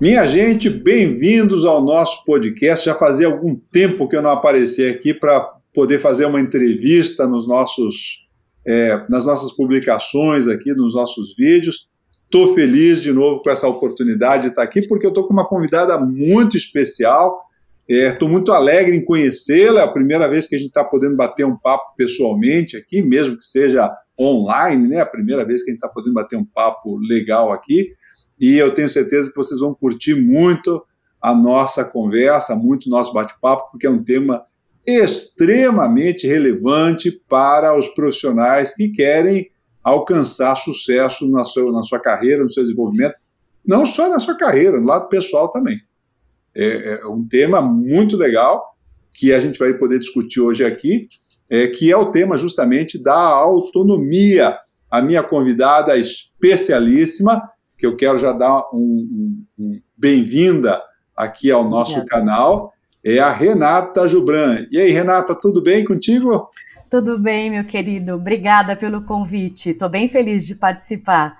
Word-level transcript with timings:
Minha 0.00 0.28
gente, 0.28 0.70
bem-vindos 0.70 1.64
ao 1.64 1.82
nosso 1.82 2.24
podcast. 2.24 2.86
Já 2.86 2.94
fazia 2.94 3.26
algum 3.26 3.56
tempo 3.56 4.06
que 4.06 4.14
eu 4.14 4.22
não 4.22 4.30
aparecia 4.30 4.92
aqui 4.92 5.12
para 5.12 5.40
poder 5.74 5.98
fazer 5.98 6.24
uma 6.24 6.40
entrevista 6.40 7.26
nos 7.26 7.48
nossos, 7.48 8.24
é, 8.64 9.04
nas 9.08 9.26
nossas 9.26 9.50
publicações 9.50 10.46
aqui, 10.46 10.72
nos 10.72 10.94
nossos 10.94 11.34
vídeos. 11.34 11.88
Estou 12.26 12.54
feliz 12.54 13.02
de 13.02 13.12
novo 13.12 13.42
com 13.42 13.50
essa 13.50 13.66
oportunidade 13.66 14.44
de 14.44 14.48
estar 14.50 14.62
aqui, 14.62 14.86
porque 14.86 15.04
eu 15.04 15.08
estou 15.10 15.26
com 15.26 15.32
uma 15.32 15.48
convidada 15.48 15.98
muito 15.98 16.56
especial. 16.56 17.36
Estou 17.88 18.28
é, 18.28 18.30
muito 18.30 18.52
alegre 18.52 18.94
em 18.94 19.04
conhecê-la. 19.04 19.80
É 19.80 19.84
a 19.84 19.92
primeira 19.92 20.28
vez 20.28 20.46
que 20.46 20.54
a 20.54 20.58
gente 20.58 20.68
está 20.68 20.84
podendo 20.84 21.16
bater 21.16 21.44
um 21.44 21.56
papo 21.56 21.96
pessoalmente 21.96 22.76
aqui, 22.76 23.02
mesmo 23.02 23.36
que 23.36 23.44
seja 23.44 23.90
online, 24.18 24.88
né? 24.88 25.00
A 25.00 25.06
primeira 25.06 25.44
vez 25.44 25.62
que 25.62 25.70
a 25.70 25.72
gente 25.72 25.82
está 25.82 25.88
podendo 25.88 26.14
bater 26.14 26.36
um 26.36 26.44
papo 26.44 26.96
legal 26.96 27.52
aqui 27.52 27.92
e 28.40 28.56
eu 28.56 28.72
tenho 28.72 28.88
certeza 28.88 29.30
que 29.30 29.36
vocês 29.36 29.60
vão 29.60 29.74
curtir 29.74 30.14
muito 30.14 30.84
a 31.20 31.34
nossa 31.34 31.84
conversa, 31.84 32.54
muito 32.54 32.86
o 32.86 32.90
nosso 32.90 33.12
bate-papo, 33.12 33.70
porque 33.70 33.86
é 33.86 33.90
um 33.90 34.02
tema 34.02 34.44
extremamente 34.86 36.26
relevante 36.26 37.10
para 37.28 37.76
os 37.76 37.88
profissionais 37.88 38.74
que 38.74 38.88
querem 38.88 39.50
alcançar 39.82 40.54
sucesso 40.54 41.28
na 41.30 41.44
sua, 41.44 41.70
na 41.72 41.82
sua 41.82 41.98
carreira, 41.98 42.44
no 42.44 42.50
seu 42.50 42.62
desenvolvimento, 42.62 43.16
não 43.66 43.84
só 43.84 44.08
na 44.08 44.18
sua 44.18 44.36
carreira, 44.36 44.80
no 44.80 44.86
lado 44.86 45.08
pessoal 45.08 45.48
também. 45.48 45.80
É, 46.54 47.00
é 47.00 47.06
um 47.06 47.26
tema 47.26 47.60
muito 47.60 48.16
legal 48.16 48.76
que 49.12 49.32
a 49.32 49.40
gente 49.40 49.58
vai 49.58 49.74
poder 49.74 49.98
discutir 49.98 50.40
hoje 50.40 50.64
aqui, 50.64 51.08
é, 51.50 51.66
que 51.66 51.90
é 51.90 51.96
o 51.96 52.10
tema 52.10 52.36
justamente 52.36 53.02
da 53.02 53.18
autonomia. 53.18 54.56
A 54.90 55.02
minha 55.02 55.22
convidada 55.22 55.96
especialíssima 55.96 57.42
que 57.76 57.86
eu 57.86 57.96
quero 57.96 58.18
já 58.18 58.32
dar 58.32 58.64
um, 58.72 58.76
um, 58.76 59.44
um 59.58 59.80
bem-vinda 59.96 60.82
aqui 61.16 61.50
ao 61.50 61.68
nosso 61.68 61.98
Obrigada. 61.98 62.20
canal, 62.20 62.72
é 63.04 63.20
a 63.20 63.32
Renata 63.32 64.08
Jubran. 64.08 64.66
E 64.70 64.78
aí, 64.78 64.90
Renata, 64.90 65.34
tudo 65.34 65.62
bem 65.62 65.84
contigo? 65.84 66.50
Tudo 66.90 67.18
bem, 67.18 67.50
meu 67.50 67.64
querido. 67.64 68.14
Obrigada 68.14 68.74
pelo 68.74 69.02
convite. 69.02 69.70
Estou 69.70 69.88
bem 69.88 70.08
feliz 70.08 70.44
de 70.46 70.54
participar. 70.54 71.37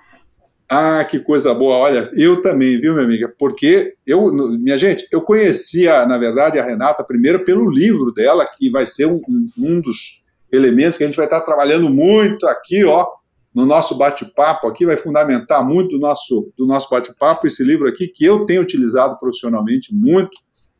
Ah, 0.71 1.03
que 1.03 1.19
coisa 1.19 1.51
boa. 1.51 1.77
Olha, 1.77 2.11
eu 2.13 2.41
também, 2.41 2.79
viu, 2.79 2.93
minha 2.93 3.05
amiga? 3.05 3.33
Porque 3.39 3.95
eu, 4.05 4.31
minha 4.31 4.77
gente, 4.77 5.07
eu 5.11 5.19
conhecia, 5.19 6.05
na 6.05 6.15
verdade, 6.15 6.59
a 6.59 6.63
Renata 6.63 7.03
primeiro 7.03 7.43
pelo 7.43 7.67
livro 7.67 8.11
dela, 8.13 8.45
que 8.45 8.69
vai 8.69 8.85
ser 8.85 9.07
um, 9.07 9.19
um 9.57 9.81
dos 9.81 10.23
elementos 10.51 10.95
que 10.95 11.03
a 11.03 11.07
gente 11.07 11.15
vai 11.15 11.25
estar 11.25 11.41
trabalhando 11.41 11.89
muito 11.89 12.45
aqui, 12.47 12.83
ó, 12.83 13.07
no 13.53 13.65
nosso 13.65 13.97
bate-papo 13.97 14.67
aqui, 14.67 14.85
vai 14.85 14.95
fundamentar 14.95 15.65
muito 15.65 15.97
do 15.97 15.99
nosso, 15.99 16.51
do 16.55 16.67
nosso 16.67 16.87
bate-papo 16.89 17.47
esse 17.47 17.63
livro 17.63 17.87
aqui, 17.87 18.07
que 18.07 18.23
eu 18.23 18.45
tenho 18.45 18.61
utilizado 18.61 19.17
profissionalmente 19.17 19.93
muito 19.93 20.37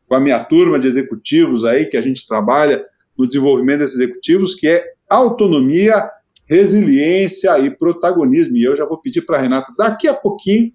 com 0.08 0.14
a 0.14 0.20
minha 0.20 0.42
turma 0.42 0.78
de 0.78 0.86
executivos 0.86 1.64
aí, 1.64 1.86
que 1.86 1.96
a 1.96 2.02
gente 2.02 2.28
trabalha 2.28 2.84
no 3.18 3.26
desenvolvimento 3.26 3.80
desses 3.80 3.96
executivos, 3.96 4.54
que 4.54 4.68
é 4.68 4.84
autonomia, 5.08 6.08
resiliência 6.50 7.56
e 7.60 7.70
protagonismo. 7.70 8.56
E 8.56 8.64
eu 8.64 8.74
já 8.74 8.84
vou 8.84 8.98
pedir 8.98 9.22
para 9.22 9.38
a 9.38 9.40
Renata, 9.40 9.72
daqui 9.78 10.08
a 10.08 10.14
pouquinho, 10.14 10.72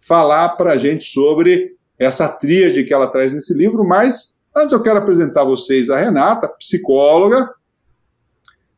falar 0.00 0.48
para 0.56 0.72
a 0.72 0.76
gente 0.76 1.04
sobre 1.04 1.76
essa 1.96 2.28
tríade 2.28 2.82
que 2.82 2.92
ela 2.92 3.06
traz 3.06 3.32
nesse 3.32 3.54
livro, 3.54 3.84
mas 3.84 4.42
antes 4.54 4.72
eu 4.72 4.82
quero 4.82 4.98
apresentar 4.98 5.42
a 5.42 5.44
vocês 5.44 5.90
a 5.90 5.96
Renata, 5.96 6.48
psicóloga, 6.48 7.48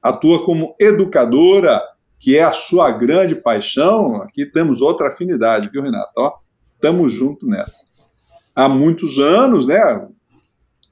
atua 0.02 0.44
como 0.44 0.76
educadora, 0.78 1.80
que 2.20 2.36
é 2.36 2.42
a 2.42 2.52
sua 2.52 2.90
grande 2.90 3.34
paixão, 3.34 4.16
aqui 4.16 4.44
temos 4.44 4.82
outra 4.82 5.08
afinidade, 5.08 5.70
viu, 5.70 5.82
Renato? 5.82 6.12
Ó, 6.18 6.34
tamo 6.78 7.08
junto 7.08 7.46
nessa. 7.46 7.86
Há 8.54 8.68
muitos 8.68 9.18
anos, 9.18 9.66
né? 9.66 10.06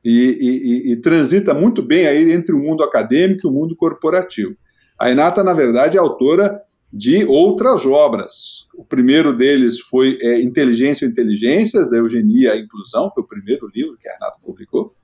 E, 0.03 0.11
e, 0.11 0.93
e, 0.93 0.97
transita 0.97 1.53
muito 1.55 1.83
bem 1.83 2.07
aí 2.07 2.33
entre 2.33 2.55
o 2.55 2.59
mundo 2.59 2.83
acadêmico 2.83 3.47
e 3.47 3.51
o 3.51 3.53
mundo 3.53 3.77
corporativo. 3.77 4.57
A 5.03 5.07
Renata, 5.07 5.43
na 5.43 5.53
verdade, 5.53 5.97
é 5.97 6.01
autora 6.01 6.63
de 6.93 7.25
outras 7.25 7.85
obras. 7.85 8.69
O 8.73 8.85
primeiro 8.85 9.37
deles 9.37 9.81
foi 9.81 10.17
é, 10.23 10.41
Inteligência 10.41 11.05
e 11.05 11.09
Inteligências, 11.09 11.91
da 11.91 11.97
Eugenia 11.97 12.55
e 12.55 12.61
Inclusão, 12.61 13.11
foi 13.13 13.25
o 13.25 13.27
primeiro 13.27 13.69
livro 13.75 13.99
que 14.01 14.09
a 14.09 14.13
Renata 14.13 14.39
publicou. 14.41 14.95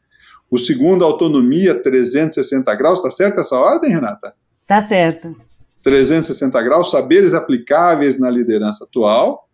O 0.49 0.57
segundo, 0.57 1.05
Autonomia 1.05 1.83
360 1.83 2.73
Graus. 2.77 2.99
Está 2.99 3.11
certa 3.11 3.41
essa 3.41 3.57
ordem, 3.57 3.91
Renata? 3.91 4.33
Está 4.63 4.81
certo. 4.81 5.35
360 5.83 6.63
graus, 6.63 6.93
saberes 6.93 7.35
aplicáveis 7.35 8.21
na 8.21 8.31
liderança 8.31 8.85
atual, 8.85 9.49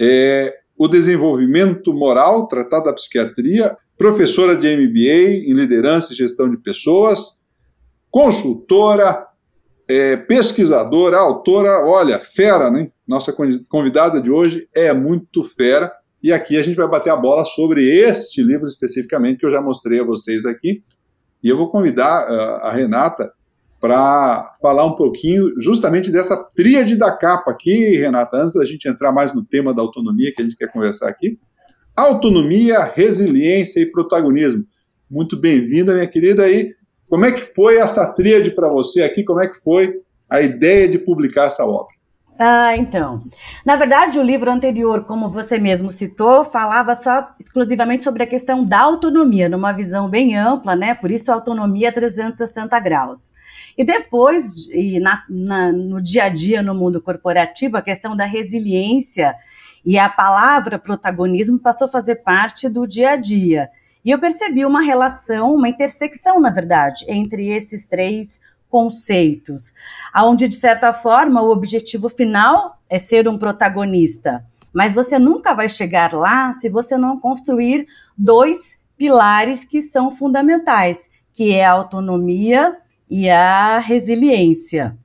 é, 0.00 0.60
o 0.78 0.88
desenvolvimento 0.88 1.92
moral, 1.92 2.48
tratado 2.48 2.86
da 2.86 2.92
psiquiatria, 2.94 3.76
professora 3.98 4.56
de 4.56 4.74
MBA 4.74 5.46
em 5.46 5.52
liderança 5.52 6.14
e 6.14 6.16
gestão 6.16 6.50
de 6.50 6.56
pessoas, 6.56 7.38
consultora, 8.10 9.30
é, 9.92 10.16
pesquisadora, 10.16 11.18
autora, 11.18 11.84
olha, 11.84 12.18
fera, 12.24 12.70
né? 12.70 12.90
Nossa 13.06 13.34
convidada 13.68 14.22
de 14.22 14.30
hoje 14.30 14.66
é 14.74 14.90
muito 14.94 15.44
fera. 15.44 15.92
E 16.22 16.32
aqui 16.32 16.56
a 16.56 16.62
gente 16.62 16.76
vai 16.76 16.88
bater 16.88 17.10
a 17.10 17.16
bola 17.16 17.44
sobre 17.44 17.86
este 17.86 18.42
livro 18.42 18.66
especificamente 18.66 19.40
que 19.40 19.46
eu 19.46 19.50
já 19.50 19.60
mostrei 19.60 20.00
a 20.00 20.04
vocês 20.04 20.46
aqui. 20.46 20.78
E 21.42 21.48
eu 21.48 21.58
vou 21.58 21.68
convidar 21.68 22.30
uh, 22.30 22.64
a 22.64 22.72
Renata 22.72 23.30
para 23.78 24.52
falar 24.62 24.86
um 24.86 24.94
pouquinho 24.94 25.60
justamente 25.60 26.10
dessa 26.10 26.36
tríade 26.54 26.96
da 26.96 27.14
capa 27.14 27.50
aqui, 27.50 27.96
Renata, 27.96 28.38
antes 28.38 28.54
da 28.54 28.64
gente 28.64 28.88
entrar 28.88 29.12
mais 29.12 29.34
no 29.34 29.44
tema 29.44 29.74
da 29.74 29.82
autonomia 29.82 30.32
que 30.34 30.40
a 30.40 30.44
gente 30.44 30.56
quer 30.56 30.70
conversar 30.72 31.08
aqui. 31.08 31.38
Autonomia, 31.94 32.84
resiliência 32.94 33.80
e 33.80 33.90
protagonismo. 33.90 34.64
Muito 35.10 35.36
bem-vinda, 35.36 35.92
minha 35.92 36.06
querida. 36.06 36.44
aí. 36.44 36.72
Como 37.12 37.26
é 37.26 37.32
que 37.32 37.42
foi 37.42 37.76
essa 37.76 38.10
tríade 38.10 38.52
para 38.52 38.70
você 38.70 39.02
aqui? 39.02 39.22
Como 39.22 39.38
é 39.38 39.46
que 39.46 39.62
foi 39.62 39.98
a 40.30 40.40
ideia 40.40 40.88
de 40.88 40.98
publicar 40.98 41.44
essa 41.44 41.62
obra? 41.62 41.94
Ah, 42.38 42.74
então. 42.74 43.22
Na 43.66 43.76
verdade, 43.76 44.18
o 44.18 44.22
livro 44.22 44.50
anterior, 44.50 45.04
como 45.04 45.28
você 45.28 45.58
mesmo 45.58 45.90
citou, 45.90 46.42
falava 46.42 46.94
só 46.94 47.28
exclusivamente 47.38 48.02
sobre 48.02 48.22
a 48.22 48.26
questão 48.26 48.64
da 48.64 48.80
autonomia, 48.80 49.46
numa 49.46 49.72
visão 49.72 50.08
bem 50.08 50.34
ampla, 50.38 50.74
né? 50.74 50.94
Por 50.94 51.10
isso, 51.10 51.30
autonomia 51.30 51.92
360 51.92 52.80
graus. 52.80 53.34
E 53.76 53.84
depois, 53.84 54.70
e 54.70 54.98
na, 54.98 55.22
na, 55.28 55.70
no 55.70 56.00
dia 56.00 56.24
a 56.24 56.28
dia, 56.30 56.62
no 56.62 56.74
mundo 56.74 56.98
corporativo, 56.98 57.76
a 57.76 57.82
questão 57.82 58.16
da 58.16 58.24
resiliência 58.24 59.34
e 59.84 59.98
a 59.98 60.08
palavra 60.08 60.78
protagonismo 60.78 61.58
passou 61.58 61.88
a 61.88 61.90
fazer 61.90 62.22
parte 62.22 62.70
do 62.70 62.86
dia 62.86 63.10
a 63.10 63.16
dia. 63.16 63.68
E 64.04 64.10
eu 64.10 64.18
percebi 64.18 64.64
uma 64.64 64.82
relação, 64.82 65.54
uma 65.54 65.68
intersecção, 65.68 66.40
na 66.40 66.50
verdade, 66.50 67.04
entre 67.08 67.48
esses 67.48 67.86
três 67.86 68.40
conceitos, 68.68 69.72
aonde 70.12 70.48
de 70.48 70.56
certa 70.56 70.92
forma 70.92 71.42
o 71.42 71.50
objetivo 71.50 72.08
final 72.08 72.80
é 72.88 72.98
ser 72.98 73.28
um 73.28 73.38
protagonista, 73.38 74.44
mas 74.72 74.94
você 74.94 75.18
nunca 75.18 75.52
vai 75.52 75.68
chegar 75.68 76.14
lá 76.14 76.52
se 76.54 76.70
você 76.70 76.96
não 76.96 77.20
construir 77.20 77.86
dois 78.16 78.78
pilares 78.96 79.64
que 79.64 79.82
são 79.82 80.10
fundamentais, 80.10 80.98
que 81.34 81.52
é 81.52 81.64
a 81.64 81.72
autonomia 81.72 82.76
e 83.08 83.28
a 83.28 83.78
resiliência. 83.78 84.96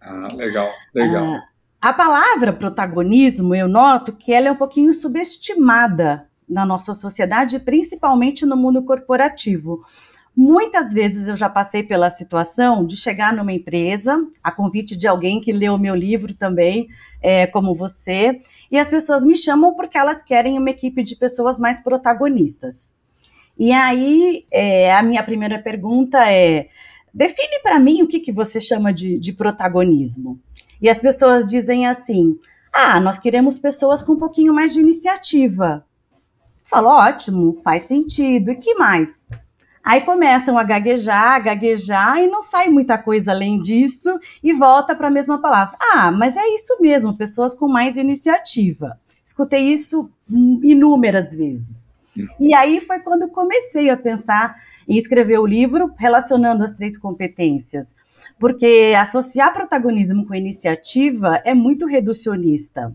Ah, 0.00 0.28
legal, 0.34 0.68
legal. 0.92 1.34
Ah, 1.34 1.44
a 1.80 1.92
palavra 1.92 2.52
protagonismo, 2.52 3.54
eu 3.54 3.68
noto 3.68 4.12
que 4.12 4.32
ela 4.32 4.48
é 4.48 4.52
um 4.52 4.56
pouquinho 4.56 4.92
subestimada 4.92 6.26
na 6.48 6.64
nossa 6.64 6.94
sociedade, 6.94 7.58
principalmente 7.58 8.44
no 8.44 8.56
mundo 8.56 8.82
corporativo. 8.82 9.84
Muitas 10.36 10.92
vezes 10.92 11.28
eu 11.28 11.36
já 11.36 11.48
passei 11.48 11.82
pela 11.82 12.10
situação 12.10 12.84
de 12.84 12.96
chegar 12.96 13.32
numa 13.32 13.52
empresa, 13.52 14.16
a 14.42 14.50
convite 14.50 14.96
de 14.96 15.06
alguém 15.06 15.40
que 15.40 15.52
leu 15.52 15.78
meu 15.78 15.94
livro 15.94 16.34
também, 16.34 16.88
é, 17.22 17.46
como 17.46 17.74
você, 17.74 18.40
e 18.70 18.76
as 18.76 18.88
pessoas 18.88 19.24
me 19.24 19.36
chamam 19.36 19.74
porque 19.74 19.96
elas 19.96 20.22
querem 20.22 20.58
uma 20.58 20.70
equipe 20.70 21.04
de 21.04 21.14
pessoas 21.14 21.56
mais 21.56 21.80
protagonistas. 21.80 22.92
E 23.56 23.70
aí, 23.70 24.44
é, 24.52 24.92
a 24.92 25.02
minha 25.04 25.22
primeira 25.22 25.58
pergunta 25.60 26.28
é: 26.28 26.68
define 27.12 27.60
para 27.62 27.78
mim 27.78 28.02
o 28.02 28.08
que, 28.08 28.18
que 28.18 28.32
você 28.32 28.60
chama 28.60 28.92
de, 28.92 29.18
de 29.20 29.32
protagonismo. 29.32 30.40
E 30.82 30.90
as 30.90 30.98
pessoas 30.98 31.46
dizem 31.46 31.86
assim: 31.86 32.36
ah, 32.74 32.98
nós 33.00 33.18
queremos 33.18 33.60
pessoas 33.60 34.02
com 34.02 34.14
um 34.14 34.18
pouquinho 34.18 34.52
mais 34.52 34.74
de 34.74 34.80
iniciativa. 34.80 35.86
Falo, 36.64 36.88
ótimo, 36.88 37.60
faz 37.62 37.82
sentido. 37.82 38.50
E 38.50 38.56
que 38.56 38.74
mais? 38.74 39.28
Aí 39.84 40.00
começam 40.00 40.56
a 40.56 40.64
gaguejar, 40.64 41.34
a 41.34 41.38
gaguejar 41.38 42.18
e 42.18 42.26
não 42.26 42.40
sai 42.40 42.70
muita 42.70 42.96
coisa 42.96 43.32
além 43.32 43.60
disso 43.60 44.18
e 44.42 44.52
volta 44.52 44.94
para 44.94 45.08
a 45.08 45.10
mesma 45.10 45.38
palavra. 45.38 45.76
Ah, 45.78 46.10
mas 46.10 46.38
é 46.38 46.54
isso 46.54 46.78
mesmo, 46.80 47.16
pessoas 47.16 47.54
com 47.54 47.68
mais 47.68 47.98
iniciativa. 47.98 48.98
Escutei 49.22 49.60
isso 49.72 50.10
inúmeras 50.28 51.34
vezes. 51.34 51.84
E 52.40 52.54
aí 52.54 52.80
foi 52.80 53.00
quando 53.00 53.28
comecei 53.28 53.90
a 53.90 53.96
pensar 53.96 54.56
em 54.88 54.96
escrever 54.96 55.38
o 55.38 55.46
livro 55.46 55.92
relacionando 55.98 56.64
as 56.64 56.72
três 56.72 56.96
competências. 56.96 57.94
Porque 58.38 58.94
associar 58.98 59.52
protagonismo 59.52 60.26
com 60.26 60.34
iniciativa 60.34 61.42
é 61.44 61.52
muito 61.52 61.86
reducionista. 61.86 62.94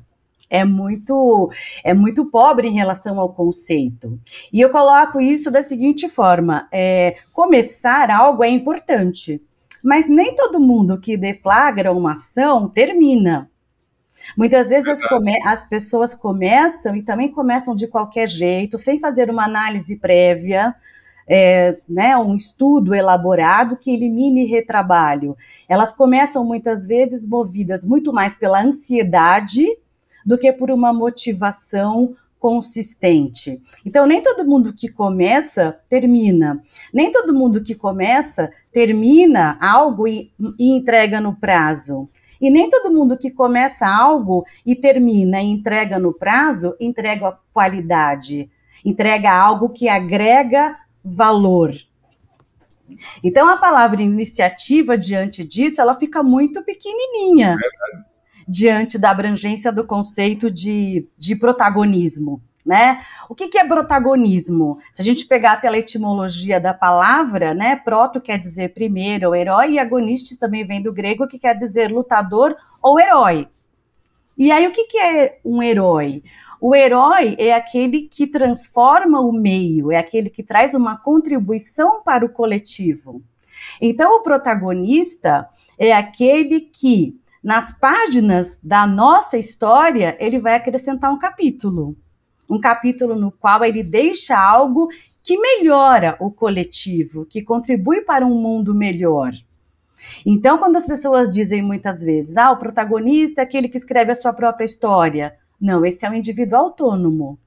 É 0.49 0.65
muito 0.65 1.51
é 1.83 1.93
muito 1.93 2.25
pobre 2.31 2.67
em 2.67 2.73
relação 2.73 3.19
ao 3.19 3.33
conceito. 3.33 4.19
E 4.51 4.59
eu 4.59 4.69
coloco 4.69 5.21
isso 5.21 5.51
da 5.51 5.61
seguinte 5.61 6.09
forma: 6.09 6.67
é, 6.71 7.15
começar 7.33 8.09
algo 8.09 8.43
é 8.43 8.49
importante, 8.49 9.41
mas 9.83 10.07
nem 10.09 10.35
todo 10.35 10.59
mundo 10.59 10.99
que 10.99 11.15
deflagra 11.15 11.91
uma 11.91 12.13
ação 12.13 12.67
termina. 12.67 13.49
Muitas 14.35 14.69
vezes 14.69 14.89
as, 14.89 14.99
as, 15.45 15.65
pessoas 15.65 16.13
começam 16.13 16.95
e 16.95 17.01
também 17.01 17.31
começam 17.31 17.73
de 17.73 17.87
qualquer 17.87 18.27
jeito, 18.27 18.77
sem 18.77 18.99
fazer 18.99 19.29
uma 19.29 19.45
análise 19.45 19.95
prévia, 19.95 20.75
é, 21.27 21.77
né, 21.87 22.17
um 22.17 22.35
estudo 22.35 22.93
elaborado 22.93 23.77
que 23.77 23.91
elimine 23.91 24.45
retrabalho. 24.45 25.37
Elas 25.69 25.93
começam 25.93 26.43
muitas 26.43 26.85
vezes 26.85 27.25
movidas 27.25 27.85
muito 27.85 28.11
mais 28.11 28.35
pela 28.35 28.61
ansiedade 28.61 29.65
do 30.29 30.37
que 30.37 30.53
por 30.53 30.69
uma 30.69 30.93
motivação 30.93 32.13
consistente. 32.37 33.59
Então, 33.83 34.05
nem 34.05 34.21
todo 34.21 34.45
mundo 34.45 34.71
que 34.71 34.87
começa 34.87 35.79
termina. 35.89 36.61
Nem 36.93 37.11
todo 37.11 37.33
mundo 37.33 37.63
que 37.63 37.73
começa 37.73 38.51
termina 38.71 39.57
algo 39.59 40.07
e, 40.07 40.31
e 40.59 40.77
entrega 40.77 41.19
no 41.19 41.35
prazo. 41.35 42.07
E 42.39 42.51
nem 42.51 42.69
todo 42.69 42.93
mundo 42.93 43.17
que 43.17 43.31
começa 43.31 43.87
algo 43.87 44.45
e 44.63 44.75
termina 44.75 45.41
e 45.41 45.47
entrega 45.47 45.97
no 45.97 46.13
prazo, 46.13 46.75
entrega 46.79 47.39
qualidade, 47.51 48.51
entrega 48.85 49.31
algo 49.31 49.69
que 49.69 49.89
agrega 49.89 50.75
valor. 51.03 51.73
Então 53.23 53.49
a 53.49 53.57
palavra 53.57 54.03
iniciativa 54.03 54.95
diante 54.95 55.43
disso, 55.43 55.81
ela 55.81 55.95
fica 55.95 56.21
muito 56.21 56.63
pequenininha. 56.63 57.57
É 57.59 58.08
diante 58.49 58.97
da 58.97 59.11
abrangência 59.11 59.71
do 59.71 59.85
conceito 59.85 60.49
de, 60.49 61.07
de 61.17 61.35
protagonismo. 61.35 62.41
Né? 62.65 62.99
O 63.29 63.35
que, 63.35 63.47
que, 63.47 63.57
é 63.57 63.65
protagonismo? 63.65 64.77
Se 64.93 65.01
a 65.01 65.05
gente 65.05 65.25
pegar 65.25 65.61
pela 65.61 65.77
etimologia 65.77 66.59
da 66.59 66.73
palavra, 66.73 67.53
né, 67.53 67.75
proto 67.75 68.19
quer 68.19 68.37
dizer 68.37 68.73
primeiro, 68.73 69.33
herói, 69.33 69.73
e 69.73 69.79
agonistes 69.79 70.37
também 70.37 70.63
vem 70.63 70.81
do 70.81 70.91
grego, 70.91 71.27
que 71.27 71.39
quer 71.39 71.55
dizer 71.55 71.91
lutador 71.91 72.55
ou 72.83 72.99
herói. 72.99 73.47
E 74.37 74.51
aí, 74.51 74.67
o 74.67 74.71
que, 74.71 74.85
que 74.85 74.97
é 74.97 75.39
um 75.43 75.63
herói? 75.63 76.23
O 76.61 76.75
herói 76.75 77.35
é 77.39 77.53
aquele 77.53 78.07
que 78.07 78.27
transforma 78.27 79.19
o 79.21 79.31
meio, 79.31 79.91
é 79.91 79.97
aquele 79.97 80.29
que 80.29 80.43
traz 80.43 80.73
uma 80.73 80.97
contribuição 80.97 82.03
para 82.03 82.25
o 82.25 82.29
coletivo. 82.29 83.21
Então, 83.81 84.17
o 84.17 84.23
protagonista 84.23 85.47
é 85.77 85.93
aquele 85.93 86.61
que 86.61 87.18
nas 87.43 87.71
páginas 87.77 88.59
da 88.61 88.85
nossa 88.85 89.37
história, 89.37 90.17
ele 90.19 90.39
vai 90.39 90.55
acrescentar 90.55 91.11
um 91.11 91.17
capítulo. 91.17 91.95
Um 92.49 92.59
capítulo 92.59 93.15
no 93.15 93.31
qual 93.31 93.63
ele 93.63 93.83
deixa 93.83 94.37
algo 94.37 94.89
que 95.23 95.37
melhora 95.37 96.17
o 96.19 96.31
coletivo, 96.31 97.25
que 97.25 97.41
contribui 97.41 98.01
para 98.01 98.25
um 98.25 98.41
mundo 98.41 98.73
melhor. 98.75 99.31
Então, 100.25 100.57
quando 100.57 100.75
as 100.75 100.85
pessoas 100.85 101.29
dizem 101.29 101.61
muitas 101.61 102.01
vezes, 102.01 102.35
ah, 102.37 102.51
o 102.51 102.57
protagonista 102.57 103.41
é 103.41 103.43
aquele 103.43 103.69
que 103.69 103.77
escreve 103.77 104.11
a 104.11 104.15
sua 104.15 104.33
própria 104.33 104.65
história. 104.65 105.35
Não, 105.59 105.85
esse 105.85 106.05
é 106.05 106.09
um 106.09 106.13
indivíduo 106.13 106.57
autônomo. 106.57 107.37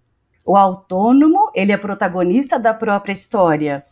O 0.45 0.57
autônomo, 0.57 1.51
ele 1.55 1.73
é 1.73 1.77
protagonista 1.77 2.59
da 2.59 2.75
própria 2.75 3.13
história 3.13 3.85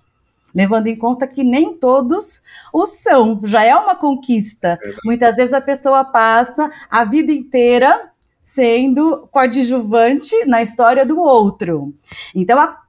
levando 0.54 0.86
em 0.86 0.96
conta 0.96 1.26
que 1.26 1.42
nem 1.42 1.76
todos 1.76 2.42
o 2.72 2.86
são, 2.86 3.40
já 3.44 3.64
é 3.64 3.74
uma 3.74 3.94
conquista. 3.94 4.78
Muitas 5.04 5.36
vezes 5.36 5.52
a 5.52 5.60
pessoa 5.60 6.04
passa 6.04 6.70
a 6.90 7.04
vida 7.04 7.32
inteira 7.32 8.10
sendo 8.40 9.28
coadjuvante 9.30 10.44
na 10.46 10.62
história 10.62 11.04
do 11.04 11.20
outro. 11.20 11.94
Então, 12.34 12.58
a, 12.58 12.80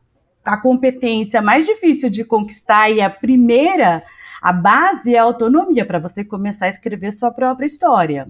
a 0.43 0.57
competência 0.57 1.41
mais 1.41 1.65
difícil 1.65 2.09
de 2.09 2.23
conquistar 2.23 2.89
e 2.89 3.01
a 3.01 3.09
primeira, 3.09 4.01
a 4.41 4.51
base 4.51 5.13
é 5.13 5.19
a 5.19 5.23
autonomia 5.23 5.85
para 5.85 5.99
você 5.99 6.23
começar 6.23 6.65
a 6.65 6.69
escrever 6.69 7.11
sua 7.11 7.31
própria 7.31 7.65
história. 7.65 8.27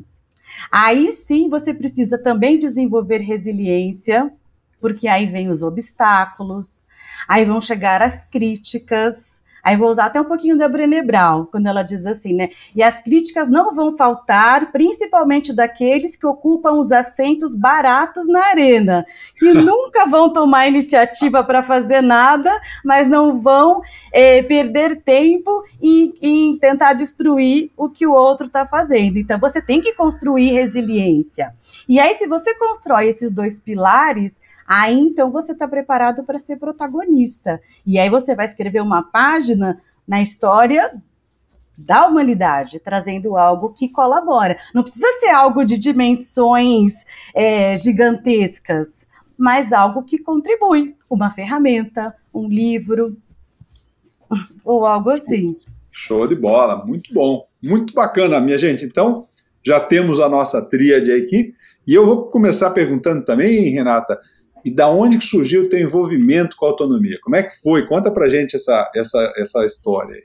Aí 0.71 1.11
sim 1.13 1.49
você 1.49 1.73
precisa 1.73 2.21
também 2.21 2.57
desenvolver 2.57 3.19
resiliência, 3.19 4.31
porque 4.81 5.07
aí 5.07 5.27
vem 5.27 5.49
os 5.49 5.61
obstáculos, 5.61 6.83
Aí 7.27 7.45
vão 7.45 7.61
chegar 7.61 8.01
as 8.01 8.25
críticas. 8.25 9.39
Aí 9.63 9.77
vou 9.77 9.91
usar 9.91 10.05
até 10.05 10.19
um 10.19 10.25
pouquinho 10.25 10.57
da 10.57 10.67
Brené 10.67 11.03
Brown, 11.03 11.45
quando 11.45 11.67
ela 11.67 11.83
diz 11.83 12.03
assim, 12.07 12.33
né? 12.33 12.49
E 12.75 12.81
as 12.81 12.99
críticas 12.99 13.47
não 13.47 13.75
vão 13.75 13.95
faltar, 13.95 14.71
principalmente 14.71 15.55
daqueles 15.55 16.17
que 16.17 16.25
ocupam 16.25 16.71
os 16.71 16.91
assentos 16.91 17.55
baratos 17.55 18.27
na 18.27 18.47
arena, 18.47 19.05
que 19.37 19.53
nunca 19.53 20.07
vão 20.07 20.33
tomar 20.33 20.67
iniciativa 20.67 21.43
para 21.43 21.61
fazer 21.61 22.01
nada, 22.01 22.51
mas 22.83 23.07
não 23.07 23.39
vão 23.39 23.81
é, 24.11 24.41
perder 24.41 25.03
tempo 25.03 25.63
em, 25.79 26.15
em 26.19 26.57
tentar 26.57 26.93
destruir 26.93 27.69
o 27.77 27.87
que 27.87 28.07
o 28.07 28.13
outro 28.13 28.47
está 28.47 28.65
fazendo. 28.65 29.19
Então 29.19 29.39
você 29.39 29.61
tem 29.61 29.79
que 29.79 29.93
construir 29.93 30.53
resiliência. 30.53 31.53
E 31.87 31.99
aí, 31.99 32.15
se 32.15 32.27
você 32.27 32.55
constrói 32.55 33.09
esses 33.09 33.31
dois 33.31 33.59
pilares, 33.59 34.41
Aí 34.73 34.97
então 34.97 35.29
você 35.29 35.51
está 35.51 35.67
preparado 35.67 36.23
para 36.23 36.39
ser 36.39 36.55
protagonista. 36.55 37.59
E 37.85 37.99
aí 37.99 38.09
você 38.09 38.33
vai 38.33 38.45
escrever 38.45 38.79
uma 38.79 39.03
página 39.03 39.77
na 40.07 40.21
história 40.21 40.95
da 41.77 42.07
humanidade, 42.07 42.79
trazendo 42.79 43.35
algo 43.35 43.73
que 43.73 43.89
colabora. 43.89 44.57
Não 44.73 44.81
precisa 44.81 45.11
ser 45.19 45.31
algo 45.31 45.65
de 45.65 45.77
dimensões 45.77 47.05
é, 47.35 47.75
gigantescas, 47.75 49.05
mas 49.37 49.73
algo 49.73 50.03
que 50.03 50.17
contribui. 50.17 50.95
Uma 51.09 51.31
ferramenta, 51.31 52.15
um 52.33 52.47
livro, 52.47 53.17
ou 54.63 54.85
algo 54.85 55.09
assim. 55.09 55.57
Show 55.91 56.25
de 56.29 56.35
bola, 56.35 56.85
muito 56.85 57.13
bom, 57.13 57.45
muito 57.61 57.93
bacana, 57.93 58.39
minha 58.39 58.57
gente. 58.57 58.85
Então, 58.85 59.25
já 59.61 59.81
temos 59.81 60.21
a 60.21 60.29
nossa 60.29 60.61
tríade 60.61 61.11
aqui. 61.11 61.53
E 61.85 61.93
eu 61.93 62.05
vou 62.05 62.27
começar 62.27 62.69
perguntando 62.69 63.25
também, 63.25 63.69
Renata, 63.69 64.17
e 64.63 64.73
da 64.73 64.89
onde 64.89 65.17
que 65.17 65.25
surgiu 65.25 65.63
o 65.63 65.69
teu 65.69 65.79
envolvimento 65.79 66.55
com 66.55 66.65
a 66.65 66.69
autonomia? 66.69 67.17
Como 67.21 67.35
é 67.35 67.43
que 67.43 67.59
foi? 67.61 67.87
Conta 67.87 68.11
pra 68.11 68.29
gente 68.29 68.55
essa, 68.55 68.89
essa, 68.95 69.33
essa 69.37 69.65
história 69.65 70.15
aí. 70.15 70.23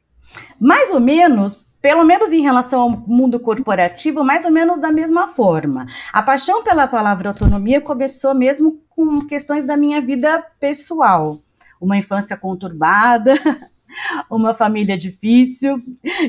Mais 0.61 0.91
ou 0.91 1.01
menos 1.01 1.67
pelo 1.87 2.05
menos 2.05 2.33
em 2.33 2.41
relação 2.41 2.81
ao 2.81 2.91
mundo 2.91 3.39
corporativo, 3.39 4.25
mais 4.25 4.45
ou 4.45 4.51
menos 4.51 4.81
da 4.81 4.91
mesma 4.91 5.29
forma. 5.29 5.87
A 6.13 6.21
paixão 6.21 6.65
pela 6.65 6.89
palavra 6.89 7.29
autonomia 7.29 7.81
começou 7.81 8.35
mesmo 8.35 8.81
com 8.91 9.25
questões 9.25 9.65
da 9.65 9.77
minha 9.77 10.01
vida 10.01 10.45
pessoal. 10.59 11.39
Uma 11.81 11.97
infância 11.97 12.37
conturbada, 12.37 13.35
uma 14.29 14.53
família 14.53 14.99
difícil, 14.99 15.79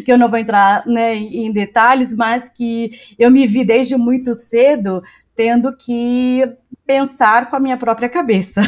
que 0.06 0.12
eu 0.12 0.18
não 0.18 0.30
vou 0.30 0.38
entrar 0.38 0.86
né, 0.86 1.16
em 1.16 1.52
detalhes, 1.52 2.14
mas 2.14 2.50
que 2.50 2.92
eu 3.18 3.32
me 3.32 3.48
vi 3.48 3.66
desde 3.66 3.98
muito 3.98 4.36
cedo 4.36 5.02
tendo 5.36 5.76
que 5.76 6.44
pensar 6.88 7.50
com 7.50 7.58
a 7.58 7.60
minha 7.60 7.78
própria 7.78 8.08
cabeça. 8.08 8.62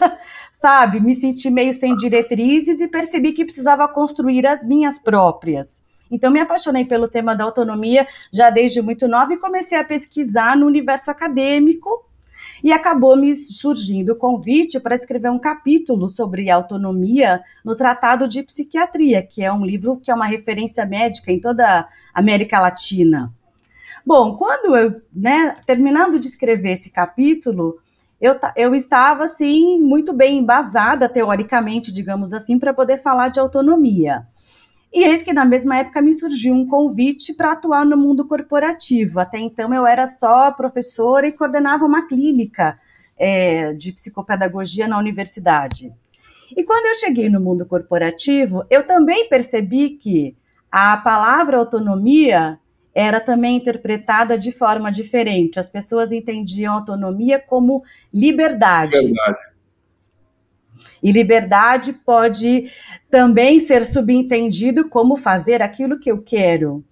Sabe? 0.52 1.00
Me 1.00 1.14
senti 1.14 1.50
meio 1.50 1.72
sem 1.72 1.96
diretrizes 1.96 2.80
e 2.80 2.86
percebi 2.86 3.32
que 3.32 3.44
precisava 3.44 3.88
construir 3.88 4.46
as 4.46 4.62
minhas 4.62 4.98
próprias. 4.98 5.82
Então, 6.10 6.30
me 6.30 6.38
apaixonei 6.38 6.84
pelo 6.84 7.08
tema 7.08 7.34
da 7.34 7.42
autonomia 7.42 8.06
já 8.30 8.50
desde 8.50 8.82
muito 8.82 9.08
nova 9.08 9.32
e 9.32 9.38
comecei 9.38 9.78
a 9.78 9.82
pesquisar 9.82 10.56
no 10.56 10.66
universo 10.66 11.10
acadêmico. 11.10 12.04
E 12.62 12.70
acabou 12.70 13.16
me 13.16 13.34
surgindo 13.34 14.12
o 14.12 14.16
convite 14.16 14.78
para 14.78 14.94
escrever 14.94 15.30
um 15.30 15.38
capítulo 15.38 16.08
sobre 16.08 16.50
autonomia 16.50 17.42
no 17.64 17.74
Tratado 17.74 18.28
de 18.28 18.42
Psiquiatria, 18.42 19.22
que 19.22 19.42
é 19.42 19.52
um 19.52 19.64
livro 19.64 19.96
que 19.96 20.10
é 20.10 20.14
uma 20.14 20.26
referência 20.26 20.84
médica 20.84 21.32
em 21.32 21.40
toda 21.40 21.80
a 21.80 21.88
América 22.14 22.60
Latina. 22.60 23.32
Bom, 24.04 24.36
quando 24.36 24.76
eu, 24.76 25.00
né, 25.14 25.56
terminando 25.64 26.18
de 26.18 26.26
escrever 26.26 26.72
esse 26.72 26.90
capítulo, 26.90 27.78
eu, 28.20 28.36
eu 28.56 28.74
estava, 28.74 29.24
assim, 29.24 29.80
muito 29.80 30.12
bem 30.12 30.38
embasada, 30.38 31.08
teoricamente, 31.08 31.92
digamos 31.92 32.32
assim, 32.32 32.58
para 32.58 32.74
poder 32.74 32.98
falar 32.98 33.28
de 33.28 33.40
autonomia. 33.40 34.26
E 34.92 35.04
eis 35.04 35.22
que 35.22 35.32
na 35.32 35.44
mesma 35.44 35.78
época 35.78 36.02
me 36.02 36.12
surgiu 36.12 36.54
um 36.54 36.66
convite 36.66 37.34
para 37.34 37.52
atuar 37.52 37.86
no 37.86 37.96
mundo 37.96 38.28
corporativo. 38.28 39.20
Até 39.20 39.38
então 39.38 39.72
eu 39.72 39.86
era 39.86 40.06
só 40.06 40.52
professora 40.52 41.26
e 41.26 41.32
coordenava 41.32 41.84
uma 41.84 42.06
clínica 42.06 42.78
é, 43.18 43.72
de 43.72 43.92
psicopedagogia 43.92 44.86
na 44.86 44.98
universidade. 44.98 45.92
E 46.54 46.62
quando 46.62 46.86
eu 46.86 46.94
cheguei 46.94 47.30
no 47.30 47.40
mundo 47.40 47.64
corporativo, 47.64 48.64
eu 48.68 48.86
também 48.86 49.28
percebi 49.28 49.90
que 49.90 50.36
a 50.70 50.96
palavra 50.98 51.56
autonomia 51.56 52.58
era 52.94 53.20
também 53.20 53.56
interpretada 53.56 54.36
de 54.36 54.52
forma 54.52 54.90
diferente. 54.90 55.58
As 55.58 55.68
pessoas 55.68 56.12
entendiam 56.12 56.74
autonomia 56.74 57.38
como 57.38 57.82
liberdade. 58.12 58.96
liberdade. 58.98 59.52
E 61.02 61.10
liberdade 61.10 61.92
pode 61.92 62.70
também 63.10 63.58
ser 63.58 63.84
subentendido 63.84 64.88
como 64.88 65.16
fazer 65.16 65.60
aquilo 65.60 65.98
que 65.98 66.10
eu 66.10 66.22
quero. 66.22 66.84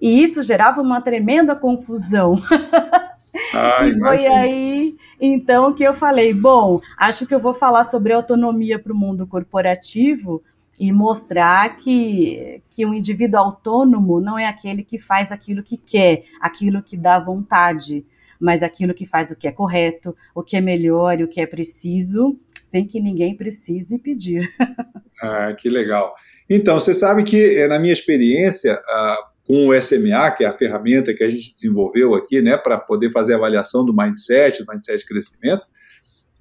E 0.00 0.22
isso 0.22 0.42
gerava 0.42 0.80
uma 0.80 1.00
tremenda 1.00 1.54
confusão. 1.54 2.40
Ah, 3.52 3.86
e 3.86 3.98
foi 3.98 4.26
aí, 4.26 4.96
então, 5.20 5.72
que 5.72 5.84
eu 5.84 5.92
falei: 5.92 6.32
bom, 6.32 6.80
acho 6.96 7.26
que 7.26 7.34
eu 7.34 7.38
vou 7.38 7.52
falar 7.52 7.84
sobre 7.84 8.14
autonomia 8.14 8.78
para 8.78 8.92
o 8.92 8.96
mundo 8.96 9.26
corporativo 9.26 10.42
e 10.78 10.92
mostrar 10.92 11.76
que, 11.76 12.60
que 12.70 12.84
um 12.84 12.92
indivíduo 12.92 13.40
autônomo 13.40 14.20
não 14.20 14.38
é 14.38 14.44
aquele 14.44 14.84
que 14.84 14.98
faz 14.98 15.32
aquilo 15.32 15.62
que 15.62 15.76
quer, 15.76 16.24
aquilo 16.40 16.82
que 16.82 16.96
dá 16.96 17.18
vontade, 17.18 18.04
mas 18.38 18.62
aquilo 18.62 18.94
que 18.94 19.06
faz 19.06 19.30
o 19.30 19.36
que 19.36 19.48
é 19.48 19.52
correto, 19.52 20.14
o 20.34 20.42
que 20.42 20.56
é 20.56 20.60
melhor 20.60 21.18
e 21.18 21.24
o 21.24 21.28
que 21.28 21.40
é 21.40 21.46
preciso, 21.46 22.38
sem 22.54 22.86
que 22.86 23.00
ninguém 23.00 23.34
precise 23.36 23.98
pedir. 23.98 24.48
Ah, 25.22 25.54
que 25.54 25.70
legal. 25.70 26.14
Então, 26.48 26.78
você 26.78 26.92
sabe 26.92 27.24
que, 27.24 27.58
eh, 27.58 27.66
na 27.66 27.78
minha 27.78 27.92
experiência, 27.94 28.78
ah, 28.86 29.16
com 29.46 29.68
o 29.68 29.74
SMA, 29.80 30.30
que 30.32 30.44
é 30.44 30.46
a 30.46 30.56
ferramenta 30.56 31.14
que 31.14 31.24
a 31.24 31.30
gente 31.30 31.54
desenvolveu 31.54 32.14
aqui, 32.14 32.42
né, 32.42 32.54
para 32.56 32.76
poder 32.76 33.10
fazer 33.10 33.32
a 33.32 33.36
avaliação 33.36 33.82
do 33.82 33.96
mindset, 33.96 34.62
do 34.62 34.70
mindset 34.70 34.98
de 34.98 35.06
crescimento, 35.06 35.66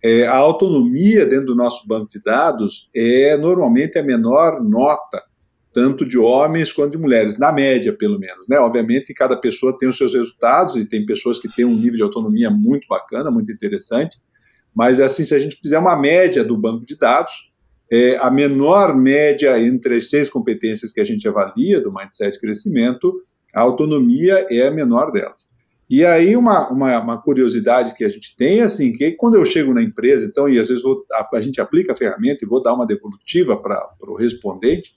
é, 0.05 0.27
a 0.27 0.35
autonomia 0.35 1.25
dentro 1.25 1.47
do 1.47 1.55
nosso 1.55 1.87
banco 1.87 2.07
de 2.11 2.21
dados 2.21 2.91
é 2.95 3.35
normalmente 3.37 3.97
a 3.97 4.03
menor 4.03 4.63
nota, 4.63 5.23
tanto 5.73 6.05
de 6.05 6.15
homens 6.15 6.71
quanto 6.71 6.91
de 6.91 6.99
mulheres, 6.99 7.39
na 7.39 7.51
média, 7.51 7.91
pelo 7.91 8.19
menos. 8.19 8.47
Né? 8.47 8.59
Obviamente, 8.59 9.15
cada 9.15 9.35
pessoa 9.35 9.75
tem 9.75 9.89
os 9.89 9.97
seus 9.97 10.13
resultados 10.13 10.75
e 10.75 10.85
tem 10.85 11.03
pessoas 11.07 11.39
que 11.39 11.49
têm 11.55 11.65
um 11.65 11.75
nível 11.75 11.95
de 11.95 12.03
autonomia 12.03 12.51
muito 12.51 12.87
bacana, 12.87 13.31
muito 13.31 13.51
interessante, 13.51 14.17
mas 14.75 15.01
assim, 15.01 15.25
se 15.25 15.33
a 15.33 15.39
gente 15.39 15.55
fizer 15.55 15.79
uma 15.79 15.99
média 15.99 16.43
do 16.43 16.55
banco 16.55 16.85
de 16.85 16.95
dados, 16.95 17.51
é, 17.91 18.15
a 18.17 18.29
menor 18.29 18.95
média 18.95 19.59
entre 19.59 19.95
as 19.95 20.11
seis 20.11 20.29
competências 20.29 20.93
que 20.93 21.01
a 21.01 21.03
gente 21.03 21.27
avalia 21.27 21.81
do 21.81 21.91
mindset 21.91 22.39
crescimento, 22.39 23.11
a 23.55 23.61
autonomia 23.61 24.45
é 24.51 24.67
a 24.67 24.71
menor 24.71 25.11
delas. 25.11 25.54
E 25.89 26.03
aí 26.03 26.35
uma, 26.35 26.69
uma, 26.69 26.99
uma, 26.99 27.21
curiosidade 27.21 27.93
que 27.93 28.03
a 28.03 28.09
gente 28.09 28.35
tem, 28.35 28.61
assim, 28.61 28.91
que 28.91 29.11
quando 29.11 29.35
eu 29.35 29.45
chego 29.45 29.73
na 29.73 29.83
empresa, 29.83 30.25
então, 30.25 30.49
e 30.49 30.59
às 30.59 30.67
vezes 30.67 30.81
vou, 30.81 31.05
a, 31.11 31.29
a, 31.33 31.41
gente 31.41 31.61
aplica 31.61 31.93
a 31.93 31.95
ferramenta 31.95 32.43
e 32.43 32.47
vou 32.47 32.61
dar 32.61 32.73
uma 32.73 32.87
devolutiva 32.87 33.55
para 33.55 33.87
o 34.07 34.15
respondente, 34.15 34.93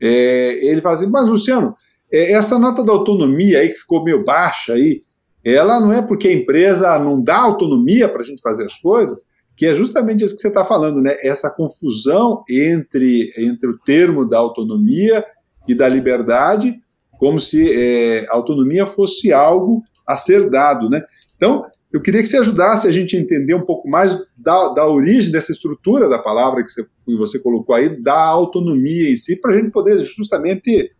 é, 0.00 0.66
ele 0.66 0.80
fala 0.80 0.94
assim, 0.94 1.10
mas 1.10 1.28
Luciano, 1.28 1.74
é, 2.10 2.32
essa 2.32 2.58
nota 2.58 2.82
da 2.82 2.92
autonomia 2.92 3.58
aí 3.58 3.68
que 3.68 3.78
ficou 3.78 4.02
meio 4.02 4.24
baixa 4.24 4.72
aí, 4.72 5.02
ela 5.44 5.78
não 5.78 5.92
é 5.92 6.00
porque 6.02 6.28
a 6.28 6.32
empresa 6.32 6.98
não 6.98 7.22
dá 7.22 7.36
autonomia 7.36 8.08
para 8.08 8.20
a 8.20 8.24
gente 8.24 8.40
fazer 8.40 8.64
as 8.64 8.78
coisas, 8.78 9.26
que 9.56 9.66
é 9.66 9.74
justamente 9.74 10.24
isso 10.24 10.34
que 10.34 10.40
você 10.40 10.48
está 10.48 10.64
falando, 10.64 11.00
né? 11.00 11.16
Essa 11.22 11.50
confusão 11.50 12.42
entre, 12.48 13.32
entre 13.38 13.68
o 13.70 13.78
termo 13.78 14.28
da 14.28 14.38
autonomia 14.38 15.24
e 15.68 15.74
da 15.74 15.88
liberdade, 15.88 16.74
como 17.18 17.38
se 17.38 17.72
é, 17.72 18.26
autonomia 18.28 18.84
fosse 18.86 19.32
algo 19.32 19.82
a 20.06 20.16
ser 20.16 20.48
dado, 20.48 20.88
né? 20.88 21.02
Então, 21.36 21.66
eu 21.92 22.02
queria 22.02 22.20
que 22.20 22.28
você 22.28 22.38
ajudasse 22.38 22.86
a 22.86 22.90
gente 22.90 23.16
a 23.16 23.18
entender 23.18 23.54
um 23.54 23.64
pouco 23.64 23.88
mais 23.88 24.16
da, 24.36 24.68
da 24.74 24.86
origem 24.86 25.32
dessa 25.32 25.52
estrutura 25.52 26.08
da 26.08 26.18
palavra 26.18 26.62
que 26.64 26.70
você, 26.70 26.84
que 27.04 27.16
você 27.16 27.38
colocou 27.38 27.74
aí, 27.74 28.00
da 28.02 28.18
autonomia 28.18 29.10
em 29.10 29.16
si, 29.16 29.36
para 29.40 29.52
a 29.52 29.56
gente 29.56 29.70
poder 29.70 30.04
justamente 30.04 30.92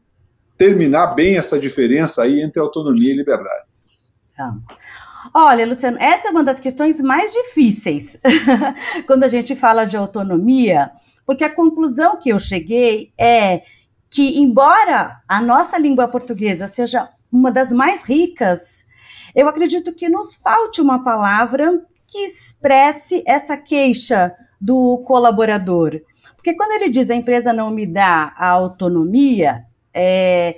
terminar 0.56 1.08
bem 1.14 1.36
essa 1.36 1.58
diferença 1.58 2.22
aí 2.22 2.40
entre 2.40 2.60
autonomia 2.60 3.12
e 3.12 3.16
liberdade. 3.16 3.66
Tá. 4.36 4.54
Olha, 5.34 5.66
Luciano, 5.66 5.98
essa 6.00 6.28
é 6.28 6.30
uma 6.30 6.44
das 6.44 6.60
questões 6.60 7.00
mais 7.00 7.32
difíceis 7.32 8.18
quando 9.06 9.24
a 9.24 9.28
gente 9.28 9.54
fala 9.54 9.84
de 9.84 9.96
autonomia, 9.96 10.90
porque 11.26 11.44
a 11.44 11.54
conclusão 11.54 12.18
que 12.18 12.30
eu 12.30 12.38
cheguei 12.38 13.12
é 13.18 13.62
que, 14.08 14.38
embora 14.38 15.20
a 15.28 15.42
nossa 15.42 15.76
língua 15.76 16.08
portuguesa 16.08 16.66
seja 16.66 17.08
uma 17.30 17.50
das 17.50 17.72
mais 17.72 18.02
ricas, 18.04 18.85
eu 19.36 19.46
acredito 19.48 19.92
que 19.92 20.08
nos 20.08 20.34
falte 20.34 20.80
uma 20.80 21.04
palavra 21.04 21.84
que 22.08 22.18
expresse 22.24 23.22
essa 23.26 23.54
queixa 23.54 24.34
do 24.58 25.04
colaborador. 25.06 26.00
Porque 26.34 26.54
quando 26.54 26.72
ele 26.72 26.88
diz 26.88 27.10
a 27.10 27.14
empresa 27.14 27.52
não 27.52 27.70
me 27.70 27.84
dá 27.84 28.32
a 28.38 28.48
autonomia, 28.48 29.66
é, 29.92 30.56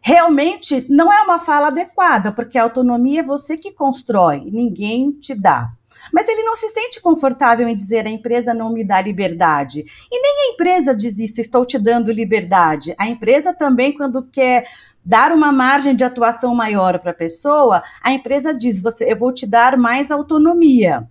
realmente 0.00 0.86
não 0.88 1.12
é 1.12 1.20
uma 1.22 1.40
fala 1.40 1.66
adequada, 1.66 2.30
porque 2.30 2.56
a 2.56 2.62
autonomia 2.62 3.20
é 3.20 3.24
você 3.24 3.56
que 3.56 3.72
constrói, 3.72 4.48
ninguém 4.52 5.10
te 5.10 5.34
dá. 5.34 5.72
Mas 6.12 6.28
ele 6.28 6.42
não 6.42 6.54
se 6.56 6.68
sente 6.68 7.00
confortável 7.00 7.68
em 7.68 7.74
dizer 7.74 8.06
a 8.06 8.10
empresa 8.10 8.54
não 8.54 8.72
me 8.72 8.84
dá 8.84 9.00
liberdade. 9.00 9.84
E 10.10 10.22
nem 10.22 10.50
a 10.50 10.54
empresa 10.54 10.94
diz 10.94 11.18
isso, 11.18 11.40
estou 11.40 11.64
te 11.64 11.78
dando 11.78 12.12
liberdade. 12.12 12.94
A 12.98 13.08
empresa 13.08 13.54
também, 13.54 13.92
quando 13.92 14.22
quer 14.22 14.66
dar 15.04 15.32
uma 15.32 15.52
margem 15.52 15.94
de 15.94 16.04
atuação 16.04 16.54
maior 16.54 16.98
para 16.98 17.12
a 17.12 17.14
pessoa, 17.14 17.82
a 18.02 18.12
empresa 18.12 18.52
diz: 18.52 18.80
você, 18.80 19.10
eu 19.10 19.16
vou 19.16 19.32
te 19.32 19.46
dar 19.46 19.76
mais 19.76 20.10
autonomia. 20.10 21.08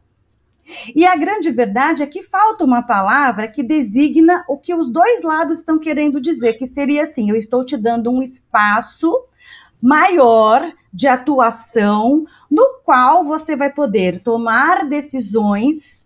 E 0.96 1.06
a 1.06 1.16
grande 1.16 1.52
verdade 1.52 2.02
é 2.02 2.08
que 2.08 2.24
falta 2.24 2.64
uma 2.64 2.82
palavra 2.82 3.48
que 3.48 3.62
designa 3.62 4.44
o 4.50 4.58
que 4.58 4.74
os 4.74 4.90
dois 4.90 5.22
lados 5.22 5.60
estão 5.60 5.78
querendo 5.78 6.20
dizer, 6.20 6.54
que 6.54 6.66
seria 6.66 7.04
assim: 7.04 7.30
eu 7.30 7.36
estou 7.36 7.64
te 7.64 7.78
dando 7.78 8.12
um 8.12 8.22
espaço 8.22 9.16
maior 9.82 10.72
de 10.92 11.08
atuação 11.08 12.26
no 12.50 12.80
qual 12.84 13.24
você 13.24 13.56
vai 13.56 13.72
poder 13.72 14.22
tomar 14.22 14.88
decisões 14.88 16.06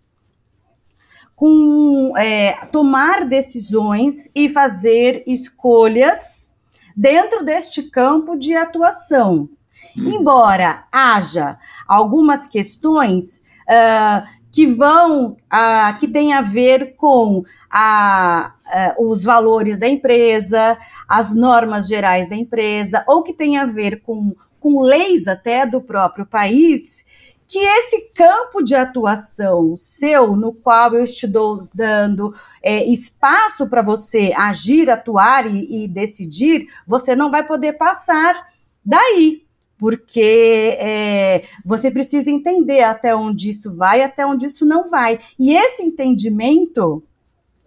com 1.36 2.12
é, 2.18 2.66
tomar 2.70 3.24
decisões 3.24 4.28
e 4.34 4.50
fazer 4.50 5.22
escolhas 5.26 6.50
dentro 6.94 7.42
deste 7.42 7.84
campo 7.84 8.36
de 8.36 8.54
atuação. 8.54 9.48
Hum. 9.96 10.10
Embora 10.10 10.84
haja 10.92 11.58
algumas 11.88 12.44
questões 12.44 13.42
uh, 13.62 14.28
que 14.52 14.66
vão, 14.66 15.36
ah, 15.48 15.96
que 15.98 16.06
tem 16.06 16.32
a 16.32 16.42
ver 16.42 16.94
com 16.96 17.44
a, 17.70 18.52
ah, 18.66 18.94
os 18.98 19.22
valores 19.22 19.78
da 19.78 19.88
empresa, 19.88 20.76
as 21.08 21.34
normas 21.34 21.86
gerais 21.86 22.28
da 22.28 22.36
empresa, 22.36 23.04
ou 23.06 23.22
que 23.22 23.32
tem 23.32 23.56
a 23.56 23.66
ver 23.66 24.02
com, 24.02 24.34
com 24.58 24.82
leis 24.82 25.28
até 25.28 25.64
do 25.64 25.80
próprio 25.80 26.26
país, 26.26 27.04
que 27.46 27.58
esse 27.58 28.10
campo 28.14 28.62
de 28.62 28.76
atuação 28.76 29.74
seu, 29.76 30.36
no 30.36 30.52
qual 30.52 30.94
eu 30.94 31.02
estou 31.02 31.68
dando 31.74 32.34
é, 32.62 32.84
espaço 32.84 33.68
para 33.68 33.82
você 33.82 34.32
agir, 34.36 34.88
atuar 34.88 35.52
e, 35.52 35.84
e 35.84 35.88
decidir, 35.88 36.68
você 36.86 37.16
não 37.16 37.30
vai 37.30 37.44
poder 37.44 37.72
passar 37.72 38.48
daí 38.84 39.42
porque 39.80 40.76
é, 40.78 41.44
você 41.64 41.90
precisa 41.90 42.30
entender 42.30 42.82
até 42.82 43.16
onde 43.16 43.48
isso 43.48 43.74
vai, 43.74 44.02
até 44.02 44.26
onde 44.26 44.44
isso 44.44 44.66
não 44.66 44.90
vai. 44.90 45.18
E 45.38 45.54
esse 45.56 45.82
entendimento, 45.82 47.02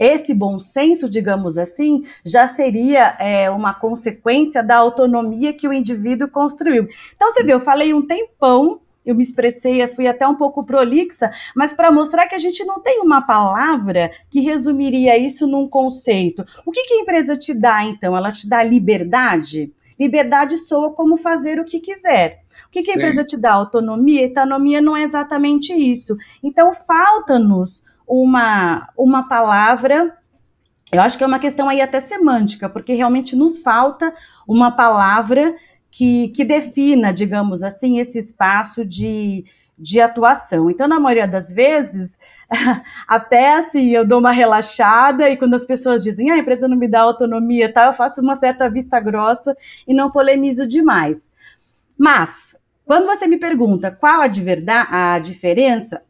esse 0.05 0.33
bom 0.33 0.59
senso, 0.59 1.09
digamos 1.09 1.57
assim, 1.57 2.03
já 2.23 2.47
seria 2.47 3.15
é, 3.19 3.49
uma 3.49 3.73
consequência 3.73 4.63
da 4.63 4.77
autonomia 4.77 5.53
que 5.53 5.67
o 5.67 5.73
indivíduo 5.73 6.27
construiu. 6.27 6.87
Então, 7.15 7.29
você 7.29 7.43
vê, 7.43 7.53
eu 7.53 7.59
falei 7.59 7.93
um 7.93 8.05
tempão 8.05 8.81
eu 9.05 9.13
me 9.13 9.21
expressei, 9.21 9.85
fui 9.87 10.07
até 10.07 10.25
um 10.27 10.35
pouco 10.35 10.65
prolixa, 10.65 11.31
mas 11.55 11.73
para 11.73 11.91
mostrar 11.91 12.27
que 12.27 12.35
a 12.35 12.39
gente 12.39 12.63
não 12.63 12.79
tem 12.79 13.01
uma 13.01 13.21
palavra 13.21 14.11
que 14.29 14.39
resumiria 14.39 15.17
isso 15.17 15.45
num 15.45 15.67
conceito. 15.67 16.45
O 16.65 16.71
que, 16.71 16.85
que 16.85 16.93
a 16.93 17.01
empresa 17.01 17.35
te 17.35 17.53
dá, 17.53 17.83
então? 17.83 18.15
Ela 18.15 18.31
te 18.31 18.47
dá 18.47 18.63
liberdade? 18.63 19.73
Liberdade 19.99 20.57
soa 20.57 20.91
como 20.91 21.17
fazer 21.17 21.59
o 21.59 21.65
que 21.65 21.79
quiser. 21.79 22.43
O 22.67 22.69
que, 22.71 22.81
que 22.81 22.91
a 22.91 22.95
empresa 22.95 23.23
te 23.23 23.37
dá? 23.37 23.53
Autonomia? 23.53 24.25
Autonomia 24.27 24.81
não 24.81 24.95
é 24.95 25.03
exatamente 25.03 25.73
isso. 25.73 26.15
Então, 26.41 26.73
falta-nos 26.73 27.83
uma, 28.07 28.87
uma 28.97 29.27
palavra. 29.27 30.17
Eu 30.91 31.01
acho 31.01 31.17
que 31.17 31.23
é 31.23 31.27
uma 31.27 31.39
questão 31.39 31.67
aí 31.67 31.81
até 31.81 31.99
semântica, 31.99 32.69
porque 32.69 32.93
realmente 32.93 33.35
nos 33.35 33.59
falta 33.59 34.13
uma 34.47 34.71
palavra 34.71 35.55
que, 35.89 36.29
que 36.29 36.43
defina, 36.43 37.13
digamos 37.13 37.63
assim, 37.63 37.99
esse 37.99 38.17
espaço 38.19 38.85
de, 38.85 39.45
de 39.77 40.01
atuação. 40.01 40.69
Então, 40.69 40.87
na 40.87 40.99
maioria 40.99 41.27
das 41.27 41.51
vezes, 41.51 42.17
até 43.07 43.55
assim, 43.55 43.89
eu 43.89 44.05
dou 44.05 44.19
uma 44.19 44.31
relaxada 44.31 45.29
e 45.29 45.37
quando 45.37 45.53
as 45.53 45.65
pessoas 45.65 46.01
dizem, 46.01 46.31
ah, 46.31 46.35
a 46.35 46.37
empresa 46.39 46.67
não 46.67 46.77
me 46.77 46.87
dá 46.87 47.01
autonomia, 47.01 47.71
tá, 47.71 47.85
eu 47.85 47.93
faço 47.93 48.21
uma 48.21 48.35
certa 48.35 48.69
vista 48.69 48.99
grossa 48.99 49.55
e 49.87 49.93
não 49.93 50.11
polemizo 50.11 50.67
demais. 50.67 51.31
Mas, 51.97 52.55
quando 52.85 53.05
você 53.05 53.27
me 53.27 53.37
pergunta 53.37 53.91
qual 53.91 54.21
a, 54.21 54.27
de 54.27 54.41
verdade, 54.41 54.89
a 54.91 55.19
diferença, 55.19 56.01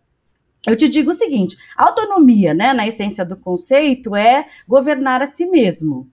eu 0.68 0.76
te 0.76 0.88
digo 0.88 1.12
o 1.12 1.14
seguinte: 1.14 1.58
autonomia, 1.76 2.54
né, 2.54 2.74
na 2.74 2.88
essência 2.88 3.26
do 3.26 3.36
conceito, 3.36 4.16
é 4.16 4.48
governar 4.68 5.22
a 5.22 5.26
si 5.26 5.46
mesmo. 5.46 6.10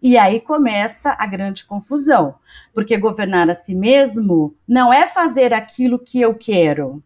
E 0.00 0.16
aí 0.16 0.40
começa 0.40 1.16
a 1.18 1.26
grande 1.26 1.64
confusão, 1.64 2.36
porque 2.72 2.96
governar 2.96 3.50
a 3.50 3.54
si 3.54 3.74
mesmo 3.74 4.54
não 4.66 4.92
é 4.92 5.08
fazer 5.08 5.52
aquilo 5.52 5.98
que 5.98 6.20
eu 6.20 6.34
quero, 6.36 7.02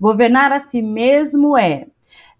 Governar 0.00 0.52
a 0.52 0.58
si 0.58 0.82
mesmo 0.82 1.56
é, 1.56 1.86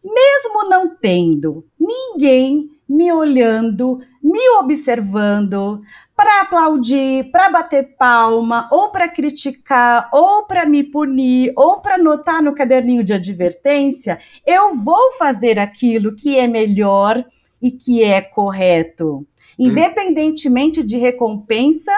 mesmo 0.02 0.68
não 0.68 0.96
tendo 0.96 1.64
ninguém, 1.78 2.70
me 2.88 3.12
olhando, 3.12 4.00
me 4.22 4.40
observando, 4.58 5.80
para 6.20 6.42
aplaudir, 6.42 7.30
para 7.30 7.48
bater 7.48 7.96
palma, 7.96 8.68
ou 8.70 8.90
para 8.90 9.08
criticar, 9.08 10.10
ou 10.12 10.42
para 10.42 10.66
me 10.66 10.84
punir, 10.84 11.50
ou 11.56 11.80
para 11.80 11.94
anotar 11.94 12.42
no 12.42 12.54
caderninho 12.54 13.02
de 13.02 13.14
advertência, 13.14 14.18
eu 14.46 14.74
vou 14.74 15.12
fazer 15.12 15.58
aquilo 15.58 16.14
que 16.14 16.38
é 16.38 16.46
melhor 16.46 17.24
e 17.62 17.70
que 17.70 18.04
é 18.04 18.20
correto, 18.20 19.20
hum. 19.20 19.26
independentemente 19.58 20.84
de 20.84 20.98
recompensa 20.98 21.90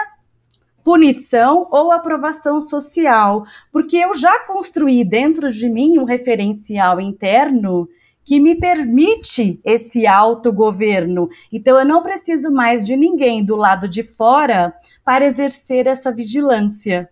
punição 0.85 1.67
ou 1.69 1.91
aprovação 1.91 2.61
social, 2.61 3.43
porque 3.73 3.97
eu 3.97 4.13
já 4.15 4.39
construí 4.45 5.03
dentro 5.03 5.51
de 5.51 5.67
mim 5.67 5.99
um 5.99 6.05
referencial 6.05 7.01
interno 7.01 7.89
que 8.25 8.39
me 8.39 8.55
permite 8.55 9.59
esse 9.65 10.07
autogoverno. 10.07 11.29
Então 11.51 11.77
eu 11.77 11.85
não 11.85 12.01
preciso 12.01 12.51
mais 12.51 12.85
de 12.85 12.95
ninguém 12.95 13.43
do 13.43 13.55
lado 13.55 13.87
de 13.87 14.03
fora 14.03 14.73
para 15.03 15.25
exercer 15.25 15.87
essa 15.87 16.11
vigilância. 16.11 17.09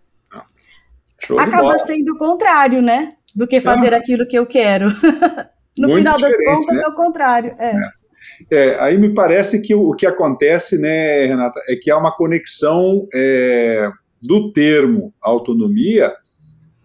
Acaba 1.38 1.78
sendo 1.78 2.14
o 2.14 2.18
contrário, 2.18 2.82
né? 2.82 3.14
Do 3.34 3.46
que 3.46 3.60
fazer 3.60 3.94
ah. 3.94 3.98
aquilo 3.98 4.26
que 4.26 4.38
eu 4.38 4.46
quero. 4.46 4.88
no 5.76 5.88
final 5.94 6.18
das 6.18 6.36
contas 6.36 6.76
né? 6.76 6.82
é 6.84 6.88
o 6.88 6.94
contrário. 6.94 7.54
É. 7.58 7.70
é. 7.70 8.02
É, 8.50 8.80
aí 8.80 8.96
me 8.98 9.12
parece 9.12 9.60
que 9.60 9.74
o, 9.74 9.90
o, 9.90 9.96
que 9.96 10.06
acontece, 10.06 10.80
né, 10.80 11.26
Renata, 11.26 11.60
é 11.68 11.74
que 11.74 11.90
há 11.90 11.98
uma 11.98 12.14
conexão 12.14 13.06
é, 13.12 13.90
do 14.22 14.52
termo 14.52 15.12
autonomia, 15.20 16.14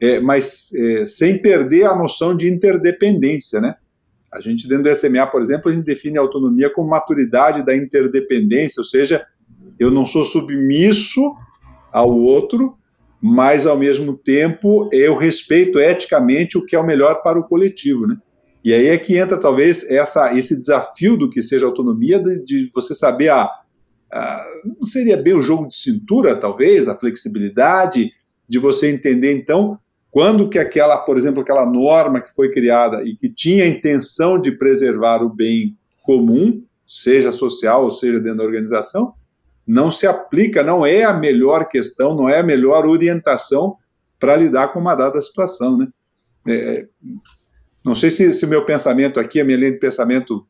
é, 0.01 0.19
mas 0.19 0.69
é, 0.73 1.05
sem 1.05 1.39
perder 1.39 1.85
a 1.85 1.95
noção 1.95 2.35
de 2.35 2.51
interdependência, 2.51 3.61
né? 3.61 3.75
A 4.37 4.41
gente, 4.41 4.67
dentro 4.67 4.83
do 4.83 4.95
SMA, 4.95 5.25
por 5.27 5.41
exemplo, 5.41 5.69
a 5.69 5.73
gente 5.73 5.85
define 5.85 6.17
a 6.17 6.21
autonomia 6.21 6.69
como 6.69 6.89
maturidade 6.89 7.65
da 7.65 7.75
interdependência, 7.75 8.79
ou 8.79 8.85
seja, 8.85 9.25
eu 9.79 9.89
não 9.89 10.05
sou 10.05 10.23
submisso 10.23 11.35
ao 11.91 12.15
outro, 12.15 12.77
mas 13.19 13.65
ao 13.65 13.77
mesmo 13.77 14.15
tempo 14.15 14.87
eu 14.93 15.17
respeito 15.17 15.79
eticamente 15.79 16.57
o 16.57 16.65
que 16.65 16.75
é 16.75 16.79
o 16.79 16.85
melhor 16.85 17.23
para 17.23 17.39
o 17.39 17.47
coletivo, 17.47 18.05
né? 18.05 18.15
E 18.63 18.73
aí 18.73 18.87
é 18.87 18.97
que 18.97 19.17
entra 19.17 19.39
talvez 19.39 19.89
essa, 19.89 20.37
esse 20.37 20.59
desafio 20.59 21.17
do 21.17 21.29
que 21.29 21.41
seja 21.41 21.65
autonomia, 21.65 22.19
de, 22.19 22.43
de 22.43 22.71
você 22.75 22.93
saber 22.93 23.29
a, 23.29 23.49
a, 24.11 24.45
não 24.63 24.85
seria 24.85 25.17
bem 25.17 25.33
o 25.33 25.41
jogo 25.41 25.67
de 25.67 25.75
cintura, 25.75 26.35
talvez, 26.35 26.87
a 26.87 26.97
flexibilidade, 26.97 28.11
de 28.47 28.59
você 28.59 28.91
entender 28.91 29.31
então 29.33 29.79
quando 30.17 30.49
que 30.49 30.57
aquela, 30.57 30.97
por 30.97 31.15
exemplo, 31.15 31.43
aquela 31.43 31.63
norma 31.63 32.19
que 32.19 32.33
foi 32.33 32.49
criada 32.49 33.03
e 33.03 33.15
que 33.15 33.29
tinha 33.29 33.65
a 33.65 33.67
intenção 33.67 34.41
de 34.41 34.51
preservar 34.51 35.21
o 35.21 35.29
bem 35.29 35.77
comum, 36.01 36.63
seja 36.87 37.31
social 37.31 37.83
ou 37.83 37.91
seja 37.91 38.19
dentro 38.19 38.39
da 38.39 38.43
organização, 38.43 39.13
não 39.67 39.91
se 39.91 40.07
aplica, 40.07 40.63
não 40.63 40.83
é 40.83 41.03
a 41.03 41.13
melhor 41.13 41.69
questão, 41.69 42.15
não 42.15 42.27
é 42.27 42.39
a 42.39 42.43
melhor 42.43 42.87
orientação 42.87 43.75
para 44.19 44.35
lidar 44.35 44.69
com 44.69 44.79
uma 44.79 44.95
dada 44.95 45.21
situação, 45.21 45.77
né? 45.77 45.87
É, 46.47 46.87
não 47.85 47.93
sei 47.93 48.09
se 48.09 48.43
o 48.43 48.49
meu 48.49 48.65
pensamento 48.65 49.19
aqui, 49.19 49.39
a 49.39 49.45
minha 49.45 49.59
linha 49.59 49.73
de 49.73 49.77
pensamento 49.77 50.47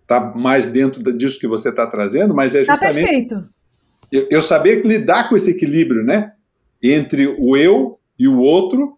está 0.00 0.32
mais 0.34 0.68
dentro 0.68 1.02
disso 1.14 1.38
que 1.38 1.46
você 1.46 1.68
está 1.68 1.86
trazendo, 1.86 2.34
mas 2.34 2.54
é 2.54 2.64
tá 2.64 2.72
justamente. 2.72 3.28
Tá. 3.28 3.44
Eu, 4.10 4.28
eu 4.30 4.40
saber 4.40 4.82
lidar 4.82 5.28
com 5.28 5.36
esse 5.36 5.50
equilíbrio, 5.50 6.02
né? 6.02 6.32
Entre 6.82 7.26
o 7.26 7.54
eu 7.54 7.98
e 8.22 8.28
o 8.28 8.38
outro, 8.38 8.96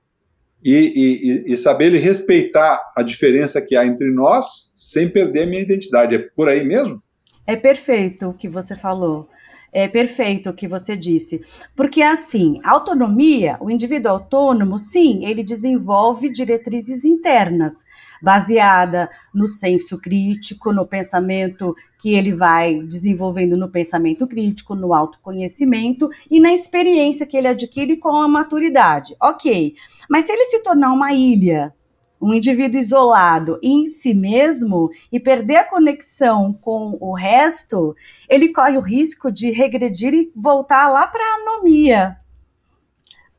e, 0.62 1.47
e, 1.47 1.52
e, 1.52 1.57
saber 1.57 1.87
ele 1.87 1.99
respeitar 1.99 2.78
a 2.95 3.02
diferença 3.02 3.61
que 3.61 3.75
há 3.75 3.87
entre 3.87 4.11
nós 4.11 4.71
sem 4.75 5.09
perder 5.09 5.45
a 5.45 5.47
minha 5.47 5.62
identidade. 5.62 6.14
É 6.14 6.19
por 6.19 6.47
aí 6.47 6.62
mesmo? 6.62 7.02
É 7.47 7.57
perfeito 7.57 8.28
o 8.28 8.35
que 8.35 8.49
você 8.49 8.75
falou 8.75 9.28
é 9.75 9.88
perfeito 9.88 10.49
o 10.49 10.55
que 10.55 10.68
você 10.68 10.96
disse. 10.96 11.42
Porque, 11.75 12.01
assim, 12.01 12.61
autonomia, 12.62 13.57
o 13.61 13.68
indivíduo 13.68 14.12
autônomo, 14.12 14.79
sim, 14.79 15.27
ele 15.27 15.42
desenvolve 15.42 16.31
diretrizes 16.31 17.05
internas, 17.05 17.85
baseada 18.25 19.11
no 19.35 19.47
senso 19.47 20.01
crítico, 20.01 20.73
no 20.73 20.89
pensamento 20.89 21.75
que 22.01 22.15
ele 22.15 22.35
vai 22.35 22.81
desenvolvendo 22.81 23.55
no 23.55 23.71
pensamento 23.71 24.27
crítico, 24.27 24.75
no 24.75 24.95
autoconhecimento 24.95 26.09
e 26.31 26.41
na 26.41 26.51
experiência 26.51 27.27
que 27.27 27.37
ele 27.37 27.49
adquire 27.49 27.99
com 27.99 28.17
a 28.17 28.27
maturidade. 28.27 29.15
Ok, 29.23 29.75
mas 30.09 30.25
se 30.25 30.33
ele 30.33 30.47
se 30.47 30.63
tornar 30.63 30.91
uma 30.91 31.13
ilha, 31.13 31.75
um 32.19 32.33
indivíduo 32.33 32.81
isolado 32.81 33.59
em 33.63 33.85
si 33.85 34.15
mesmo 34.15 34.91
e 35.13 35.21
perder 35.21 35.57
a 35.57 35.69
conexão 35.69 36.51
com 36.55 36.97
o 36.99 37.13
resto, 37.13 37.95
ele 38.27 38.49
corre 38.55 38.79
o 38.79 38.81
risco 38.81 39.31
de 39.31 39.51
regredir 39.51 40.15
e 40.15 40.33
voltar 40.35 40.89
lá 40.89 41.07
para 41.07 41.23
a 41.23 41.35
anomia, 41.43 42.17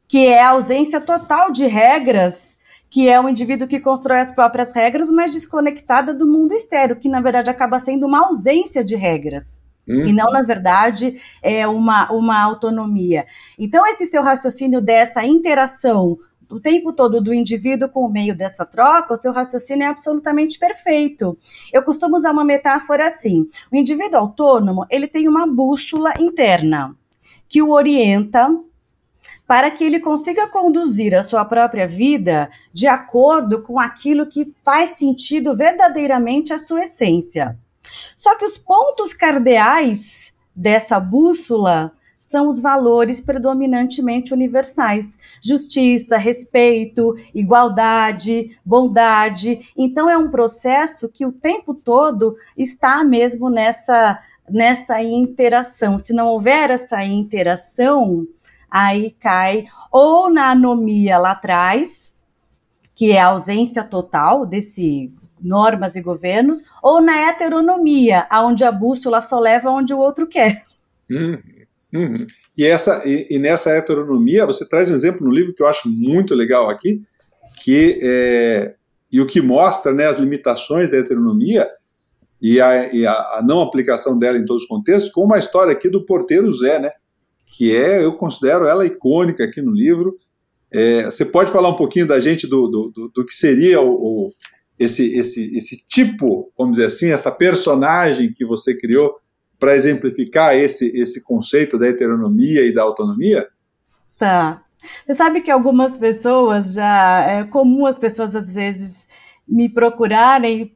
que 0.08 0.28
é 0.28 0.43
a 0.43 0.50
ausência 0.50 1.02
total 1.02 1.52
de 1.52 1.65
regras, 1.65 2.54
que 2.95 3.10
é 3.10 3.19
um 3.19 3.27
indivíduo 3.27 3.67
que 3.67 3.77
constrói 3.77 4.21
as 4.21 4.31
próprias 4.31 4.73
regras, 4.73 5.12
mas 5.12 5.29
desconectada 5.31 6.13
do 6.13 6.25
mundo 6.25 6.53
externo, 6.53 6.95
que 6.95 7.10
na 7.10 7.19
verdade 7.19 7.49
acaba 7.49 7.77
sendo 7.77 8.05
uma 8.05 8.25
ausência 8.25 8.86
de 8.86 8.95
regras. 8.95 9.62
Uhum. 9.86 10.08
E 10.08 10.13
não, 10.13 10.31
na 10.31 10.41
verdade, 10.41 11.21
é 11.43 11.67
uma, 11.67 12.10
uma 12.13 12.41
autonomia. 12.41 13.25
Então, 13.60 13.86
esse 13.86 14.05
seu 14.05 14.23
raciocínio 14.23 14.79
dessa 14.79 15.25
interação 15.25 16.17
o 16.49 16.58
tempo 16.58 16.93
todo 16.93 17.19
do 17.19 17.34
indivíduo 17.34 17.89
com 17.89 18.05
o 18.05 18.10
meio 18.10 18.38
dessa 18.38 18.65
troca, 18.65 19.13
o 19.13 19.17
seu 19.17 19.34
raciocínio 19.34 19.84
é 19.84 19.88
absolutamente 19.88 20.58
perfeito. 20.58 21.38
Eu 21.73 21.84
costumo 21.84 22.15
usar 22.15 22.31
uma 22.31 22.45
metáfora 22.45 23.08
assim: 23.08 23.45
o 23.69 23.75
indivíduo 23.75 24.19
autônomo 24.19 24.86
ele 24.89 25.08
tem 25.08 25.27
uma 25.27 25.45
bússola 25.45 26.13
interna 26.17 26.95
que 27.49 27.62
o 27.62 27.71
orienta 27.71 28.47
para 29.47 29.69
que 29.69 29.84
ele 29.84 29.99
consiga 29.99 30.47
conduzir 30.47 31.13
a 31.15 31.23
sua 31.23 31.45
própria 31.45 31.88
vida 31.88 32.49
de 32.73 32.88
acordo 32.88 33.62
com 33.62 33.79
aquilo 33.79 34.25
que 34.25 34.53
faz 34.63 34.89
sentido 34.89 35.55
verdadeiramente 35.55 36.53
à 36.53 36.58
sua 36.58 36.84
essência. 36.84 37.58
Só 38.17 38.36
que 38.38 38.45
os 38.45 38.58
pontos 38.58 39.13
cardeais 39.13 40.34
dessa 40.55 40.99
bússola 40.99 41.91
são 42.19 42.47
os 42.47 42.60
valores 42.60 43.21
predominantemente 43.21 44.34
universais: 44.34 45.17
justiça, 45.41 46.17
respeito, 46.17 47.15
igualdade, 47.34 48.58
bondade. 48.65 49.69
Então 49.77 50.10
é 50.10 50.17
um 50.17 50.31
processo 50.31 51.08
que 51.08 51.25
o 51.25 51.31
tempo 51.31 51.73
todo 51.73 52.36
está 52.58 53.03
mesmo 53.03 53.49
nessa 53.49 54.19
nessa 54.49 55.01
interação. 55.01 55.97
Se 55.97 56.13
não 56.13 56.27
houver 56.27 56.69
essa 56.69 57.03
interação, 57.03 58.27
aí 58.75 59.11
cai 59.11 59.65
ou 59.91 60.29
na 60.29 60.51
anomia 60.51 61.17
lá 61.17 61.31
atrás, 61.31 62.15
que 62.93 63.11
é 63.11 63.21
a 63.21 63.27
ausência 63.27 63.83
total 63.83 64.45
desse 64.45 65.13
normas 65.41 65.95
e 65.95 66.01
governos, 66.01 66.63
ou 66.81 67.01
na 67.01 67.29
heteronomia, 67.29 68.27
onde 68.31 68.63
a 68.63 68.71
bússola 68.71 69.21
só 69.21 69.39
leva 69.39 69.69
onde 69.69 69.93
o 69.93 69.99
outro 69.99 70.25
quer. 70.27 70.63
Hum, 71.11 71.38
Uhum. 71.95 72.25
E, 72.57 72.65
essa, 72.65 73.03
e, 73.05 73.27
e, 73.29 73.39
nessa 73.39 73.69
heteronomia, 73.71 74.45
você 74.45 74.67
traz 74.67 74.91
um 74.91 74.95
exemplo 74.95 75.25
no 75.25 75.33
livro 75.33 75.53
que 75.53 75.63
eu 75.63 75.67
acho 75.67 75.89
muito 75.89 76.35
legal 76.35 76.69
aqui, 76.69 77.01
que 77.63 77.97
é, 78.01 78.75
e 79.09 79.21
o 79.21 79.25
que 79.25 79.39
mostra 79.39 79.93
né, 79.93 80.05
as 80.05 80.17
limitações 80.17 80.89
da 80.89 80.97
heteronomia 80.97 81.69
e, 82.41 82.59
a, 82.59 82.93
e 82.93 83.05
a, 83.05 83.13
a, 83.13 83.43
não 83.45 83.61
aplicação 83.61 84.19
dela 84.19 84.38
em 84.38 84.45
todos 84.45 84.63
os 84.63 84.69
contextos, 84.69 85.11
com 85.11 85.23
uma 85.23 85.39
história 85.39 85.71
aqui 85.71 85.89
do 85.89 86.05
porteiro 86.05 86.51
Zé, 86.51 86.79
né, 86.79 86.91
que 87.45 87.75
é, 87.75 88.03
eu 88.03 88.13
considero 88.13 88.65
ela 88.65 88.86
icônica 88.86 89.43
aqui 89.43 89.62
no 89.62 89.71
livro. 89.71 90.17
É, 90.71 91.05
você 91.05 91.25
pode 91.25 91.51
falar 91.51 91.69
um 91.69 91.75
pouquinho 91.75 92.08
da 92.08 92.19
gente 92.19 92.47
do, 92.47 92.67
do, 92.67 92.91
do, 92.91 93.10
do 93.10 93.25
que 93.25 93.34
seria 93.34 93.79
o, 93.79 93.89
o, 93.89 94.31
esse, 94.77 95.15
esse, 95.15 95.55
esse 95.55 95.86
tipo, 95.88 96.51
vamos 96.58 96.73
dizer 96.73 96.86
assim, 96.86 97.12
essa 97.12 97.31
personagem 97.31 98.34
que 98.34 98.45
você 98.45 98.77
criou 98.77 99.15
para 99.60 99.75
exemplificar 99.75 100.55
esse, 100.55 100.95
esse 100.97 101.23
conceito 101.23 101.77
da 101.77 101.88
heteronomia 101.88 102.65
e 102.65 102.73
da 102.73 102.84
autonomia? 102.84 103.47
Tá. 104.17 104.62
Você 105.05 105.15
sabe 105.15 105.41
que 105.41 105.49
algumas 105.49 105.97
pessoas 105.97 106.73
já. 106.73 107.25
É 107.27 107.43
comum 107.43 107.86
as 107.86 107.97
pessoas 107.97 108.36
às 108.36 108.53
vezes 108.53 109.04
me 109.47 109.69
procurarem 109.69 110.73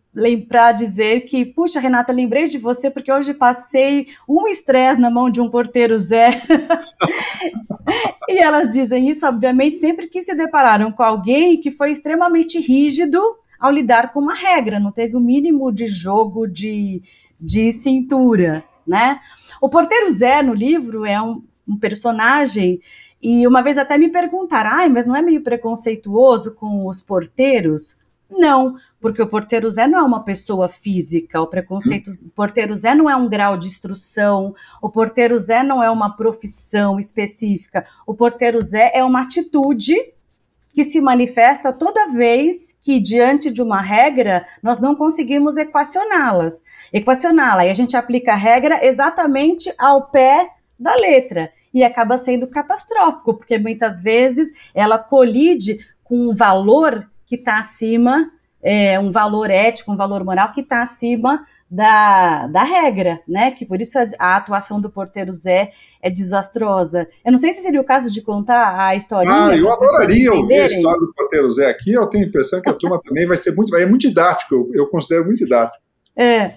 para 0.47 0.71
dizer 0.71 1.21
que, 1.21 1.45
puxa, 1.45 1.79
Renata, 1.79 2.11
lembrei 2.11 2.47
de 2.47 2.57
você 2.57 2.89
porque 2.89 3.11
hoje 3.11 3.33
passei 3.33 4.07
um 4.27 4.47
estresse 4.47 4.99
na 4.99 5.09
mão 5.09 5.29
de 5.29 5.39
um 5.39 5.49
porteiro 5.49 5.97
Zé. 5.97 6.41
e 8.27 8.37
elas 8.37 8.69
dizem 8.69 9.09
isso, 9.09 9.25
obviamente, 9.25 9.77
sempre 9.77 10.07
que 10.07 10.23
se 10.23 10.35
depararam 10.35 10.91
com 10.91 11.03
alguém 11.03 11.59
que 11.59 11.71
foi 11.71 11.91
extremamente 11.91 12.59
rígido 12.59 13.21
ao 13.59 13.71
lidar 13.71 14.11
com 14.11 14.19
uma 14.19 14.33
regra, 14.33 14.79
não 14.79 14.91
teve 14.91 15.15
o 15.15 15.19
mínimo 15.19 15.71
de 15.71 15.87
jogo 15.87 16.47
de, 16.47 17.01
de 17.39 17.71
cintura 17.73 18.63
né? 18.89 19.19
O 19.61 19.69
porteiro 19.69 20.09
Zé 20.09 20.41
no 20.41 20.53
livro 20.53 21.05
é 21.05 21.21
um, 21.21 21.43
um 21.67 21.77
personagem 21.77 22.81
e 23.21 23.45
uma 23.45 23.61
vez 23.61 23.77
até 23.77 23.97
me 23.97 24.09
perguntaram, 24.09 24.71
ai, 24.71 24.89
mas 24.89 25.05
não 25.05 25.15
é 25.15 25.21
meio 25.21 25.43
preconceituoso 25.43 26.55
com 26.55 26.87
os 26.87 26.99
porteiros? 26.99 27.99
Não, 28.29 28.75
porque 29.01 29.21
o 29.21 29.27
porteiro 29.27 29.67
Zé 29.67 29.87
não 29.87 29.99
é 29.99 30.03
uma 30.03 30.23
pessoa 30.23 30.69
física, 30.69 31.41
o 31.41 31.47
preconceito, 31.47 32.11
o 32.11 32.29
porteiro 32.29 32.75
Zé 32.75 32.93
não 32.93 33.09
é 33.09 33.15
um 33.15 33.27
grau 33.27 33.57
de 33.57 33.67
instrução, 33.67 34.53
o 34.81 34.89
porteiro 34.89 35.37
Zé 35.39 35.63
não 35.63 35.81
é 35.81 35.89
uma 35.89 36.15
profissão 36.15 36.99
específica, 36.99 37.85
o 38.05 38.13
porteiro 38.13 38.61
Zé 38.61 38.91
é 38.93 39.03
uma 39.03 39.21
atitude 39.21 39.95
que 40.73 40.83
se 40.83 41.01
manifesta 41.01 41.73
toda 41.73 42.11
vez 42.13 42.77
que, 42.79 42.99
diante 42.99 43.51
de 43.51 43.61
uma 43.61 43.81
regra, 43.81 44.45
nós 44.61 44.79
não 44.79 44.95
conseguimos 44.95 45.57
equacioná-las. 45.57 46.61
Equacioná-la, 46.93 47.65
e 47.65 47.69
a 47.69 47.73
gente 47.73 47.97
aplica 47.97 48.33
a 48.33 48.37
regra 48.37 48.85
exatamente 48.85 49.73
ao 49.77 50.03
pé 50.03 50.49
da 50.79 50.95
letra. 50.95 51.51
E 51.73 51.83
acaba 51.83 52.17
sendo 52.17 52.49
catastrófico, 52.49 53.33
porque 53.33 53.57
muitas 53.57 54.01
vezes 54.01 54.51
ela 54.73 54.97
colide 54.97 55.79
com 56.03 56.29
um 56.29 56.33
valor 56.33 57.05
que 57.29 57.35
está 57.35 57.59
acima, 57.59 58.31
é, 58.61 58.99
um 58.99 59.11
valor 59.11 59.51
ético, 59.51 59.91
um 59.91 59.95
valor 59.95 60.25
moral 60.25 60.51
que 60.51 60.61
está 60.61 60.81
acima 60.81 61.45
da, 61.69 62.47
da 62.47 62.63
regra, 62.63 63.21
né? 63.27 63.51
Que 63.51 63.67
por 63.67 63.79
isso 63.79 63.99
a, 63.99 64.07
a, 64.17 64.37
atuação 64.37 64.81
do 64.81 64.89
porteiro 64.89 65.31
Zé 65.31 65.71
é 66.01 66.09
desastrosa. 66.09 67.07
Eu 67.23 67.31
não 67.31 67.37
sei 67.37 67.53
se 67.53 67.61
seria 67.61 67.79
o 67.79 67.85
caso 67.85 68.11
de 68.11 68.23
contar 68.23 68.87
a 68.87 68.95
história. 68.95 69.31
Ah, 69.31 69.55
eu 69.55 69.71
adoraria 69.71 70.33
ouvir 70.33 70.59
a 70.61 70.65
história 70.65 70.99
do 70.99 71.13
porteiro 71.13 71.51
Zé 71.51 71.69
aqui. 71.69 71.93
Eu 71.93 72.07
tenho 72.07 72.25
a 72.25 72.27
impressão 72.27 72.59
que 72.59 72.69
a 72.69 72.73
turma 72.73 72.99
também 72.99 73.27
vai 73.27 73.37
ser 73.37 73.55
muito, 73.55 73.75
é 73.75 73.85
muito 73.85 74.07
didático. 74.07 74.55
Eu, 74.55 74.71
eu 74.73 74.87
considero 74.87 75.25
muito 75.25 75.43
didático. 75.43 75.83
É. 76.17 76.51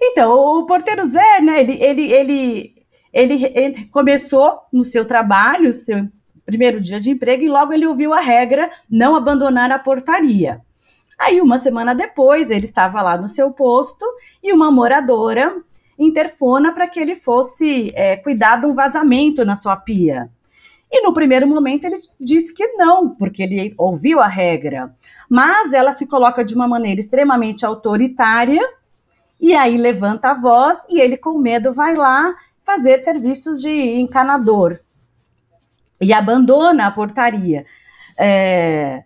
Então, 0.00 0.30
o 0.30 0.66
porteiro 0.66 1.04
Zé, 1.06 1.40
né? 1.40 1.60
Ele, 1.62 1.82
ele, 1.82 2.74
ele, 3.10 3.52
ele 3.54 3.86
começou 3.86 4.60
no 4.70 4.84
seu 4.84 5.06
trabalho, 5.06 5.72
seu 5.72 6.06
primeiro 6.48 6.80
dia 6.80 6.98
de 6.98 7.10
emprego, 7.10 7.42
e 7.42 7.48
logo 7.48 7.74
ele 7.74 7.86
ouviu 7.86 8.14
a 8.14 8.20
regra 8.20 8.70
não 8.90 9.14
abandonar 9.14 9.70
a 9.70 9.78
portaria. 9.78 10.62
Aí, 11.18 11.42
uma 11.42 11.58
semana 11.58 11.94
depois, 11.94 12.50
ele 12.50 12.64
estava 12.64 13.02
lá 13.02 13.18
no 13.18 13.28
seu 13.28 13.50
posto 13.50 14.06
e 14.42 14.50
uma 14.50 14.70
moradora 14.70 15.54
interfona 15.98 16.72
para 16.72 16.88
que 16.88 16.98
ele 16.98 17.14
fosse 17.14 17.92
é, 17.94 18.16
cuidar 18.16 18.56
de 18.56 18.66
um 18.66 18.72
vazamento 18.72 19.44
na 19.44 19.54
sua 19.54 19.76
pia. 19.76 20.30
E 20.90 21.02
no 21.02 21.12
primeiro 21.12 21.46
momento 21.46 21.84
ele 21.84 22.00
disse 22.18 22.54
que 22.54 22.66
não, 22.76 23.14
porque 23.14 23.42
ele 23.42 23.74
ouviu 23.76 24.18
a 24.18 24.26
regra. 24.26 24.90
Mas 25.28 25.74
ela 25.74 25.92
se 25.92 26.06
coloca 26.06 26.42
de 26.42 26.54
uma 26.54 26.66
maneira 26.66 26.98
extremamente 26.98 27.66
autoritária 27.66 28.62
e 29.38 29.54
aí 29.54 29.76
levanta 29.76 30.30
a 30.30 30.34
voz 30.34 30.86
e 30.88 30.98
ele, 30.98 31.18
com 31.18 31.38
medo, 31.38 31.74
vai 31.74 31.94
lá 31.94 32.34
fazer 32.64 32.96
serviços 32.96 33.60
de 33.60 33.68
encanador 34.00 34.80
e 36.00 36.12
abandona 36.12 36.86
a 36.86 36.90
portaria. 36.90 37.64
É, 38.18 39.04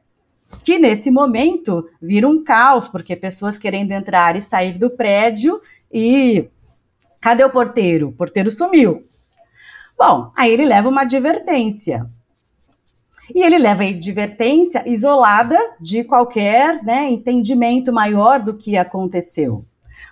que 0.63 0.79
nesse 0.79 1.11
momento 1.11 1.89
vira 2.01 2.29
um 2.29 2.43
caos, 2.43 2.89
porque 2.89 3.17
pessoas 3.17 3.57
querendo 3.57 3.93
entrar 3.93 4.37
e 4.37 4.41
sair 4.41 4.79
do 4.79 4.91
prédio 4.91 5.61
e 5.93 6.49
cadê 7.21 7.45
o 7.45 7.51
porteiro? 7.51 8.09
O 8.09 8.13
porteiro 8.13 8.51
sumiu. 8.51 9.03
Bom, 9.97 10.33
aí 10.37 10.53
ele 10.53 10.65
leva 10.65 10.89
uma 10.89 11.03
advertência. 11.03 12.07
E 13.35 13.43
ele 13.43 13.57
leva 13.57 13.83
a 13.83 13.87
advertência 13.87 14.83
isolada 14.87 15.57
de 15.81 16.05
qualquer 16.05 16.83
né, 16.83 17.11
entendimento 17.11 17.93
maior 17.93 18.41
do 18.41 18.55
que 18.55 18.77
aconteceu. 18.77 19.65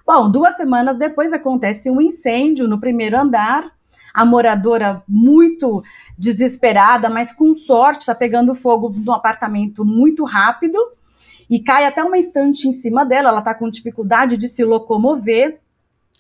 Bom, 0.06 0.30
duas 0.30 0.56
semanas 0.56 0.96
depois 0.96 1.32
acontece 1.32 1.90
um 1.90 2.00
incêndio 2.00 2.66
no 2.66 2.80
primeiro 2.80 3.18
andar. 3.18 3.64
A 4.14 4.24
moradora, 4.24 5.02
muito 5.06 5.82
desesperada, 6.20 7.08
mas 7.08 7.32
com 7.32 7.54
sorte, 7.54 8.00
está 8.00 8.14
pegando 8.14 8.54
fogo 8.54 8.92
no 8.94 9.12
apartamento 9.12 9.86
muito 9.86 10.22
rápido 10.22 10.78
e 11.48 11.58
cai 11.58 11.86
até 11.86 12.04
uma 12.04 12.18
estante 12.18 12.68
em 12.68 12.72
cima 12.72 13.06
dela. 13.06 13.30
Ela 13.30 13.38
está 13.38 13.54
com 13.54 13.70
dificuldade 13.70 14.36
de 14.36 14.46
se 14.46 14.62
locomover, 14.62 15.60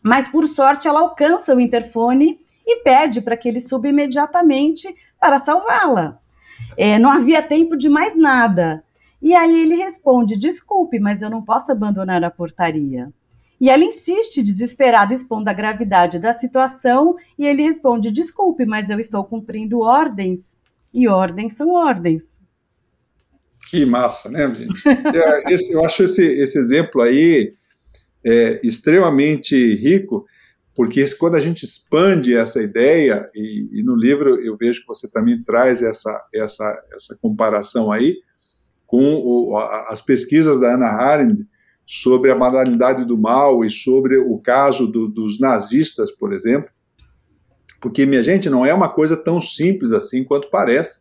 mas 0.02 0.26
por 0.26 0.48
sorte 0.48 0.88
ela 0.88 1.00
alcança 1.00 1.54
o 1.54 1.60
interfone 1.60 2.40
e 2.66 2.76
pede 2.82 3.20
para 3.20 3.36
que 3.36 3.46
ele 3.46 3.60
suba 3.60 3.88
imediatamente 3.88 4.88
para 5.20 5.38
salvá-la. 5.38 6.18
É, 6.78 6.98
não 6.98 7.10
havia 7.10 7.42
tempo 7.42 7.76
de 7.76 7.90
mais 7.90 8.16
nada. 8.16 8.82
E 9.20 9.34
aí 9.34 9.64
ele 9.64 9.76
responde: 9.76 10.34
Desculpe, 10.34 10.98
mas 10.98 11.20
eu 11.20 11.28
não 11.28 11.42
posso 11.42 11.72
abandonar 11.72 12.24
a 12.24 12.30
portaria. 12.30 13.12
E 13.60 13.68
ela 13.68 13.84
insiste, 13.84 14.42
desesperada, 14.42 15.12
expondo 15.12 15.50
a 15.50 15.52
gravidade 15.52 16.18
da 16.18 16.32
situação, 16.32 17.16
e 17.38 17.44
ele 17.44 17.62
responde: 17.62 18.10
Desculpe, 18.10 18.64
mas 18.64 18.88
eu 18.88 18.98
estou 18.98 19.22
cumprindo 19.22 19.80
ordens, 19.80 20.56
e 20.94 21.06
ordens 21.06 21.52
são 21.52 21.70
ordens. 21.70 22.38
Que 23.68 23.84
massa, 23.84 24.30
né, 24.30 24.52
gente? 24.54 24.82
É, 24.88 25.52
esse, 25.52 25.72
eu 25.72 25.84
acho 25.84 26.02
esse, 26.04 26.24
esse 26.40 26.58
exemplo 26.58 27.02
aí 27.02 27.50
é, 28.24 28.60
extremamente 28.64 29.74
rico, 29.76 30.24
porque 30.74 31.04
quando 31.16 31.34
a 31.34 31.40
gente 31.40 31.62
expande 31.62 32.34
essa 32.34 32.62
ideia, 32.62 33.26
e, 33.34 33.80
e, 33.80 33.82
no 33.82 33.94
livro 33.94 34.42
eu 34.42 34.56
vejo 34.56 34.80
que 34.80 34.86
você 34.86 35.10
também 35.10 35.42
traz 35.42 35.82
essa, 35.82 36.26
essa, 36.34 36.82
essa 36.94 37.18
comparação 37.20 37.92
aí 37.92 38.16
com 38.86 39.14
o, 39.16 39.56
as 39.88 40.00
pesquisas 40.00 40.58
da 40.58 40.74
Ana 40.74 40.88
Arendt, 40.88 41.46
sobre 41.92 42.30
a 42.30 42.36
banalidade 42.36 43.04
do 43.04 43.18
mal 43.18 43.64
e 43.64 43.70
sobre 43.70 44.16
o 44.16 44.38
caso 44.38 44.86
do, 44.86 45.08
dos 45.08 45.40
nazistas, 45.40 46.12
por 46.12 46.32
exemplo, 46.32 46.70
porque, 47.80 48.06
minha 48.06 48.22
gente, 48.22 48.48
não 48.48 48.64
é 48.64 48.72
uma 48.72 48.88
coisa 48.88 49.16
tão 49.16 49.40
simples 49.40 49.90
assim 49.90 50.22
quanto 50.22 50.48
parece. 50.50 51.00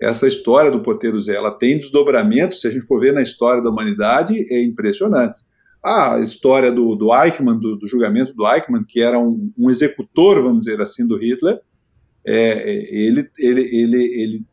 Essa 0.00 0.28
história 0.28 0.70
do 0.70 0.82
porteiro 0.82 1.18
Zé, 1.18 1.34
ela 1.34 1.50
tem 1.50 1.76
desdobramentos, 1.76 2.60
se 2.60 2.68
a 2.68 2.70
gente 2.70 2.86
for 2.86 3.00
ver 3.00 3.12
na 3.12 3.22
história 3.22 3.60
da 3.60 3.70
humanidade, 3.70 4.36
é 4.54 4.62
impressionante. 4.62 5.38
Ah, 5.82 6.14
a 6.14 6.20
história 6.20 6.70
do, 6.70 6.94
do 6.94 7.12
Eichmann, 7.12 7.58
do, 7.58 7.74
do, 7.74 7.88
julgamento 7.88 8.32
do 8.32 8.46
Eichmann, 8.46 8.84
que 8.86 9.02
era 9.02 9.18
um, 9.18 9.50
um, 9.58 9.68
executor, 9.68 10.40
vamos 10.40 10.60
dizer 10.60 10.80
assim, 10.80 11.04
do 11.08 11.16
Hitler, 11.16 11.58
é, 12.24 12.70
ele, 12.94 13.28
ele, 13.36 13.62
ele, 13.76 14.22
ele 14.22 14.44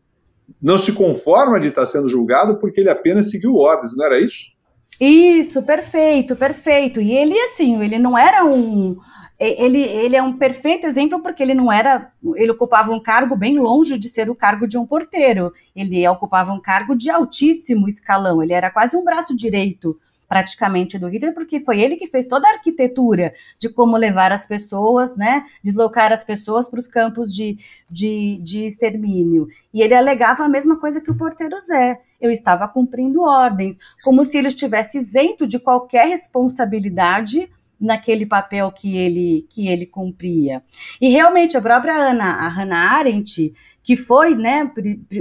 não 0.60 0.80
se 0.80 0.94
conforma 0.94 1.60
de 1.60 1.68
estar 1.68 1.86
sendo 1.86 2.10
julgado 2.10 2.58
porque 2.60 2.80
ele 2.80 2.90
apenas 2.90 3.30
seguiu 3.30 3.58
ordens, 3.58 3.96
não 3.96 4.06
era 4.06 4.20
isso? 4.20 4.57
Isso, 5.00 5.64
perfeito, 5.64 6.36
perfeito. 6.36 7.00
E 7.00 7.12
ele, 7.12 7.38
assim, 7.40 7.82
ele 7.84 8.00
não 8.00 8.18
era 8.18 8.44
um. 8.46 8.98
Ele, 9.40 9.80
ele 9.80 10.16
é 10.16 10.24
um 10.24 10.36
perfeito 10.36 10.88
exemplo 10.88 11.22
porque 11.22 11.44
ele 11.44 11.54
não 11.54 11.72
era. 11.72 12.12
Ele 12.36 12.52
ocupava 12.52 12.92
um 12.92 13.00
cargo 13.00 13.36
bem 13.36 13.60
longe 13.60 13.98
de 13.98 14.10
ser 14.10 14.30
o 14.30 14.36
cargo 14.36 14.68
de 14.68 14.78
um 14.78 14.86
porteiro. 14.86 15.54
Ele 15.76 16.08
ocupava 16.08 16.52
um 16.52 16.60
cargo 16.60 16.96
de 16.96 17.12
altíssimo 17.12 17.88
escalão. 17.88 18.42
Ele 18.42 18.54
era 18.54 18.72
quase 18.72 18.98
um 18.98 19.04
braço 19.04 19.36
direito 19.36 20.00
praticamente 20.28 21.00
do 21.00 21.08
Hitler, 21.08 21.34
porque 21.34 21.60
foi 21.62 21.80
ele 21.80 21.96
que 21.96 22.08
fez 22.08 22.28
toda 22.28 22.48
a 22.48 22.54
arquitetura 22.54 23.34
de 23.58 23.70
como 23.70 23.96
levar 23.96 24.32
as 24.32 24.46
pessoas, 24.46 25.16
né, 25.16 25.44
deslocar 25.64 26.12
as 26.12 26.24
pessoas 26.24 26.68
para 26.68 26.80
os 26.80 26.88
campos 26.88 27.34
de, 27.34 27.58
de, 27.90 28.40
de 28.44 28.66
extermínio. 28.66 29.48
E 29.74 29.82
ele 29.82 29.94
alegava 29.94 30.44
a 30.44 30.50
mesma 30.50 30.80
coisa 30.80 31.02
que 31.02 31.12
o 31.12 31.18
porteiro 31.18 31.60
Zé. 31.60 32.02
Eu 32.20 32.32
estava 32.32 32.68
cumprindo 32.68 33.22
ordens, 33.22 33.78
como 34.04 34.26
se 34.26 34.38
ele 34.38 34.48
estivesse 34.48 34.98
isento 34.98 35.48
de 35.48 35.60
qualquer 35.60 36.08
responsabilidade 36.08 37.50
naquele 37.80 38.26
papel 38.26 38.72
que 38.72 38.98
ele 38.98 39.46
que 39.50 39.68
ele 39.68 39.86
cumpria. 39.86 40.64
E 41.00 41.10
realmente 41.10 41.56
a 41.56 41.62
própria 41.62 41.94
Ana, 41.94 42.26
a 42.26 42.48
Hannah 42.48 42.98
Arendt, 42.98 43.54
que 43.84 43.96
foi, 43.96 44.36
né, 44.36 44.72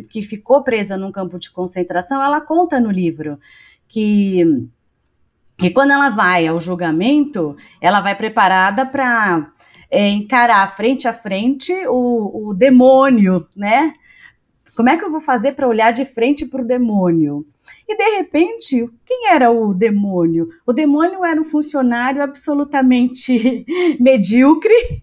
que 0.08 0.22
ficou 0.22 0.62
presa 0.62 0.96
num 0.96 1.12
campo 1.12 1.38
de 1.38 1.50
concentração, 1.50 2.24
ela 2.24 2.40
conta 2.40 2.80
no 2.80 2.90
livro 2.90 3.38
que 3.86 4.68
e 5.62 5.70
quando 5.70 5.92
ela 5.92 6.10
vai 6.10 6.46
ao 6.46 6.60
julgamento, 6.60 7.56
ela 7.80 8.00
vai 8.00 8.14
preparada 8.14 8.84
para 8.84 9.46
é, 9.90 10.08
encarar 10.08 10.74
frente 10.76 11.08
a 11.08 11.12
frente 11.12 11.72
o, 11.88 12.48
o 12.48 12.54
demônio, 12.54 13.46
né? 13.56 13.94
Como 14.76 14.90
é 14.90 14.96
que 14.98 15.04
eu 15.04 15.10
vou 15.10 15.20
fazer 15.20 15.52
para 15.52 15.66
olhar 15.66 15.90
de 15.92 16.04
frente 16.04 16.44
para 16.44 16.60
o 16.60 16.66
demônio? 16.66 17.46
E 17.88 17.96
de 17.96 18.16
repente, 18.18 18.88
quem 19.06 19.28
era 19.28 19.50
o 19.50 19.72
demônio? 19.72 20.48
O 20.66 20.72
demônio 20.72 21.24
era 21.24 21.40
um 21.40 21.44
funcionário 21.44 22.22
absolutamente 22.22 23.64
medíocre, 23.98 25.02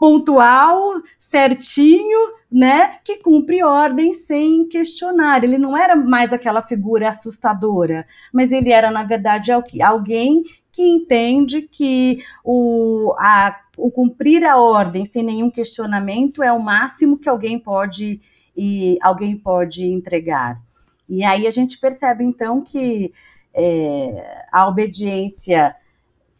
pontual, 0.00 1.02
certinho, 1.18 2.32
né, 2.50 2.96
que 3.04 3.18
cumpre 3.18 3.62
ordens 3.62 4.24
sem 4.24 4.66
questionar. 4.66 5.44
Ele 5.44 5.58
não 5.58 5.76
era 5.76 5.94
mais 5.94 6.32
aquela 6.32 6.62
figura 6.62 7.10
assustadora, 7.10 8.06
mas 8.32 8.50
ele 8.50 8.72
era, 8.72 8.90
na 8.90 9.04
verdade, 9.04 9.52
alguém 9.52 10.42
que 10.72 10.82
entende 10.82 11.60
que 11.60 12.24
o, 12.42 13.14
a, 13.18 13.60
o 13.76 13.90
cumprir 13.90 14.42
a 14.42 14.56
ordem 14.56 15.04
sem 15.04 15.22
nenhum 15.22 15.50
questionamento 15.50 16.42
é 16.42 16.50
o 16.50 16.62
máximo 16.62 17.18
que 17.18 17.28
alguém 17.28 17.58
pode 17.58 18.22
e 18.56 18.96
alguém 19.02 19.36
pode 19.36 19.84
entregar. 19.84 20.58
E 21.06 21.22
aí 21.22 21.46
a 21.46 21.50
gente 21.50 21.78
percebe 21.78 22.24
então 22.24 22.62
que 22.62 23.12
é, 23.52 24.44
a 24.50 24.66
obediência 24.66 25.76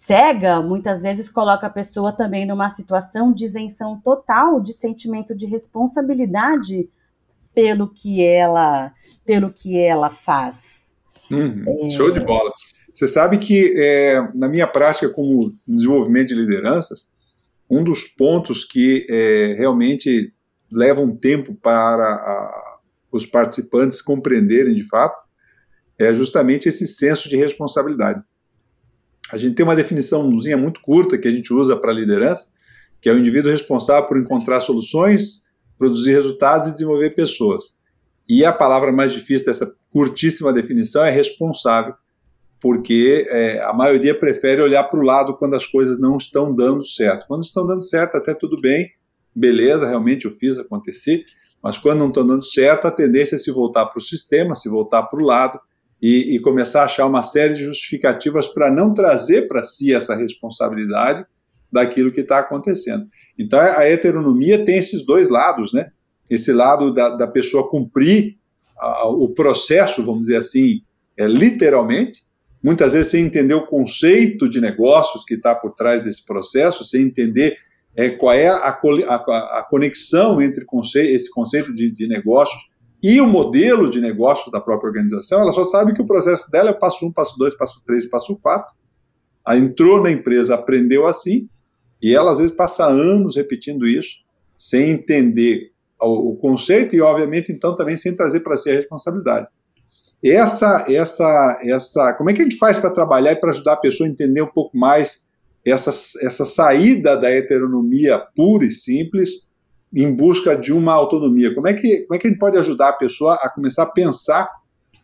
cega, 0.01 0.63
muitas 0.63 1.03
vezes 1.03 1.29
coloca 1.29 1.67
a 1.67 1.71
pessoa 1.71 2.11
também 2.11 2.47
numa 2.47 2.71
situação 2.71 3.35
de 3.35 3.45
isenção 3.45 4.01
total 4.03 4.59
de 4.59 4.73
sentimento 4.73 5.37
de 5.37 5.45
responsabilidade 5.45 6.89
pelo 7.55 7.87
que 7.87 8.25
ela, 8.25 8.95
pelo 9.27 9.53
que 9.53 9.79
ela 9.79 10.09
faz. 10.09 10.95
Uhum, 11.31 11.65
é... 11.67 11.91
Show 11.91 12.11
de 12.11 12.21
bola. 12.21 12.51
Você 12.91 13.07
sabe 13.07 13.37
que 13.37 13.75
é, 13.77 14.27
na 14.35 14.49
minha 14.49 14.67
prática 14.67 15.11
como 15.11 15.53
desenvolvimento 15.69 16.29
de 16.29 16.35
lideranças, 16.35 17.11
um 17.69 17.85
dos 17.85 18.09
pontos 18.09 18.65
que 18.65 19.07
é, 19.07 19.55
realmente 19.59 20.33
leva 20.73 21.03
um 21.03 21.15
tempo 21.15 21.55
para 21.55 22.07
a, 22.07 22.79
os 23.13 23.27
participantes 23.27 24.01
compreenderem 24.01 24.75
de 24.75 24.83
fato 24.83 25.29
é 25.99 26.15
justamente 26.15 26.71
esse 26.71 26.87
senso 26.87 27.29
de 27.29 27.37
responsabilidade. 27.37 28.23
A 29.33 29.39
gente 29.39 29.55
tem 29.55 29.65
uma 29.65 29.77
definiçãozinha 29.77 30.57
muito 30.57 30.81
curta 30.81 31.17
que 31.17 31.29
a 31.29 31.31
gente 31.31 31.53
usa 31.53 31.77
para 31.77 31.93
liderança, 31.93 32.53
que 33.01 33.09
é 33.09 33.13
o 33.13 33.19
indivíduo 33.19 33.51
responsável 33.51 34.09
por 34.09 34.19
encontrar 34.19 34.61
soluções, 34.61 35.49
produzir 35.79 36.13
resultados 36.13 36.69
e 36.69 36.73
desenvolver 36.73 37.11
pessoas. 37.11 37.75
E 38.29 38.45
a 38.45 38.53
palavra 38.53 38.93
mais 38.93 39.13
difícil 39.13 39.47
dessa 39.47 39.75
curtíssima 39.91 40.53
definição 40.53 41.05
é 41.05 41.11
responsável, 41.11 41.95
porque 42.61 43.27
é, 43.29 43.63
a 43.63 43.73
maioria 43.73 44.17
prefere 44.17 44.61
olhar 44.61 44.85
para 44.85 45.01
o 45.01 45.03
lado 45.03 45.37
quando 45.37 45.55
as 45.55 45.67
coisas 45.67 46.01
não 46.01 46.17
estão 46.17 46.55
dando 46.55 46.85
certo. 46.85 47.27
Quando 47.27 47.43
estão 47.43 47.67
dando 47.67 47.83
certo, 47.83 48.17
até 48.17 48.35
tudo 48.35 48.61
bem, 48.61 48.91
beleza, 49.35 49.89
realmente 49.89 50.27
eu 50.27 50.31
fiz 50.31 50.59
acontecer, 50.59 51.25
mas 51.63 51.79
quando 51.79 51.99
não 51.99 52.09
estão 52.09 52.27
dando 52.27 52.45
certo, 52.45 52.87
a 52.87 52.91
tendência 52.91 53.37
é 53.37 53.39
se 53.39 53.51
voltar 53.51 53.87
para 53.87 53.99
o 53.99 54.03
sistema, 54.03 54.55
se 54.55 54.69
voltar 54.69 55.05
para 55.05 55.21
o 55.21 55.25
lado 55.25 55.59
e, 56.01 56.35
e, 56.35 56.41
começar 56.41 56.83
a 56.83 56.85
achar 56.87 57.07
uma 57.07 57.23
série 57.23 57.55
de 57.55 57.65
justificativas 57.65 58.49
para 58.49 58.71
não 58.71 58.95
trazer 58.95 59.47
para 59.47 59.63
si 59.63 59.95
essa 59.95 60.17
responsabilidade 60.17 61.25
daquilo 61.71 62.11
que 62.11 62.23
está 62.23 62.39
acontecendo. 62.39 63.07
Então 63.39 63.61
a 63.61 63.85
heteronomia 63.85 64.65
tem 64.65 64.79
esses 64.79 65.05
dois 65.05 65.29
lados, 65.29 65.73
né? 65.73 65.91
Esse 66.31 66.53
lado 66.53 66.93
da, 66.93 67.11
da 67.11 67.27
pessoa 67.27 67.69
cumprir 67.69 68.37
o 69.05 69.29
processo, 69.29 70.05
vamos 70.05 70.23
dizer 70.23 70.39
assim, 70.39 70.81
é, 71.17 71.27
literalmente, 71.27 72.25
muitas 72.63 72.95
vezes 72.95 73.11
sem 73.11 73.25
entender 73.25 73.55
o 73.55 73.67
conceito 73.67 74.49
de 74.49 74.61
negócios 74.61 75.25
que 75.25 75.35
está 75.35 75.55
por 75.55 75.73
trás 75.73 76.03
desse 76.03 76.25
processo, 76.25 76.85
sem 76.85 77.03
entender 77.03 77.57
é, 77.95 78.11
qual 78.11 78.35
é 78.35 78.49
a, 78.49 78.69
a, 78.69 79.59
a 79.59 79.67
conexão 79.69 80.41
entre 80.41 80.65
conceito, 80.65 81.15
esse 81.15 81.31
conceito 81.31 81.75
de, 81.75 81.91
de, 81.91 82.07
negócios 82.07 82.70
e 83.03 83.21
o 83.21 83.27
modelo 83.27 83.89
de 83.89 84.01
negócios 84.01 84.51
da 84.53 84.61
própria 84.61 84.89
organização, 84.89 85.41
ela 85.41 85.53
só 85.53 85.65
sabe 85.65 85.95
que 85.95 86.03
o 86.03 86.07
processo 86.07 86.51
dela 86.51 86.71
é 86.71 86.73
passo 86.75 87.07
1, 87.07 87.09
um, 87.09 87.13
passo 87.13 87.39
2, 87.39 87.55
passo 87.55 87.83
3, 87.85 88.07
passo 88.07 88.37
4. 88.37 88.75
Ela 89.47 89.59
entrou 89.59 90.03
na 90.03 90.11
empresa, 90.11 90.55
aprendeu 90.55 91.07
assim, 91.07 91.49
e 92.03 92.15
ela 92.15 92.31
às 92.31 92.39
vezes 92.39 92.55
passa 92.55 92.87
anos 92.87 93.37
repetindo 93.37 93.87
isso, 93.87 94.19
sem 94.57 94.91
entender 94.91 95.73
o, 96.01 96.33
o 96.33 96.37
conceito 96.37 96.95
e, 96.95 97.01
obviamente, 97.01 97.51
então 97.51 97.75
também 97.75 97.97
sem 97.97 98.15
trazer 98.15 98.41
para 98.41 98.57
si 98.57 98.71
a 98.71 98.75
responsabilidade. 98.75 99.49
Essa, 100.23 100.85
essa, 100.87 101.61
essa, 101.65 102.13
como 102.13 102.29
é 102.29 102.35
que 102.35 102.43
a 102.43 102.45
gente 102.45 102.59
faz 102.59 102.79
para 102.79 102.91
trabalhar 102.91 103.33
e 103.33 103.37
para 103.37 103.51
ajudar 103.51 103.73
a 103.73 103.81
pessoa 103.81 104.07
a 104.07 104.13
entender 104.13 104.43
um 104.43 104.53
pouco 104.53 104.77
mais 104.77 105.31
essa, 105.65 105.91
essa 106.23 106.45
saída 106.45 107.17
da 107.17 107.31
heteronomia 107.31 108.19
pura 108.37 108.67
e 108.67 108.71
simples 108.71 109.49
em 109.95 110.15
busca 110.15 110.57
de 110.57 110.73
uma 110.73 110.93
autonomia? 110.93 111.55
Como 111.55 111.67
é, 111.67 111.75
que, 111.75 112.03
como 112.03 112.15
é 112.15 112.19
que 112.19 112.27
a 112.27 112.31
gente 112.31 112.39
pode 112.39 112.57
ajudar 112.59 112.91
a 112.91 112.95
pessoa 112.95 113.35
a 113.35 113.49
começar 113.49 113.83
a 113.85 113.91
pensar 113.91 114.51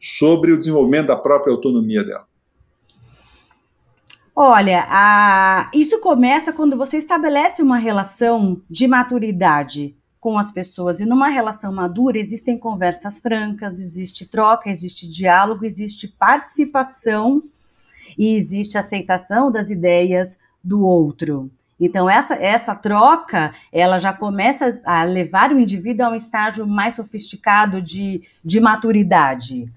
sobre 0.01 0.53
o 0.53 0.59
desenvolvimento 0.59 1.09
da 1.09 1.17
própria 1.17 1.53
autonomia 1.53 2.05
dela? 2.05 2.27
Olha, 4.35 4.87
a... 4.91 5.71
isso 5.73 5.99
começa 6.01 6.53
quando 6.53 6.77
você 6.77 6.99
estabelece 6.99 7.63
uma 7.63 7.79
relação 7.79 8.61
de 8.69 8.87
maturidade 8.87 9.97
com 10.21 10.39
as 10.39 10.53
pessoas. 10.53 11.01
E 11.01 11.07
numa 11.07 11.29
relação 11.29 11.73
madura 11.73 12.19
existem 12.19 12.59
conversas 12.59 13.19
francas, 13.19 13.81
existe 13.81 14.27
troca, 14.27 14.69
existe 14.69 15.09
diálogo, 15.09 15.65
existe 15.65 16.07
participação 16.07 17.41
e 18.19 18.35
existe 18.35 18.77
aceitação 18.77 19.51
das 19.51 19.71
ideias 19.71 20.39
do 20.63 20.83
outro. 20.83 21.51
Então 21.79 22.09
essa 22.09 22.35
essa 22.35 22.75
troca, 22.75 23.55
ela 23.71 23.99
já 23.99 24.13
começa 24.13 24.81
a 24.85 25.05
levar 25.05 25.53
o 25.53 25.61
indivíduo 25.61 26.07
a 26.07 26.11
um 26.11 26.15
estágio 26.15 26.67
mais 26.67 26.97
sofisticado 26.97 27.83
de, 27.83 28.23
de 28.43 28.61
maturidade. 28.61 29.71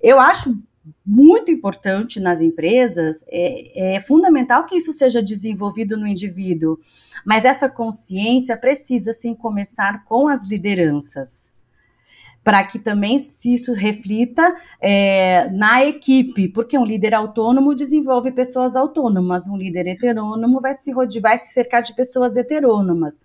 Eu 0.00 0.20
acho 0.20 0.62
muito 1.04 1.50
importante 1.50 2.20
nas 2.20 2.40
empresas, 2.40 3.22
é, 3.28 3.96
é 3.96 4.00
fundamental 4.00 4.64
que 4.64 4.76
isso 4.76 4.92
seja 4.92 5.22
desenvolvido 5.22 5.96
no 5.96 6.06
indivíduo, 6.06 6.78
mas 7.24 7.44
essa 7.44 7.68
consciência 7.68 8.56
precisa 8.56 9.12
sim 9.12 9.34
começar 9.34 10.04
com 10.04 10.28
as 10.28 10.48
lideranças 10.48 11.49
para 12.50 12.64
que 12.64 12.80
também 12.80 13.16
se 13.16 13.54
isso 13.54 13.72
reflita 13.72 14.42
é, 14.80 15.48
na 15.52 15.84
equipe, 15.84 16.48
porque 16.48 16.76
um 16.76 16.84
líder 16.84 17.14
autônomo 17.14 17.76
desenvolve 17.76 18.32
pessoas 18.32 18.74
autônomas, 18.74 19.46
um 19.46 19.56
líder 19.56 19.86
heterônomo 19.86 20.60
vai 20.60 20.76
se, 20.76 20.92
vai 21.20 21.38
se 21.38 21.54
cercar 21.54 21.80
de 21.80 21.94
pessoas 21.94 22.36
heterônomas. 22.36 23.20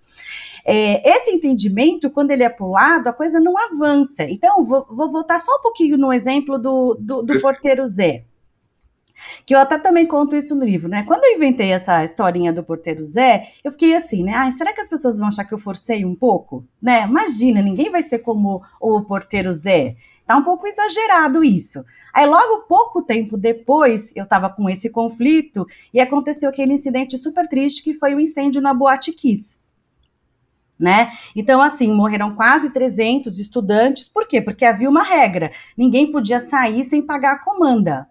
É, 0.64 1.10
esse 1.10 1.32
entendimento, 1.32 2.12
quando 2.12 2.30
ele 2.30 2.44
é 2.44 2.50
pulado, 2.50 3.10
a 3.10 3.14
coisa 3.14 3.40
não 3.40 3.58
avança. 3.58 4.26
Então, 4.26 4.64
vou, 4.64 4.86
vou 4.92 5.12
voltar 5.12 5.40
só 5.40 5.56
um 5.56 5.62
pouquinho 5.64 5.98
no 5.98 6.14
exemplo 6.14 6.60
do, 6.60 6.96
do, 7.00 7.24
do 7.24 7.42
porteiro 7.42 7.84
Zé. 7.88 8.26
Que 9.46 9.56
eu 9.56 9.60
até 9.60 9.78
também 9.78 10.06
conto 10.06 10.36
isso 10.36 10.56
no 10.56 10.66
livro, 10.66 10.90
né? 10.90 11.04
Quando 11.04 11.24
eu 11.24 11.36
inventei 11.36 11.72
essa 11.72 12.04
historinha 12.04 12.52
do 12.52 12.64
porteiro 12.64 13.04
Zé, 13.04 13.52
eu 13.64 13.72
fiquei 13.72 13.94
assim, 13.94 14.24
né? 14.24 14.34
Ai, 14.34 14.52
será 14.52 14.74
que 14.74 14.82
as 14.82 14.88
pessoas 14.88 15.18
vão 15.18 15.28
achar 15.28 15.46
que 15.46 15.54
eu 15.54 15.58
forcei 15.58 16.04
um 16.06 16.16
pouco? 16.16 16.66
Né? 16.82 17.04
Imagina, 17.04 17.62
ninguém 17.62 17.90
vai 17.90 18.04
ser 18.04 18.20
como 18.20 18.62
o 18.80 19.02
porteiro 19.02 19.52
Zé. 19.52 19.96
Tá 20.26 20.36
um 20.36 20.44
pouco 20.44 20.66
exagerado 20.66 21.44
isso. 21.44 21.86
Aí, 22.14 22.26
logo 22.26 22.64
pouco 22.68 23.04
tempo 23.04 23.38
depois, 23.38 24.12
eu 24.16 24.26
tava 24.26 24.50
com 24.50 24.70
esse 24.70 24.90
conflito 24.90 25.68
e 25.94 26.00
aconteceu 26.00 26.50
aquele 26.50 26.74
incidente 26.74 27.18
super 27.18 27.48
triste 27.48 27.84
que 27.84 27.94
foi 27.94 28.16
o 28.16 28.20
incêndio 28.20 28.62
na 28.62 28.74
Boate 28.74 29.12
Kiss 29.12 29.64
né? 30.80 31.10
Então, 31.36 31.62
assim, 31.62 31.92
morreram 31.94 32.36
quase 32.36 32.70
300 32.70 33.40
estudantes, 33.40 34.10
por 34.10 34.28
quê? 34.28 34.42
Porque 34.42 34.66
havia 34.66 34.90
uma 34.90 35.04
regra, 35.04 35.52
ninguém 35.78 36.12
podia 36.12 36.40
sair 36.40 36.84
sem 36.84 37.02
pagar 37.02 37.34
a 37.34 37.40
comanda. 37.40 38.08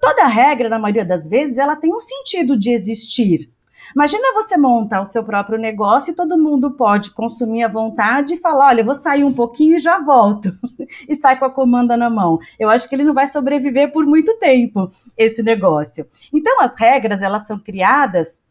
Toda 0.00 0.26
regra, 0.26 0.68
na 0.68 0.78
maioria 0.78 1.04
das 1.04 1.28
vezes, 1.28 1.58
ela 1.58 1.76
tem 1.76 1.94
um 1.94 2.00
sentido 2.00 2.56
de 2.56 2.70
existir. 2.70 3.50
Imagina 3.94 4.32
você 4.34 4.56
montar 4.56 5.00
o 5.00 5.06
seu 5.06 5.24
próprio 5.24 5.58
negócio 5.58 6.12
e 6.12 6.14
todo 6.14 6.38
mundo 6.38 6.70
pode 6.70 7.10
consumir 7.10 7.64
à 7.64 7.68
vontade 7.68 8.34
e 8.34 8.36
falar: 8.36 8.68
olha, 8.68 8.80
eu 8.82 8.84
vou 8.84 8.94
sair 8.94 9.24
um 9.24 9.32
pouquinho 9.32 9.76
e 9.76 9.80
já 9.80 9.98
volto. 10.00 10.48
e 11.08 11.16
sai 11.16 11.38
com 11.38 11.44
a 11.44 11.52
comanda 11.52 11.96
na 11.96 12.08
mão. 12.08 12.38
Eu 12.58 12.68
acho 12.68 12.88
que 12.88 12.94
ele 12.94 13.04
não 13.04 13.14
vai 13.14 13.26
sobreviver 13.26 13.92
por 13.92 14.06
muito 14.06 14.36
tempo, 14.38 14.90
esse 15.16 15.42
negócio. 15.42 16.06
Então, 16.32 16.60
as 16.60 16.78
regras, 16.78 17.20
elas 17.20 17.46
são 17.46 17.58
criadas 17.58 18.42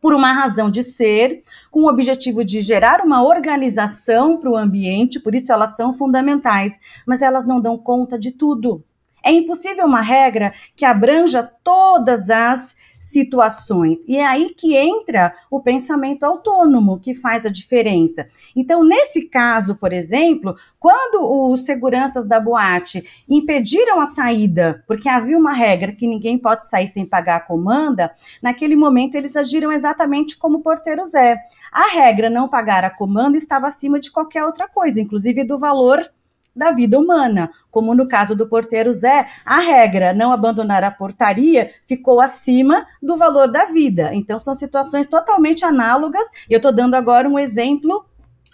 por 0.00 0.14
uma 0.14 0.32
razão 0.32 0.70
de 0.70 0.82
ser, 0.82 1.42
com 1.70 1.80
o 1.82 1.88
objetivo 1.88 2.42
de 2.42 2.62
gerar 2.62 3.04
uma 3.04 3.22
organização 3.22 4.38
para 4.38 4.50
o 4.50 4.56
ambiente, 4.56 5.20
por 5.20 5.34
isso 5.34 5.52
elas 5.52 5.76
são 5.76 5.92
fundamentais, 5.92 6.80
mas 7.06 7.20
elas 7.20 7.46
não 7.46 7.60
dão 7.60 7.76
conta 7.76 8.18
de 8.18 8.32
tudo. 8.32 8.82
É 9.24 9.32
impossível 9.32 9.86
uma 9.86 10.00
regra 10.00 10.52
que 10.74 10.84
abranja 10.84 11.42
todas 11.62 12.30
as 12.30 12.76
situações. 13.00 13.98
E 14.06 14.18
é 14.18 14.26
aí 14.26 14.50
que 14.50 14.76
entra 14.76 15.34
o 15.50 15.60
pensamento 15.60 16.24
autônomo, 16.24 17.00
que 17.00 17.14
faz 17.14 17.46
a 17.46 17.50
diferença. 17.50 18.28
Então, 18.54 18.84
nesse 18.84 19.22
caso, 19.22 19.74
por 19.74 19.90
exemplo, 19.90 20.54
quando 20.78 21.50
os 21.50 21.64
seguranças 21.64 22.26
da 22.26 22.38
boate 22.38 23.02
impediram 23.28 24.00
a 24.00 24.06
saída, 24.06 24.84
porque 24.86 25.08
havia 25.08 25.38
uma 25.38 25.54
regra 25.54 25.92
que 25.92 26.06
ninguém 26.06 26.38
pode 26.38 26.66
sair 26.66 26.88
sem 26.88 27.08
pagar 27.08 27.36
a 27.36 27.40
comanda, 27.40 28.10
naquele 28.42 28.76
momento 28.76 29.14
eles 29.14 29.34
agiram 29.34 29.72
exatamente 29.72 30.38
como 30.38 30.58
o 30.58 30.62
porteiro 30.62 31.04
Zé. 31.06 31.38
A 31.72 31.92
regra 31.92 32.28
não 32.28 32.48
pagar 32.48 32.84
a 32.84 32.90
comanda 32.90 33.38
estava 33.38 33.66
acima 33.66 33.98
de 33.98 34.10
qualquer 34.10 34.44
outra 34.44 34.68
coisa, 34.68 35.00
inclusive 35.00 35.42
do 35.42 35.58
valor 35.58 36.06
da 36.54 36.70
vida 36.70 36.98
humana. 36.98 37.50
Como 37.70 37.94
no 37.94 38.08
caso 38.08 38.36
do 38.36 38.48
porteiro 38.48 38.92
Zé, 38.92 39.26
a 39.44 39.58
regra 39.58 40.12
não 40.12 40.32
abandonar 40.32 40.82
a 40.84 40.90
portaria 40.90 41.70
ficou 41.86 42.20
acima 42.20 42.86
do 43.02 43.16
valor 43.16 43.48
da 43.48 43.66
vida. 43.66 44.10
Então 44.14 44.38
são 44.38 44.54
situações 44.54 45.06
totalmente 45.06 45.64
análogas. 45.64 46.26
Eu 46.48 46.56
estou 46.56 46.72
dando 46.72 46.94
agora 46.94 47.28
um 47.28 47.38
exemplo 47.38 48.04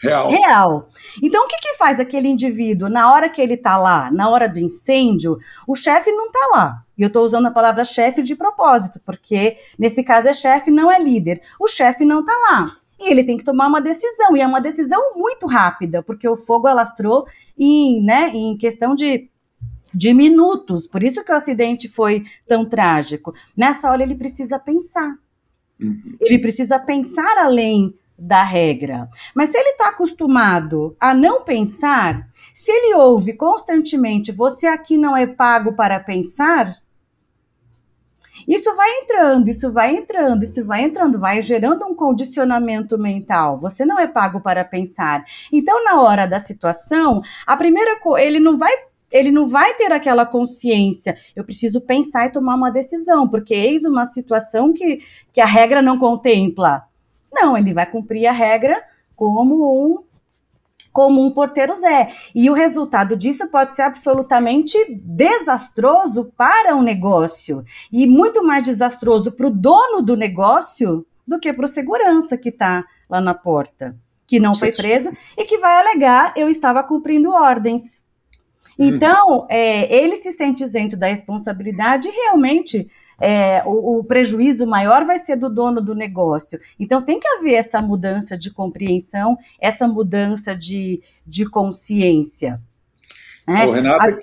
Real. 0.03 0.31
Real. 0.31 0.89
Então, 1.23 1.45
o 1.45 1.49
que, 1.49 1.57
que 1.57 1.77
faz 1.77 1.99
aquele 1.99 2.29
indivíduo 2.29 2.89
na 2.89 3.11
hora 3.11 3.31
que 3.31 3.41
ele 3.41 3.55
está 3.55 3.79
lá, 3.79 4.11
na 4.11 4.29
hora 4.29 4.49
do 4.49 4.59
incêndio? 4.59 5.39
O 5.67 5.75
chefe 5.75 6.11
não 6.11 6.27
está 6.27 6.49
lá. 6.53 6.83
E 6.99 7.03
eu 7.03 7.09
estou 7.09 7.25
usando 7.25 7.47
a 7.47 7.51
palavra 7.51 7.83
chefe 7.85 8.23
de 8.23 8.37
propósito, 8.37 9.01
porque 9.05 9.57
nesse 9.79 10.05
caso 10.05 10.29
é 10.29 10.35
chefe, 10.35 10.71
não 10.71 10.91
é 10.91 10.99
líder. 10.99 11.41
O 11.59 11.67
chefe 11.67 12.05
não 12.05 12.21
está 12.21 12.33
lá. 12.51 12.77
E 12.99 13.11
ele 13.11 13.25
tem 13.25 13.37
que 13.37 13.45
tomar 13.45 13.69
uma 13.69 13.81
decisão, 13.81 14.37
e 14.37 14.41
é 14.41 14.47
uma 14.47 14.61
decisão 14.61 15.15
muito 15.17 15.47
rápida, 15.47 16.03
porque 16.03 16.29
o 16.29 16.37
fogo 16.37 16.67
alastrou 16.67 17.27
em, 17.59 18.03
né, 18.03 18.31
em 18.35 18.57
questão 18.57 18.95
de 18.95 19.29
de 19.97 20.13
minutos. 20.13 20.87
Por 20.87 21.03
isso 21.03 21.25
que 21.25 21.33
o 21.33 21.35
acidente 21.35 21.89
foi 21.89 22.25
tão 22.47 22.69
trágico. 22.69 23.33
Nessa 23.57 23.91
hora 23.91 24.03
ele 24.03 24.15
precisa 24.15 24.59
pensar. 24.59 25.17
Uhum. 25.81 26.17
Ele 26.21 26.39
precisa 26.39 26.79
pensar 26.79 27.39
além 27.39 27.95
da 28.19 28.43
regra. 28.43 29.09
Mas 29.35 29.51
se 29.51 29.59
ele 29.59 29.71
está 29.71 29.89
acostumado 29.89 30.97
a 31.01 31.15
não 31.15 31.43
pensar, 31.43 32.29
se 32.55 32.71
ele 32.71 32.95
ouve 32.95 33.35
constantemente 33.35 34.33
você 34.33 34.67
aqui 34.67 34.97
não 34.97 35.17
é 35.17 35.27
pago 35.27 35.73
para 35.73 36.01
pensar, 36.01 36.77
isso 38.47 38.75
vai 38.77 38.91
entrando, 38.99 39.49
isso 39.49 39.73
vai 39.73 39.97
entrando, 39.97 40.43
isso 40.43 40.65
vai 40.65 40.83
entrando, 40.83 41.19
vai 41.19 41.43
gerando 41.43 41.85
um 41.85 41.95
condicionamento 41.95 42.97
mental. 42.99 43.59
Você 43.59 43.85
não 43.85 43.99
é 43.99 44.07
pago 44.07 44.41
para 44.41 44.65
pensar. 44.65 45.25
Então, 45.53 45.85
na 45.85 46.01
hora 46.01 46.27
da 46.27 46.39
situação, 46.39 47.21
a 47.47 47.57
primeira 47.57 47.99
coisa, 47.99 48.27
ele 48.27 48.41
não 48.41 48.57
vai 48.57 48.73
ele 49.11 49.31
não 49.31 49.49
vai 49.49 49.73
ter 49.75 49.93
aquela 49.93 50.27
consciência. 50.27 51.17
Eu 51.35 51.45
preciso 51.45 51.81
pensar 51.81 52.27
e 52.27 52.33
tomar 52.33 52.57
uma 52.57 52.71
decisão, 52.71 53.29
porque 53.29 53.55
eis 53.55 53.85
uma 53.85 54.05
situação 54.05 54.73
que, 54.73 55.01
que 55.33 55.41
a 55.41 55.47
regra 55.47 55.81
não 55.81 55.97
contempla. 55.97 56.83
Não, 57.33 57.57
ele 57.57 57.73
vai 57.73 57.87
cumprir 57.87 58.27
a 58.27 58.33
regra 58.33 58.83
como 59.15 59.55
um 59.87 60.03
como 60.97 61.23
um 61.23 61.31
porteiro 61.31 61.75
Zé. 61.75 62.09
E 62.35 62.49
o 62.49 62.55
resultado 62.55 63.15
disso 63.19 63.51
pode 63.51 63.77
ser 63.77 63.83
absolutamente 63.83 64.79
desastroso 64.95 66.33
para 66.35 66.75
o 66.75 66.83
negócio 66.83 67.63
e 67.93 68.07
muito 68.07 68.43
mais 68.43 68.63
desastroso 68.63 69.31
para 69.31 69.47
o 69.47 69.51
dono 69.51 70.01
do 70.01 70.17
negócio 70.17 71.05
do 71.29 71.39
que 71.39 71.53
para 71.53 71.67
o 71.67 71.69
segurança 71.69 72.39
que 72.39 72.49
está 72.49 72.83
lá 73.11 73.21
na 73.21 73.35
porta, 73.35 73.95
que 74.27 74.41
não 74.41 74.55
foi 74.55 74.73
preso 74.73 75.13
e 75.37 75.45
que 75.45 75.59
vai 75.59 75.79
alegar 75.79 76.33
eu 76.35 76.49
estava 76.49 76.83
cumprindo 76.83 77.31
ordens. 77.31 78.03
Então, 78.79 79.47
é, 79.51 79.95
ele 80.03 80.17
se 80.17 80.33
sente 80.33 80.65
isento 80.65 80.97
da 80.97 81.09
responsabilidade 81.09 82.09
e 82.09 82.11
realmente 82.11 82.89
é, 83.21 83.63
o, 83.65 83.99
o, 83.99 84.05
prejuízo 84.05 84.67
maior 84.67 85.05
vai 85.05 85.19
ser 85.19 85.37
do 85.37 85.49
dono 85.49 85.81
do 85.81 85.95
negócio. 85.95 86.61
Então 86.79 87.03
tem 87.03 87.19
que 87.19 87.29
haver 87.29 87.55
essa 87.55 87.81
mudança 87.81 88.37
de 88.37 88.51
compreensão, 88.51 89.39
essa 89.61 89.89
mudança 89.89 90.55
de, 90.55 91.03
de 91.27 91.49
consciência. 91.49 92.61
Né? 93.47 93.67
Ô, 93.67 93.71
Renata, 93.71 94.05
As... 94.05 94.17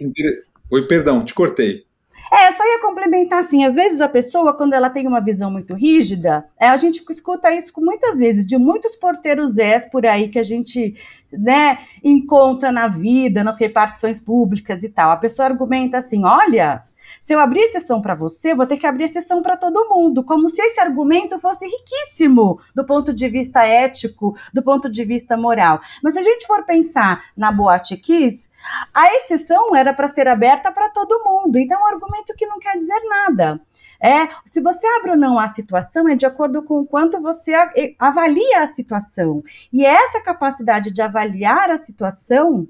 Oi, 0.72 0.88
perdão, 0.88 1.24
te 1.24 1.34
cortei. 1.34 1.86
É, 2.32 2.52
só 2.52 2.64
ia 2.66 2.80
complementar 2.80 3.40
assim, 3.40 3.64
às 3.64 3.76
vezes 3.76 4.02
a 4.02 4.08
pessoa, 4.08 4.54
quando 4.54 4.74
ela 4.74 4.90
tem 4.90 5.06
uma 5.06 5.20
visão 5.20 5.52
muito 5.52 5.76
rígida, 5.76 6.46
é, 6.60 6.68
a 6.68 6.78
gente 6.78 7.04
escuta 7.08 7.54
isso 7.54 7.72
muitas 7.78 8.18
vezes, 8.18 8.46
de 8.46 8.58
muitos 8.58 8.96
porteiros 8.96 9.56
por 9.92 10.06
aí 10.06 10.30
que 10.30 10.40
a 10.40 10.44
gente 10.44 10.96
né, 11.32 11.78
encontra 12.04 12.72
na 12.72 12.88
vida, 12.88 13.44
nas 13.44 13.60
repartições 13.60 14.20
públicas 14.20 14.84
e 14.84 14.90
tal. 14.90 15.12
A 15.12 15.18
pessoa 15.18 15.48
argumenta 15.48 15.98
assim: 15.98 16.26
olha, 16.26 16.82
se 17.22 17.34
eu 17.34 17.40
abrir 17.40 17.62
exceção 17.62 18.02
para 18.02 18.16
você, 18.16 18.54
vou 18.54 18.68
ter 18.68 18.78
que 18.78 18.86
abrir 18.86 19.06
exceção 19.06 19.42
para 19.42 19.56
todo 19.56 19.88
mundo, 19.90 20.24
como 20.24 20.50
se 20.50 20.62
esse 20.62 20.80
argumento 20.80 21.40
fosse 21.40 21.66
riquíssimo 21.66 22.60
do 22.76 22.86
ponto 22.86 23.14
de 23.14 23.30
vista 23.30 23.64
ético, 23.64 24.38
do 24.54 24.62
ponto 24.62 24.90
de 24.90 25.04
vista 25.06 25.38
moral. 25.38 25.80
Mas 26.02 26.14
se 26.14 26.20
a 26.20 26.24
gente 26.24 26.46
for 26.46 26.66
pensar 26.66 27.24
na 27.36 27.52
Boate 27.52 27.98
Kiss, 27.98 28.50
a 28.94 29.14
exceção 29.16 29.76
era 29.76 29.94
para 29.94 30.08
ser 30.08 30.28
aberta 30.28 30.72
para 30.72 30.90
todo 30.90 31.24
mundo. 31.24 31.58
Então, 31.58 31.80
é 31.80 31.84
um 31.84 31.94
argumento 31.94 32.34
que 32.36 32.46
não 32.46 32.60
quer 32.60 32.78
dizer 32.78 33.00
nada. 33.08 33.62
É, 34.02 34.28
se 34.46 34.62
você 34.62 34.86
abre 34.98 35.12
ou 35.12 35.18
não 35.18 35.40
a 35.40 35.48
situação 35.48 36.10
é 36.10 36.16
de 36.16 36.26
acordo 36.26 36.62
com 36.64 36.82
o 36.82 36.86
quanto 36.86 37.22
você 37.22 37.54
avalia 37.98 38.64
a 38.64 38.68
situação. 38.68 39.42
E 39.72 39.86
essa 39.86 40.22
capacidade 40.22 40.92
de 40.92 41.02
avaliar 41.02 41.70
a 41.70 41.78
situação 41.78 42.68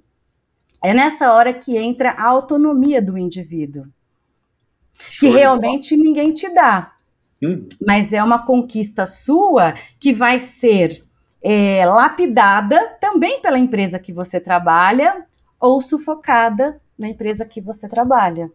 é 0.83 0.93
nessa 0.93 1.33
hora 1.33 1.53
que 1.53 1.75
entra 1.75 2.11
a 2.11 2.27
autonomia 2.27 3.01
do 3.01 3.17
indivíduo 3.17 3.85
que 5.19 5.29
realmente 5.29 5.95
ninguém 5.95 6.33
te 6.33 6.53
dá. 6.53 6.93
Hum. 7.41 7.67
Mas 7.85 8.13
é 8.13 8.23
uma 8.23 8.45
conquista 8.45 9.05
sua 9.05 9.73
que 9.99 10.13
vai 10.13 10.39
ser 10.39 11.03
é, 11.41 11.85
lapidada 11.85 12.79
também 13.01 13.41
pela 13.41 13.59
empresa 13.59 13.99
que 13.99 14.13
você 14.13 14.39
trabalha 14.39 15.25
ou 15.59 15.81
sufocada 15.81 16.79
na 16.97 17.09
empresa 17.09 17.45
que 17.45 17.59
você 17.59 17.87
trabalha. 17.87 18.49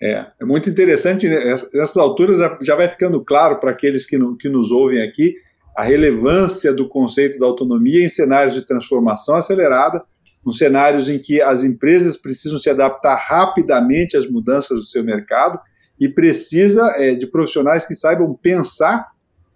É, 0.00 0.26
é 0.40 0.44
muito 0.44 0.68
interessante, 0.68 1.28
né? 1.28 1.38
nessas 1.46 1.96
alturas 1.96 2.38
já 2.60 2.76
vai 2.76 2.88
ficando 2.88 3.24
claro 3.24 3.58
para 3.58 3.70
aqueles 3.70 4.04
que, 4.04 4.18
no, 4.18 4.36
que 4.36 4.48
nos 4.48 4.70
ouvem 4.70 5.00
aqui 5.00 5.36
a 5.74 5.82
relevância 5.82 6.72
do 6.72 6.88
conceito 6.88 7.38
da 7.38 7.46
autonomia 7.46 8.04
em 8.04 8.08
cenários 8.08 8.54
de 8.54 8.62
transformação 8.62 9.36
acelerada, 9.36 10.04
nos 10.44 10.58
cenários 10.58 11.08
em 11.08 11.18
que 11.18 11.40
as 11.40 11.64
empresas 11.64 12.16
precisam 12.16 12.58
se 12.58 12.68
adaptar 12.68 13.16
rapidamente 13.16 14.16
às 14.16 14.28
mudanças 14.28 14.78
do 14.78 14.84
seu 14.84 15.02
mercado 15.02 15.58
e 15.98 16.08
precisa 16.08 16.82
é, 16.98 17.14
de 17.14 17.26
profissionais 17.26 17.86
que 17.86 17.94
saibam 17.94 18.34
pensar 18.34 19.08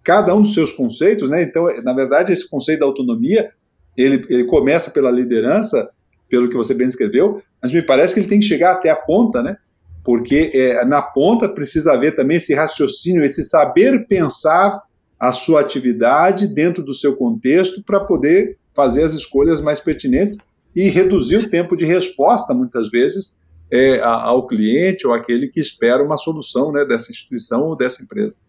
cada 0.03 0.33
um 0.33 0.41
dos 0.41 0.53
seus 0.53 0.71
conceitos, 0.71 1.29
né? 1.29 1.43
Então, 1.43 1.67
na 1.83 1.93
verdade, 1.93 2.31
esse 2.31 2.49
conceito 2.49 2.79
da 2.79 2.85
autonomia 2.85 3.51
ele, 3.95 4.25
ele 4.29 4.45
começa 4.45 4.91
pela 4.91 5.11
liderança, 5.11 5.89
pelo 6.29 6.49
que 6.49 6.55
você 6.55 6.73
bem 6.73 6.87
escreveu, 6.87 7.41
mas 7.61 7.71
me 7.71 7.81
parece 7.81 8.13
que 8.13 8.21
ele 8.21 8.29
tem 8.29 8.39
que 8.39 8.45
chegar 8.45 8.71
até 8.71 8.89
a 8.89 8.95
ponta, 8.95 9.43
né? 9.43 9.57
Porque 10.03 10.49
é, 10.53 10.85
na 10.85 11.01
ponta 11.01 11.49
precisa 11.49 11.93
haver 11.93 12.15
também 12.15 12.37
esse 12.37 12.53
raciocínio, 12.53 13.23
esse 13.23 13.43
saber 13.43 14.07
pensar 14.07 14.81
a 15.19 15.33
sua 15.33 15.59
atividade 15.59 16.47
dentro 16.47 16.81
do 16.81 16.93
seu 16.93 17.15
contexto 17.15 17.83
para 17.83 17.99
poder 17.99 18.57
fazer 18.73 19.03
as 19.03 19.13
escolhas 19.13 19.59
mais 19.59 19.81
pertinentes 19.81 20.37
e 20.75 20.89
reduzir 20.89 21.37
o 21.37 21.49
tempo 21.49 21.75
de 21.75 21.85
resposta, 21.85 22.53
muitas 22.53 22.89
vezes, 22.89 23.39
é, 23.71 23.99
ao 24.01 24.47
cliente 24.47 25.05
ou 25.05 25.13
aquele 25.13 25.47
que 25.47 25.59
espera 25.59 26.03
uma 26.03 26.17
solução 26.17 26.71
né, 26.71 26.85
dessa 26.85 27.11
instituição 27.11 27.63
ou 27.63 27.75
dessa 27.75 28.03
empresa. 28.03 28.39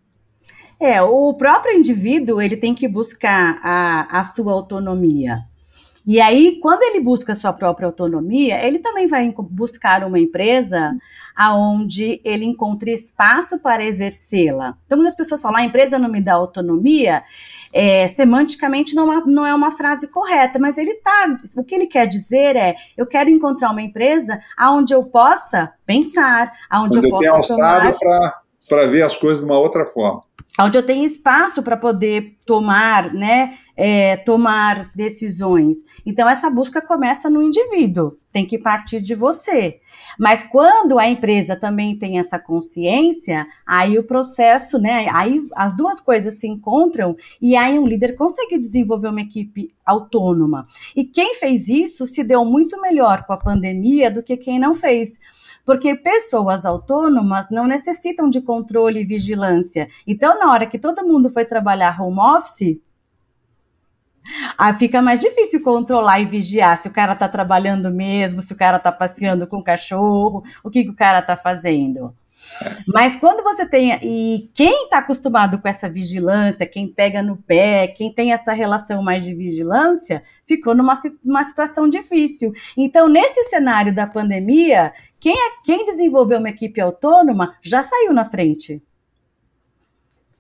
É, 0.81 1.03
o 1.03 1.35
próprio 1.35 1.77
indivíduo 1.77 2.41
ele 2.41 2.57
tem 2.57 2.75
que 2.75 2.89
buscar 2.89 3.61
a, 3.63 4.21
a 4.21 4.25
sua 4.25 4.53
autonomia. 4.53 5.41
E 6.07 6.21
aí, 6.21 6.59
quando 6.61 6.83
ele 6.83 7.01
busca 7.01 7.35
sua 7.35 7.53
própria 7.53 7.87
autonomia, 7.87 8.65
ele 8.67 8.79
também 8.79 9.07
vai 9.07 9.33
buscar 9.51 10.05
uma 10.05 10.19
empresa 10.19 10.97
aonde 11.37 12.21
ele 12.25 12.45
encontre 12.45 12.93
espaço 12.93 13.59
para 13.61 13.85
exercê-la. 13.85 14.77
Então, 14.87 14.99
quando 14.99 15.07
as 15.07 15.15
pessoas 15.15 15.41
falam, 15.41 15.59
ah, 15.59 15.61
a 15.61 15.65
empresa 15.65 15.99
não 15.99 16.09
me 16.09 16.21
dá 16.21 16.35
autonomia, 16.35 17.23
é, 17.73 18.09
semanticamente 18.09 18.95
não, 18.95 19.13
é, 19.13 19.23
não 19.27 19.47
é 19.47 19.55
uma 19.55 19.71
frase 19.71 20.09
correta, 20.09 20.59
mas 20.59 20.79
ele 20.79 20.95
tá. 20.97 21.37
O 21.57 21.65
que 21.65 21.75
ele 21.75 21.87
quer 21.87 22.07
dizer 22.07 22.57
é: 22.57 22.75
eu 22.97 23.07
quero 23.07 23.31
encontrar 23.31 23.71
uma 23.71 23.83
empresa 23.83 24.41
aonde 24.57 24.93
eu 24.95 25.05
possa 25.05 25.73
pensar, 25.87 26.53
aonde 26.69 26.99
eu, 26.99 27.05
eu 27.05 27.11
possa. 27.11 27.31
alçado 27.31 27.99
para 28.69 28.87
ver 28.87 29.03
as 29.03 29.17
coisas 29.17 29.45
de 29.45 29.51
uma 29.51 29.59
outra 29.59 29.85
forma. 29.85 30.23
Onde 30.59 30.77
eu 30.77 30.85
tenho 30.85 31.05
espaço 31.07 31.63
para 31.63 31.77
poder 31.77 32.37
tomar, 32.45 33.13
né? 33.15 33.59
é, 33.83 34.19
tomar 34.19 34.91
decisões. 34.95 35.79
Então, 36.05 36.29
essa 36.29 36.51
busca 36.51 36.83
começa 36.83 37.31
no 37.31 37.43
indivíduo, 37.43 38.19
tem 38.31 38.45
que 38.45 38.59
partir 38.59 39.01
de 39.01 39.15
você. 39.15 39.81
Mas 40.19 40.45
quando 40.45 40.99
a 40.99 41.09
empresa 41.09 41.57
também 41.57 41.97
tem 41.97 42.19
essa 42.19 42.39
consciência, 42.39 43.47
aí 43.67 43.99
o 43.99 44.05
processo, 44.05 44.79
né? 44.79 45.09
Aí 45.11 45.41
as 45.57 45.75
duas 45.75 45.99
coisas 45.99 46.39
se 46.39 46.47
encontram 46.47 47.17
e 47.41 47.57
aí 47.57 47.79
um 47.79 47.87
líder 47.87 48.17
consegue 48.17 48.59
desenvolver 48.59 49.09
uma 49.09 49.23
equipe 49.23 49.69
autônoma. 49.85 50.67
E 50.95 51.03
quem 51.03 51.37
fez 51.37 51.71
isso 51.71 52.07
se 52.07 52.23
deu 52.23 52.45
muito 52.45 52.79
melhor 52.83 53.25
com 53.25 53.33
a 53.33 53.39
pandemia 53.39 54.11
do 54.11 54.23
que 54.23 54.37
quem 54.37 54.59
não 54.59 54.75
fez 54.75 55.19
porque 55.71 55.95
pessoas 55.95 56.67
autônomas 56.67 57.49
não 57.49 57.65
necessitam 57.65 58.29
de 58.29 58.41
controle 58.41 59.03
e 59.03 59.05
vigilância. 59.05 59.87
Então, 60.05 60.37
na 60.37 60.51
hora 60.51 60.67
que 60.67 60.81
todo 60.81 61.07
mundo 61.07 61.31
foi 61.31 61.45
trabalhar 61.45 62.03
home 62.03 62.19
office, 62.19 62.81
Aí 64.59 64.75
fica 64.75 65.01
mais 65.01 65.21
difícil 65.21 65.63
controlar 65.63 66.19
e 66.19 66.27
vigiar 66.27 66.77
se 66.77 66.89
o 66.89 66.93
cara 66.93 67.15
tá 67.15 67.29
trabalhando 67.29 67.89
mesmo, 67.89 68.43
se 68.43 68.53
o 68.53 68.57
cara 68.57 68.81
tá 68.81 68.91
passeando 68.91 69.47
com 69.47 69.59
o 69.59 69.65
cachorro, 69.65 70.43
o 70.63 70.69
que, 70.69 70.83
que 70.83 70.91
o 70.91 70.97
cara 70.97 71.23
tá 71.23 71.37
fazendo. 71.37 72.15
Mas 72.87 73.17
quando 73.17 73.43
você 73.43 73.67
tem. 73.67 73.99
E 74.03 74.51
quem 74.55 74.85
está 74.85 74.99
acostumado 74.99 75.59
com 75.59 75.69
essa 75.69 75.89
vigilância, 75.89 76.67
quem 76.67 76.89
pega 76.89 77.23
no 77.23 77.37
pé, 77.37 77.89
quem 77.89 78.13
tem 78.13 78.33
essa 78.33 78.53
relação 78.53 79.03
mais 79.03 79.25
de 79.25 79.35
vigilância, 79.35 80.23
ficou 80.47 80.75
numa 80.75 80.95
uma 81.25 81.43
situação 81.43 81.89
difícil. 81.89 82.53
Então, 82.77 83.09
nesse 83.09 83.45
cenário 83.51 83.95
da 83.95 84.07
pandemia, 84.07 84.93
quem, 85.21 85.35
é, 85.35 85.51
quem 85.65 85.85
desenvolveu 85.85 86.39
uma 86.39 86.49
equipe 86.49 86.81
autônoma 86.81 87.55
já 87.63 87.83
saiu 87.83 88.13
na 88.13 88.25
frente. 88.25 88.83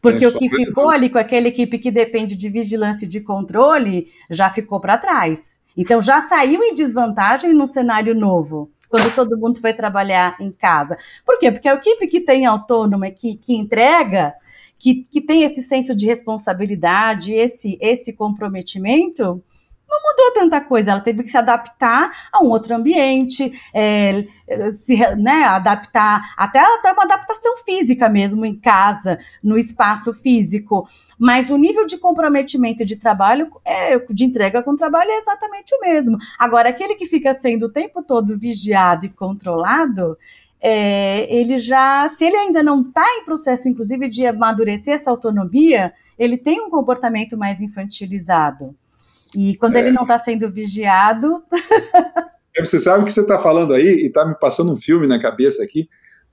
Porque 0.00 0.26
o 0.26 0.32
que 0.32 0.48
ficou 0.48 0.88
ali 0.88 1.10
com 1.10 1.18
aquela 1.18 1.48
equipe 1.48 1.78
que 1.78 1.90
depende 1.90 2.34
de 2.34 2.48
vigilância 2.48 3.04
e 3.04 3.08
de 3.08 3.20
controle 3.20 4.10
já 4.30 4.48
ficou 4.48 4.80
para 4.80 4.96
trás. 4.96 5.60
Então 5.76 6.00
já 6.00 6.22
saiu 6.22 6.62
em 6.62 6.72
desvantagem 6.72 7.52
no 7.52 7.66
cenário 7.66 8.14
novo, 8.14 8.70
quando 8.88 9.14
todo 9.14 9.38
mundo 9.38 9.60
foi 9.60 9.74
trabalhar 9.74 10.36
em 10.40 10.50
casa. 10.50 10.96
Por 11.24 11.38
quê? 11.38 11.52
Porque 11.52 11.68
a 11.68 11.74
equipe 11.74 12.06
que 12.06 12.20
tem 12.20 12.46
autônoma, 12.46 13.10
que, 13.10 13.36
que 13.36 13.54
entrega, 13.54 14.34
que, 14.78 15.06
que 15.10 15.20
tem 15.20 15.42
esse 15.42 15.62
senso 15.62 15.94
de 15.94 16.06
responsabilidade, 16.06 17.34
esse, 17.34 17.78
esse 17.80 18.14
comprometimento, 18.14 19.44
mudou 20.10 20.32
tanta 20.34 20.60
coisa, 20.60 20.92
ela 20.92 21.00
teve 21.00 21.22
que 21.22 21.30
se 21.30 21.38
adaptar 21.38 22.10
a 22.32 22.42
um 22.42 22.48
outro 22.48 22.74
ambiente, 22.74 23.52
é, 23.72 24.24
se, 24.72 24.96
né, 25.16 25.44
adaptar, 25.44 26.34
até, 26.36 26.58
até 26.58 26.92
uma 26.92 27.04
adaptação 27.04 27.58
física 27.64 28.08
mesmo 28.08 28.44
em 28.44 28.58
casa, 28.58 29.18
no 29.42 29.56
espaço 29.56 30.12
físico. 30.14 30.88
Mas 31.18 31.50
o 31.50 31.56
nível 31.56 31.86
de 31.86 31.98
comprometimento 31.98 32.84
de 32.84 32.96
trabalho, 32.96 33.50
é, 33.64 33.98
de 33.98 34.24
entrega 34.24 34.62
com 34.62 34.76
trabalho, 34.76 35.10
é 35.10 35.18
exatamente 35.18 35.74
o 35.74 35.80
mesmo. 35.80 36.18
Agora, 36.38 36.70
aquele 36.70 36.94
que 36.94 37.06
fica 37.06 37.34
sendo 37.34 37.66
o 37.66 37.72
tempo 37.72 38.02
todo 38.02 38.38
vigiado 38.38 39.06
e 39.06 39.10
controlado, 39.10 40.16
é, 40.60 41.26
ele 41.34 41.58
já, 41.58 42.06
se 42.08 42.24
ele 42.24 42.36
ainda 42.36 42.62
não 42.62 42.82
está 42.82 43.04
em 43.16 43.24
processo, 43.24 43.68
inclusive, 43.68 44.08
de 44.08 44.26
amadurecer 44.26 44.94
essa 44.94 45.10
autonomia, 45.10 45.92
ele 46.18 46.36
tem 46.36 46.60
um 46.60 46.68
comportamento 46.68 47.36
mais 47.36 47.62
infantilizado. 47.62 48.74
E 49.34 49.56
quando 49.56 49.76
é. 49.76 49.80
ele 49.80 49.92
não 49.92 50.02
está 50.02 50.18
sendo 50.18 50.50
vigiado. 50.50 51.42
É, 52.56 52.64
você 52.64 52.80
sabe 52.80 53.04
o 53.04 53.06
que 53.06 53.12
você 53.12 53.20
está 53.20 53.38
falando 53.38 53.72
aí 53.72 53.86
e 53.86 54.06
está 54.06 54.26
me 54.26 54.34
passando 54.34 54.72
um 54.72 54.76
filme 54.76 55.06
na 55.06 55.20
cabeça 55.20 55.62
aqui, 55.62 55.88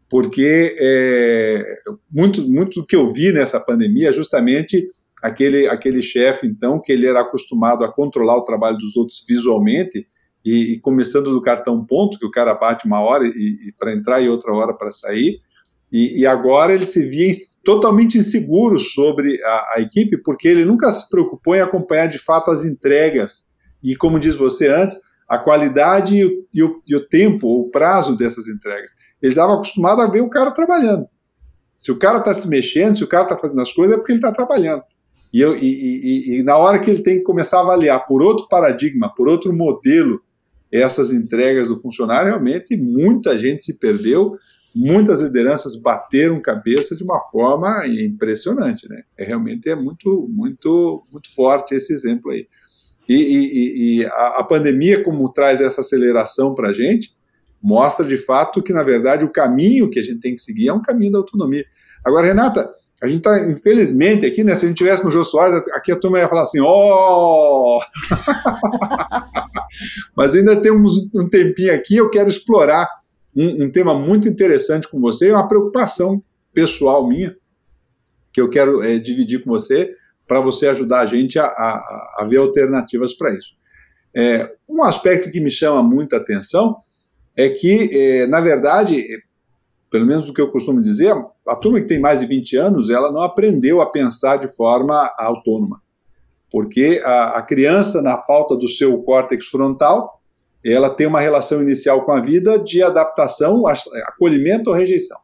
porque 0.10 0.76
é, 0.80 1.64
muito, 2.12 2.42
muito 2.50 2.82
do 2.82 2.86
que 2.88 2.96
eu 2.96 3.14
vi 3.14 3.32
nessa 3.32 3.60
pandemia 3.60 4.10
é 4.10 4.12
justamente 4.12 4.90
aquele, 5.22 5.68
aquele 5.68 6.02
chefe, 6.02 6.48
então, 6.48 6.82
que 6.82 6.92
ele 6.92 7.06
era 7.06 7.22
acostumado 7.22 7.84
a 7.84 7.92
controlar 7.92 8.36
o 8.36 8.44
trabalho 8.44 8.80
dos 8.80 8.96
outros 8.96 9.24
visualmente, 9.28 10.08
e, 10.44 10.74
e 10.74 10.80
começando 10.80 11.32
do 11.32 11.42
cartão 11.42 11.86
ponto, 11.86 12.18
que 12.18 12.26
o 12.26 12.32
cara 12.32 12.54
bate 12.54 12.86
uma 12.86 13.02
hora 13.02 13.28
e, 13.28 13.68
e 13.68 13.74
para 13.78 13.94
entrar 13.94 14.22
e 14.22 14.30
outra 14.30 14.54
hora 14.54 14.74
para 14.74 14.92
sair, 14.92 15.42
e, 15.92 16.20
e, 16.20 16.26
agora 16.26 16.74
ele 16.74 16.86
se 16.86 17.08
via 17.08 17.32
totalmente 17.64 18.18
inseguro 18.18 18.78
sobre 18.78 19.42
a, 19.42 19.74
a, 19.76 19.82
equipe, 19.82 20.18
porque 20.18 20.48
ele 20.48 20.66
nunca 20.66 20.92
se 20.92 21.10
preocupou 21.10 21.56
em 21.56 21.62
acompanhar 21.62 22.08
de 22.08 22.18
fato 22.18 22.52
as 22.52 22.66
entregas. 22.66 23.48
E 23.82 23.96
como 23.96 24.20
diz 24.20 24.36
você 24.36 24.68
antes, 24.68 25.00
a 25.28 25.38
qualidade 25.38 26.18
e 26.18 26.26
o, 26.26 26.48
e 26.54 26.64
o, 26.64 26.82
e 26.88 26.96
o 26.96 27.08
tempo, 27.08 27.48
o 27.48 27.70
prazo 27.70 28.18
dessas 28.18 28.48
entregas. 28.48 28.96
Ele 29.22 29.32
estava 29.32 29.54
acostumado 29.54 30.02
a 30.02 30.10
ver 30.10 30.22
o 30.22 30.30
cara 30.30 30.52
trabalhando. 30.52 31.08
Se 31.76 31.92
o 31.92 31.98
cara 31.98 32.18
está 32.18 32.34
se 32.34 32.50
mexendo, 32.50 32.98
se 32.98 33.04
o 33.04 33.08
cara 33.08 33.24
está 33.24 33.38
fazendo 33.38 33.62
as 33.62 33.72
coisas, 33.72 33.96
é 33.96 33.98
porque 33.98 34.12
ele 34.12 34.20
está 34.20 34.32
trabalhando. 34.32 34.84
E, 35.32 35.42
eu, 35.42 35.56
e, 35.56 36.42
na 36.44 36.58
hora 36.58 36.80
que 36.80 36.90
ele 36.90 37.04
tem 37.04 37.18
que 37.18 37.24
começar 37.24 37.60
a 37.60 37.62
avaliar 37.62 38.06
por 38.06 38.22
outro 38.22 38.48
paradigma, 38.48 39.14
por 39.14 39.28
outro 39.28 39.54
modelo, 39.54 40.22
essas 40.72 41.12
entregas 41.12 41.68
do 41.68 41.78
funcionário, 41.78 42.30
realmente 42.30 42.76
muita 42.76 43.38
gente 43.38 43.64
se 43.64 43.78
perdeu, 43.78 44.38
muitas 44.76 45.22
lideranças 45.22 45.76
bateram 45.76 46.42
cabeça 46.42 46.96
de 46.96 47.04
uma 47.04 47.20
forma 47.22 47.88
impressionante, 47.88 48.88
né? 48.88 49.04
É, 49.18 49.24
realmente 49.24 49.70
é 49.70 49.76
muito, 49.76 50.28
muito, 50.30 51.02
muito 51.12 51.34
forte 51.34 51.76
esse 51.76 51.94
exemplo 51.94 52.32
aí. 52.32 52.48
E, 53.10 53.16
e, 53.16 54.02
e 54.02 54.06
a, 54.06 54.40
a, 54.40 54.44
pandemia, 54.44 55.04
como 55.04 55.32
traz 55.32 55.62
essa 55.62 55.82
aceleração 55.82 56.54
para 56.54 56.70
a 56.70 56.74
gente, 56.74 57.16
mostra 57.62 58.06
de 58.06 58.18
fato 58.18 58.62
que, 58.62 58.74
na 58.74 58.84
verdade, 58.84 59.24
o 59.24 59.32
caminho 59.32 59.90
que 59.90 59.98
a 59.98 60.02
gente 60.02 60.20
tem 60.20 60.36
que 60.36 60.42
seguir 60.42 60.68
é 60.68 60.74
um 60.74 60.82
caminho 60.82 61.14
da 61.14 61.18
autonomia. 61.20 61.66
Agora, 62.06 62.28
Renata, 62.28 62.70
a 63.02 63.08
gente 63.08 63.20
está, 63.20 63.50
infelizmente, 63.50 64.26
aqui, 64.26 64.44
né? 64.44 64.56
Se 64.56 64.66
a 64.66 64.68
gente 64.68 64.78
tivesse 64.78 65.04
no 65.04 65.12
Jô 65.12 65.24
Soares, 65.24 65.56
aqui 65.74 65.92
a 65.92 66.00
turma 66.00 66.20
ia 66.20 66.28
falar 66.28 66.42
assim, 66.42 66.60
ó! 66.60 67.78
Oh! 67.78 67.80
Mas 70.16 70.36
ainda 70.36 70.62
temos 70.62 71.08
um 71.14 71.28
tempinho 71.30 71.74
aqui, 71.74 71.96
eu 71.96 72.10
quero 72.10 72.30
explorar 72.30 72.90
um, 73.38 73.66
um 73.66 73.72
tema 73.72 73.94
muito 73.94 74.28
interessante 74.28 74.88
com 74.90 75.00
você, 75.00 75.32
uma 75.32 75.48
preocupação 75.48 76.24
pessoal 76.52 77.08
minha, 77.08 77.38
que 78.34 78.42
eu 78.42 78.50
quero 78.50 78.82
é, 78.82 78.98
dividir 78.98 79.44
com 79.44 79.52
você, 79.52 79.94
para 80.28 80.42
você 80.42 80.68
ajudar 80.68 81.02
a 81.02 81.06
gente 81.06 81.38
a, 81.38 81.46
a, 81.46 82.16
a 82.20 82.28
ver 82.28 82.38
alternativas 82.38 83.14
para 83.14 83.34
isso. 83.34 83.56
É, 84.14 84.52
um 84.68 84.84
aspecto 84.84 85.30
que 85.30 85.40
me 85.40 85.52
chama 85.52 85.84
muita 85.84 86.18
atenção 86.18 86.76
é 87.36 87.48
que, 87.50 87.90
é, 87.96 88.26
na 88.26 88.42
verdade, 88.42 89.06
pelo 89.92 90.08
menos 90.08 90.26
do 90.26 90.34
que 90.34 90.42
eu 90.42 90.52
costumo 90.52 90.82
dizer, 90.82 91.14
a 91.48 91.56
turma 91.56 91.80
que 91.80 91.88
tem 91.88 92.00
mais 92.00 92.20
de 92.20 92.26
20 92.26 92.58
anos, 92.58 92.90
ela 92.90 93.12
não 93.12 93.22
aprendeu 93.22 93.80
a 93.80 93.86
pensar 93.90 94.38
de 94.38 94.48
forma 94.48 95.14
autônoma. 95.20 95.82
Porque 96.52 97.02
a, 97.06 97.38
a 97.38 97.42
criança, 97.44 98.02
na 98.02 98.20
falta 98.22 98.56
do 98.56 98.68
seu 98.68 98.98
córtex 99.04 99.46
frontal, 99.46 100.17
ela 100.64 100.90
tem 100.90 101.08
uma 101.08 101.22
relação 101.22 101.62
inicial 101.62 102.06
com 102.06 102.12
a 102.12 102.22
vida 102.22 102.60
de 102.60 102.82
adaptação, 102.82 103.64
acolhimento 104.06 104.70
ou 104.70 104.76
rejeição. 104.76 105.20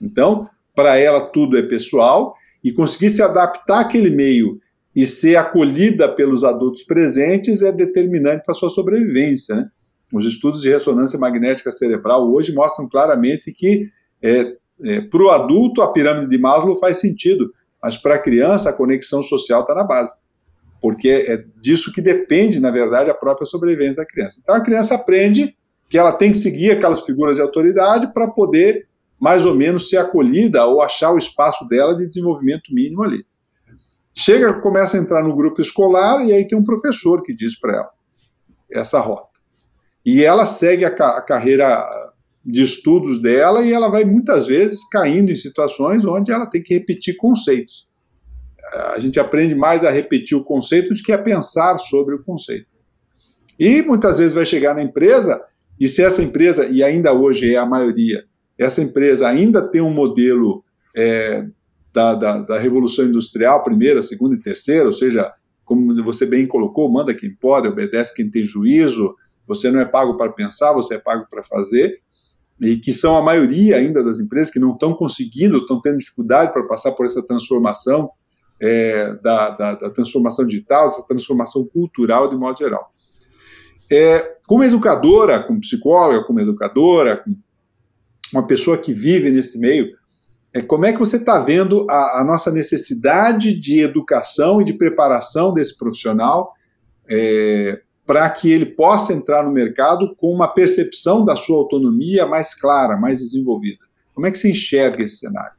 Então, 0.00 0.48
para 0.74 0.96
ela 0.96 1.20
tudo 1.20 1.58
é 1.58 1.62
pessoal 1.62 2.34
e 2.62 2.72
conseguir 2.72 3.10
se 3.10 3.22
adaptar 3.22 3.80
àquele 3.80 4.10
meio 4.10 4.60
e 4.94 5.06
ser 5.06 5.36
acolhida 5.36 6.08
pelos 6.08 6.44
adultos 6.44 6.82
presentes 6.82 7.62
é 7.62 7.72
determinante 7.72 8.44
para 8.44 8.54
sua 8.54 8.70
sobrevivência. 8.70 9.56
Né? 9.56 9.68
Os 10.12 10.24
estudos 10.24 10.62
de 10.62 10.70
ressonância 10.70 11.18
magnética 11.18 11.70
cerebral 11.70 12.30
hoje 12.32 12.52
mostram 12.52 12.88
claramente 12.88 13.52
que 13.52 13.88
é, 14.22 14.56
é, 14.82 15.00
para 15.02 15.22
o 15.22 15.30
adulto 15.30 15.82
a 15.82 15.92
pirâmide 15.92 16.28
de 16.28 16.38
Maslow 16.38 16.78
faz 16.78 16.98
sentido, 16.98 17.46
mas 17.82 17.96
para 17.96 18.16
a 18.16 18.18
criança 18.18 18.70
a 18.70 18.72
conexão 18.72 19.22
social 19.22 19.62
está 19.62 19.74
na 19.74 19.84
base 19.84 20.18
porque 20.80 21.08
é 21.08 21.44
disso 21.60 21.92
que 21.92 22.00
depende, 22.00 22.58
na 22.58 22.70
verdade, 22.70 23.10
a 23.10 23.14
própria 23.14 23.44
sobrevivência 23.44 24.02
da 24.02 24.06
criança. 24.06 24.40
Então 24.42 24.54
a 24.54 24.62
criança 24.62 24.94
aprende 24.94 25.54
que 25.88 25.98
ela 25.98 26.12
tem 26.12 26.32
que 26.32 26.38
seguir 26.38 26.70
aquelas 26.70 27.02
figuras 27.02 27.36
de 27.36 27.42
autoridade 27.42 28.12
para 28.12 28.28
poder 28.28 28.88
mais 29.18 29.44
ou 29.44 29.54
menos 29.54 29.90
ser 29.90 29.98
acolhida 29.98 30.64
ou 30.64 30.80
achar 30.80 31.12
o 31.12 31.18
espaço 31.18 31.66
dela 31.66 31.94
de 31.94 32.08
desenvolvimento 32.08 32.72
mínimo 32.72 33.02
ali. 33.02 33.24
Chega, 34.14 34.60
começa 34.60 34.96
a 34.96 35.00
entrar 35.00 35.22
no 35.22 35.36
grupo 35.36 35.60
escolar 35.60 36.24
e 36.24 36.32
aí 36.32 36.48
tem 36.48 36.56
um 36.56 36.64
professor 36.64 37.22
que 37.22 37.34
diz 37.34 37.58
para 37.58 37.76
ela 37.76 37.90
essa 38.72 39.00
rota. 39.00 39.28
E 40.04 40.24
ela 40.24 40.46
segue 40.46 40.84
a, 40.84 40.90
ca 40.90 41.18
a 41.18 41.20
carreira 41.20 41.86
de 42.42 42.62
estudos 42.62 43.20
dela 43.20 43.62
e 43.62 43.72
ela 43.72 43.90
vai 43.90 44.04
muitas 44.04 44.46
vezes 44.46 44.88
caindo 44.88 45.30
em 45.30 45.36
situações 45.36 46.04
onde 46.06 46.32
ela 46.32 46.46
tem 46.46 46.62
que 46.62 46.72
repetir 46.72 47.16
conceitos 47.16 47.89
a 48.72 48.98
gente 48.98 49.18
aprende 49.18 49.54
mais 49.54 49.84
a 49.84 49.90
repetir 49.90 50.36
o 50.36 50.44
conceito 50.44 50.94
do 50.94 51.02
que 51.02 51.12
a 51.12 51.18
pensar 51.18 51.78
sobre 51.78 52.14
o 52.14 52.22
conceito. 52.22 52.66
E 53.58 53.82
muitas 53.82 54.18
vezes 54.18 54.32
vai 54.32 54.46
chegar 54.46 54.74
na 54.74 54.82
empresa, 54.82 55.44
e 55.78 55.88
se 55.88 56.02
essa 56.02 56.22
empresa, 56.22 56.66
e 56.66 56.82
ainda 56.82 57.12
hoje 57.12 57.54
é 57.54 57.58
a 57.58 57.66
maioria, 57.66 58.22
essa 58.58 58.82
empresa 58.82 59.28
ainda 59.28 59.66
tem 59.66 59.80
um 59.80 59.92
modelo 59.92 60.62
é, 60.94 61.46
da, 61.92 62.14
da, 62.14 62.38
da, 62.38 62.58
Revolução 62.58 63.06
Industrial, 63.06 63.62
primeira, 63.62 64.00
segunda 64.00 64.34
e 64.34 64.40
terceira, 64.40 64.86
ou 64.86 64.92
seja, 64.92 65.30
como 65.64 65.94
você 66.02 66.26
bem 66.26 66.46
colocou, 66.46 66.90
manda 66.90 67.14
quem 67.14 67.34
pode, 67.34 67.68
obedece 67.68 68.14
quem 68.14 68.30
tem 68.30 68.44
juízo, 68.44 69.14
você 69.46 69.70
não 69.70 69.80
é 69.80 69.84
pago 69.84 70.16
para 70.16 70.30
pensar, 70.32 70.72
você 70.72 70.94
é 70.94 70.98
pago 70.98 71.26
para 71.28 71.42
fazer, 71.42 72.00
e 72.60 72.76
que 72.76 72.92
são 72.92 73.16
a 73.16 73.22
maioria 73.22 73.76
ainda 73.76 74.04
das 74.04 74.20
empresas 74.20 74.52
que 74.52 74.58
não 74.58 74.72
estão 74.72 74.94
conseguindo, 74.94 75.58
estão 75.58 75.80
tendo 75.80 75.98
dificuldade 75.98 76.52
para 76.52 76.62
passar 76.64 76.92
por 76.92 77.06
essa 77.06 77.24
transformação 77.24 78.10
é, 78.60 79.14
da, 79.14 79.50
da, 79.50 79.74
da, 79.74 79.90
transformação 79.90 80.46
digital, 80.46 80.88
essa 80.88 81.06
transformação 81.06 81.64
cultural 81.64 82.28
de 82.28 82.36
modo 82.36 82.58
geral. 82.58 82.92
É, 83.90 84.36
como 84.46 84.62
educadora, 84.62 85.42
como 85.42 85.60
psicóloga, 85.60 86.24
como 86.24 86.40
educadora, 86.40 87.16
como 87.16 87.36
uma 88.32 88.46
pessoa 88.46 88.78
que 88.78 88.92
vive 88.92 89.30
nesse 89.30 89.58
meio, 89.58 89.88
é, 90.52 90.60
como 90.60 90.84
é 90.84 90.92
que 90.92 90.98
você 90.98 91.16
está 91.16 91.38
vendo 91.38 91.86
a, 91.88 92.20
a, 92.20 92.24
nossa 92.24 92.50
necessidade 92.50 93.54
de 93.54 93.80
educação 93.80 94.60
e 94.60 94.64
de 94.64 94.72
preparação 94.74 95.52
desse 95.52 95.76
profissional 95.76 96.52
é, 97.08 97.80
para 98.04 98.28
que 98.30 98.50
ele 98.50 98.66
possa 98.66 99.12
entrar 99.12 99.44
no 99.44 99.52
mercado 99.52 100.14
com 100.16 100.32
uma 100.32 100.48
percepção 100.48 101.24
da 101.24 101.36
sua 101.36 101.56
autonomia 101.58 102.26
mais 102.26 102.54
clara, 102.54 102.96
mais 102.96 103.20
desenvolvida? 103.20 103.78
Como 104.12 104.26
é 104.26 104.30
que 104.30 104.38
você 104.38 104.50
enxerga 104.50 105.02
esse 105.02 105.18
cenário? 105.18 105.52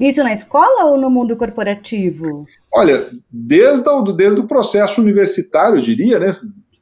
Isso 0.00 0.24
na 0.24 0.32
escola 0.32 0.86
ou 0.86 0.96
no 0.96 1.10
mundo 1.10 1.36
corporativo? 1.36 2.46
Olha, 2.72 3.06
desde 3.30 3.88
o, 3.88 4.02
desde 4.12 4.40
o 4.40 4.46
processo 4.46 5.00
universitário, 5.00 5.78
eu 5.78 5.82
diria, 5.82 6.18
né? 6.18 6.34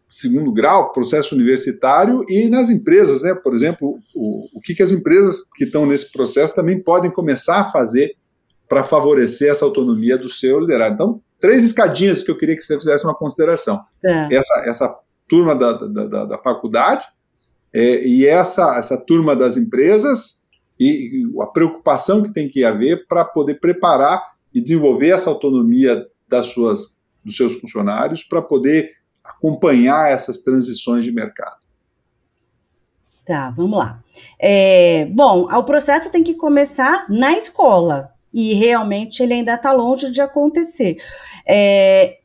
Segundo 0.09 0.53
grau, 0.53 0.93
processo 0.93 1.35
universitário 1.35 2.25
e 2.29 2.49
nas 2.49 2.71
empresas, 2.71 3.23
né? 3.23 3.35
Por 3.35 3.55
exemplo, 3.55 3.99
o, 4.15 4.59
o 4.59 4.61
que, 4.61 4.75
que 4.75 4.83
as 4.83 4.93
empresas 4.93 5.41
que 5.57 5.65
estão 5.65 5.85
nesse 5.85 6.13
processo 6.13 6.55
também 6.55 6.81
podem 6.81 7.11
começar 7.11 7.61
a 7.61 7.73
fazer 7.73 8.15
para 8.69 8.85
favorecer 8.85 9.51
essa 9.51 9.65
autonomia 9.65 10.17
do 10.17 10.29
seu 10.29 10.61
liderado. 10.61 10.95
Então, 10.95 11.21
três 11.41 11.65
escadinhas 11.65 12.23
que 12.23 12.31
eu 12.31 12.39
queria 12.39 12.57
que 12.57 12.63
você 12.63 12.79
fizesse 12.79 13.05
uma 13.05 13.15
consideração. 13.15 13.81
É. 14.05 14.37
Essa, 14.37 14.63
essa 14.67 14.99
turma 15.27 15.55
da, 15.55 15.73
da, 15.73 16.07
da, 16.07 16.25
da 16.25 16.39
faculdade 16.39 17.05
é, 17.73 18.07
e 18.07 18.27
essa, 18.27 18.79
essa 18.79 18.97
turma 18.97 19.37
das 19.37 19.57
empresas 19.57 20.38
e 20.79 21.25
a 21.41 21.47
preocupação 21.47 22.23
que 22.23 22.33
tem 22.33 22.49
que 22.49 22.65
haver 22.65 23.07
para 23.07 23.25
poder 23.25 23.55
preparar 23.55 24.35
e 24.55 24.61
desenvolver 24.61 25.09
essa 25.09 25.31
autonomia 25.31 26.07
das 26.29 26.47
suas, 26.47 26.99
dos 27.25 27.37
seus 27.37 27.55
funcionários 27.61 28.23
para 28.23 28.41
poder 28.41 28.93
acompanhar 29.25 30.11
essas 30.11 30.39
transições 30.39 31.05
de 31.05 31.13
mercado. 31.13 31.59
Tá, 33.27 33.51
vamos 33.51 33.79
lá. 33.79 34.03
É, 34.39 35.07
bom, 35.07 35.53
o 35.53 35.65
processo 35.65 36.11
tem 36.11 36.25
que 36.25 36.35
começar 36.35 37.07
na 37.11 37.33
escola 37.33 38.11
e 38.33 38.55
realmente 38.55 39.23
ele 39.23 39.35
ainda 39.35 39.55
está 39.55 39.73
longe 39.73 40.11
de 40.11 40.21
acontecer. 40.21 40.97
É, 41.47 42.19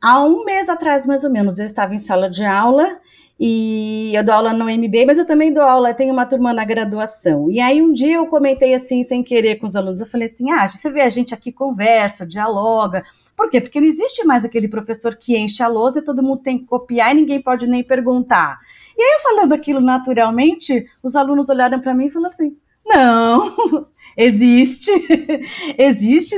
Há 0.00 0.22
um 0.22 0.44
mês 0.44 0.68
atrás, 0.68 1.06
mais 1.06 1.24
ou 1.24 1.30
menos, 1.30 1.58
eu 1.58 1.66
estava 1.66 1.92
em 1.92 1.98
sala 1.98 2.30
de 2.30 2.44
aula 2.44 3.00
e 3.40 4.12
eu 4.16 4.24
dou 4.24 4.34
aula 4.34 4.52
no 4.52 4.64
MBA, 4.64 5.06
mas 5.06 5.16
eu 5.16 5.24
também 5.24 5.52
dou 5.52 5.62
aula, 5.62 5.94
tenho 5.94 6.12
uma 6.12 6.26
turma 6.26 6.52
na 6.52 6.64
graduação. 6.64 7.48
E 7.48 7.60
aí 7.60 7.80
um 7.80 7.92
dia 7.92 8.16
eu 8.16 8.26
comentei 8.26 8.74
assim, 8.74 9.04
sem 9.04 9.22
querer 9.22 9.56
com 9.60 9.66
os 9.66 9.76
alunos, 9.76 10.00
eu 10.00 10.06
falei 10.06 10.26
assim: 10.26 10.50
ah, 10.50 10.66
você 10.66 10.90
vê 10.90 11.02
a 11.02 11.08
gente 11.08 11.32
aqui 11.32 11.52
conversa, 11.52 12.26
dialoga. 12.26 13.04
Por 13.36 13.48
quê? 13.48 13.60
Porque 13.60 13.80
não 13.80 13.86
existe 13.86 14.24
mais 14.24 14.44
aquele 14.44 14.66
professor 14.66 15.14
que 15.14 15.38
enche 15.38 15.62
a 15.62 15.68
lousa 15.68 16.00
e 16.00 16.04
todo 16.04 16.22
mundo 16.22 16.42
tem 16.42 16.58
que 16.58 16.64
copiar 16.64 17.12
e 17.12 17.20
ninguém 17.20 17.40
pode 17.40 17.68
nem 17.68 17.84
perguntar. 17.84 18.58
E 18.96 19.00
aí, 19.00 19.20
falando 19.22 19.52
aquilo 19.52 19.80
naturalmente, 19.80 20.86
os 21.00 21.14
alunos 21.14 21.48
olharam 21.48 21.80
para 21.80 21.94
mim 21.94 22.06
e 22.06 22.10
falaram 22.10 22.34
assim: 22.34 22.56
não, 22.84 23.54
existe, 24.18 24.90
existe, 25.78 26.34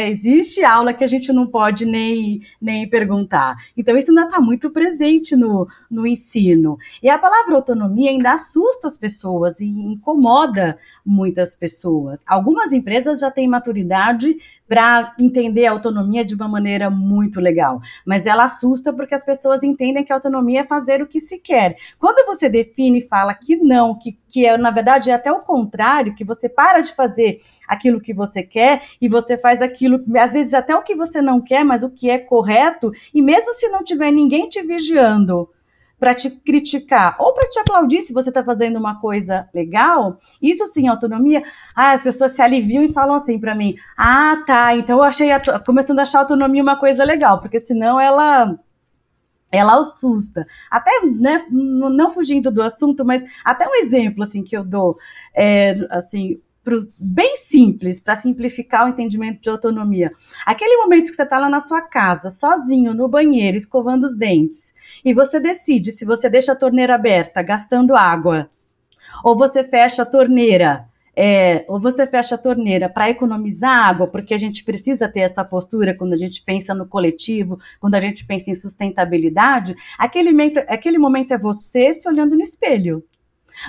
existe 0.00 0.64
aula 0.64 0.94
que 0.94 1.04
a 1.04 1.06
gente 1.06 1.30
não 1.30 1.46
pode 1.46 1.84
nem, 1.84 2.40
nem 2.58 2.88
perguntar. 2.88 3.54
Então, 3.76 3.98
isso 3.98 4.10
ainda 4.10 4.24
está 4.24 4.40
muito 4.40 4.70
presente 4.70 5.36
no, 5.36 5.68
no 5.90 6.06
ensino. 6.06 6.78
E 7.02 7.10
a 7.10 7.18
palavra 7.18 7.54
autonomia 7.54 8.10
ainda 8.10 8.32
assusta 8.32 8.86
as 8.86 8.96
pessoas 8.96 9.60
e 9.60 9.66
incomoda 9.66 10.78
muitas 11.04 11.54
pessoas. 11.56 12.20
Algumas 12.26 12.72
empresas 12.72 13.20
já 13.20 13.30
têm 13.30 13.48
maturidade 13.48 14.36
para 14.68 15.14
entender 15.18 15.66
a 15.66 15.72
autonomia 15.72 16.24
de 16.24 16.34
uma 16.34 16.48
maneira 16.48 16.88
muito 16.88 17.40
legal, 17.40 17.80
mas 18.06 18.26
ela 18.26 18.44
assusta 18.44 18.92
porque 18.92 19.14
as 19.14 19.24
pessoas 19.24 19.62
entendem 19.62 20.02
que 20.04 20.12
a 20.12 20.16
autonomia 20.16 20.60
é 20.60 20.64
fazer 20.64 21.02
o 21.02 21.06
que 21.06 21.20
se 21.20 21.38
quer. 21.38 21.76
Quando 21.98 22.26
você 22.26 22.48
define 22.48 23.00
e 23.00 23.06
fala 23.06 23.34
que 23.34 23.56
não, 23.56 23.98
que, 23.98 24.18
que 24.28 24.46
é, 24.46 24.56
na 24.56 24.70
verdade 24.70 25.10
é 25.10 25.14
até 25.14 25.30
o 25.30 25.40
contrário, 25.40 26.14
que 26.14 26.24
você 26.24 26.48
para 26.48 26.80
de 26.80 26.94
fazer 26.94 27.40
aquilo 27.68 28.00
que 28.00 28.14
você 28.14 28.42
quer 28.42 28.82
e 29.00 29.08
você 29.08 29.36
faz 29.36 29.60
aquilo, 29.60 30.02
às 30.16 30.32
vezes 30.32 30.54
até 30.54 30.74
o 30.74 30.82
que 30.82 30.94
você 30.94 31.20
não 31.20 31.40
quer, 31.40 31.64
mas 31.64 31.82
o 31.82 31.90
que 31.90 32.08
é 32.08 32.18
correto, 32.18 32.90
e 33.12 33.20
mesmo 33.20 33.52
se 33.52 33.68
não 33.68 33.84
tiver 33.84 34.10
ninguém 34.10 34.48
te 34.48 34.62
vigiando, 34.62 35.48
para 36.02 36.16
te 36.16 36.28
criticar 36.30 37.14
ou 37.20 37.32
para 37.32 37.48
te 37.48 37.60
aplaudir 37.60 38.02
se 38.02 38.12
você 38.12 38.28
está 38.28 38.42
fazendo 38.42 38.76
uma 38.76 39.00
coisa 39.00 39.48
legal, 39.54 40.18
isso 40.42 40.66
sim, 40.66 40.88
autonomia. 40.88 41.44
Ah, 41.76 41.92
as 41.92 42.02
pessoas 42.02 42.32
se 42.32 42.42
aliviam 42.42 42.82
e 42.82 42.92
falam 42.92 43.14
assim 43.14 43.38
para 43.38 43.54
mim: 43.54 43.76
ah, 43.96 44.42
tá, 44.44 44.74
então 44.74 44.98
eu 44.98 45.04
achei, 45.04 45.28
começando 45.64 46.00
a 46.00 46.02
achar 46.02 46.18
a 46.18 46.22
autonomia 46.22 46.60
uma 46.60 46.74
coisa 46.74 47.04
legal, 47.04 47.38
porque 47.38 47.60
senão 47.60 48.00
ela 48.00 48.58
ela 49.52 49.78
assusta. 49.78 50.44
Até, 50.68 50.90
né, 51.06 51.46
não 51.48 52.10
fugindo 52.10 52.50
do 52.50 52.64
assunto, 52.64 53.04
mas 53.04 53.22
até 53.44 53.68
um 53.68 53.76
exemplo, 53.76 54.24
assim, 54.24 54.42
que 54.42 54.56
eu 54.56 54.64
dou, 54.64 54.96
é, 55.32 55.86
assim, 55.88 56.40
pro, 56.64 56.78
bem 57.00 57.36
simples, 57.36 58.00
para 58.00 58.16
simplificar 58.16 58.86
o 58.86 58.88
entendimento 58.88 59.40
de 59.40 59.50
autonomia. 59.50 60.10
Aquele 60.46 60.76
momento 60.76 61.10
que 61.10 61.16
você 61.16 61.22
está 61.22 61.38
lá 61.38 61.48
na 61.48 61.60
sua 61.60 61.82
casa, 61.82 62.30
sozinho, 62.30 62.94
no 62.94 63.08
banheiro, 63.08 63.56
escovando 63.56 64.04
os 64.04 64.16
dentes, 64.16 64.74
e 65.04 65.12
você 65.12 65.40
decide 65.40 65.92
se 65.92 66.04
você 66.04 66.28
deixa 66.28 66.52
a 66.52 66.56
torneira 66.56 66.94
aberta, 66.94 67.42
gastando 67.42 67.96
água, 67.96 68.48
ou 69.24 69.36
você 69.36 69.64
fecha 69.64 70.02
a 70.02 70.06
torneira, 70.06 70.86
é, 71.14 71.64
ou 71.68 71.78
você 71.78 72.06
fecha 72.06 72.36
a 72.36 72.38
torneira 72.38 72.88
para 72.88 73.10
economizar 73.10 73.88
água, 73.88 74.06
porque 74.06 74.32
a 74.32 74.38
gente 74.38 74.64
precisa 74.64 75.08
ter 75.08 75.20
essa 75.20 75.44
postura 75.44 75.94
quando 75.96 76.14
a 76.14 76.16
gente 76.16 76.42
pensa 76.42 76.74
no 76.74 76.86
coletivo, 76.86 77.58
quando 77.78 77.94
a 77.94 78.00
gente 78.00 78.24
pensa 78.24 78.50
em 78.50 78.54
sustentabilidade, 78.54 79.74
aquele 79.98 80.30
momento, 80.30 80.58
aquele 80.68 80.98
momento 80.98 81.34
é 81.34 81.38
você 81.38 81.92
se 81.92 82.08
olhando 82.08 82.34
no 82.34 82.42
espelho. 82.42 83.04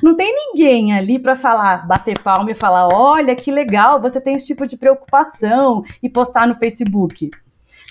Não 0.02 0.16
tem 0.16 0.34
ninguém 0.34 0.94
ali 0.94 1.20
para 1.20 1.36
falar, 1.36 1.88
bater 1.88 2.20
palma 2.20 2.52
e 2.52 2.56
falar: 2.56 2.88
olha 2.88 3.36
que 3.36 3.52
legal, 3.52 4.02
você 4.02 4.20
tem 4.22 4.36
esse 4.36 4.48
tipo 4.48 4.66
de 4.66 4.78
preocupação 4.78 5.84
e 6.02 6.10
postar 6.10 6.48
no 6.48 6.56
Facebook. 6.56 7.30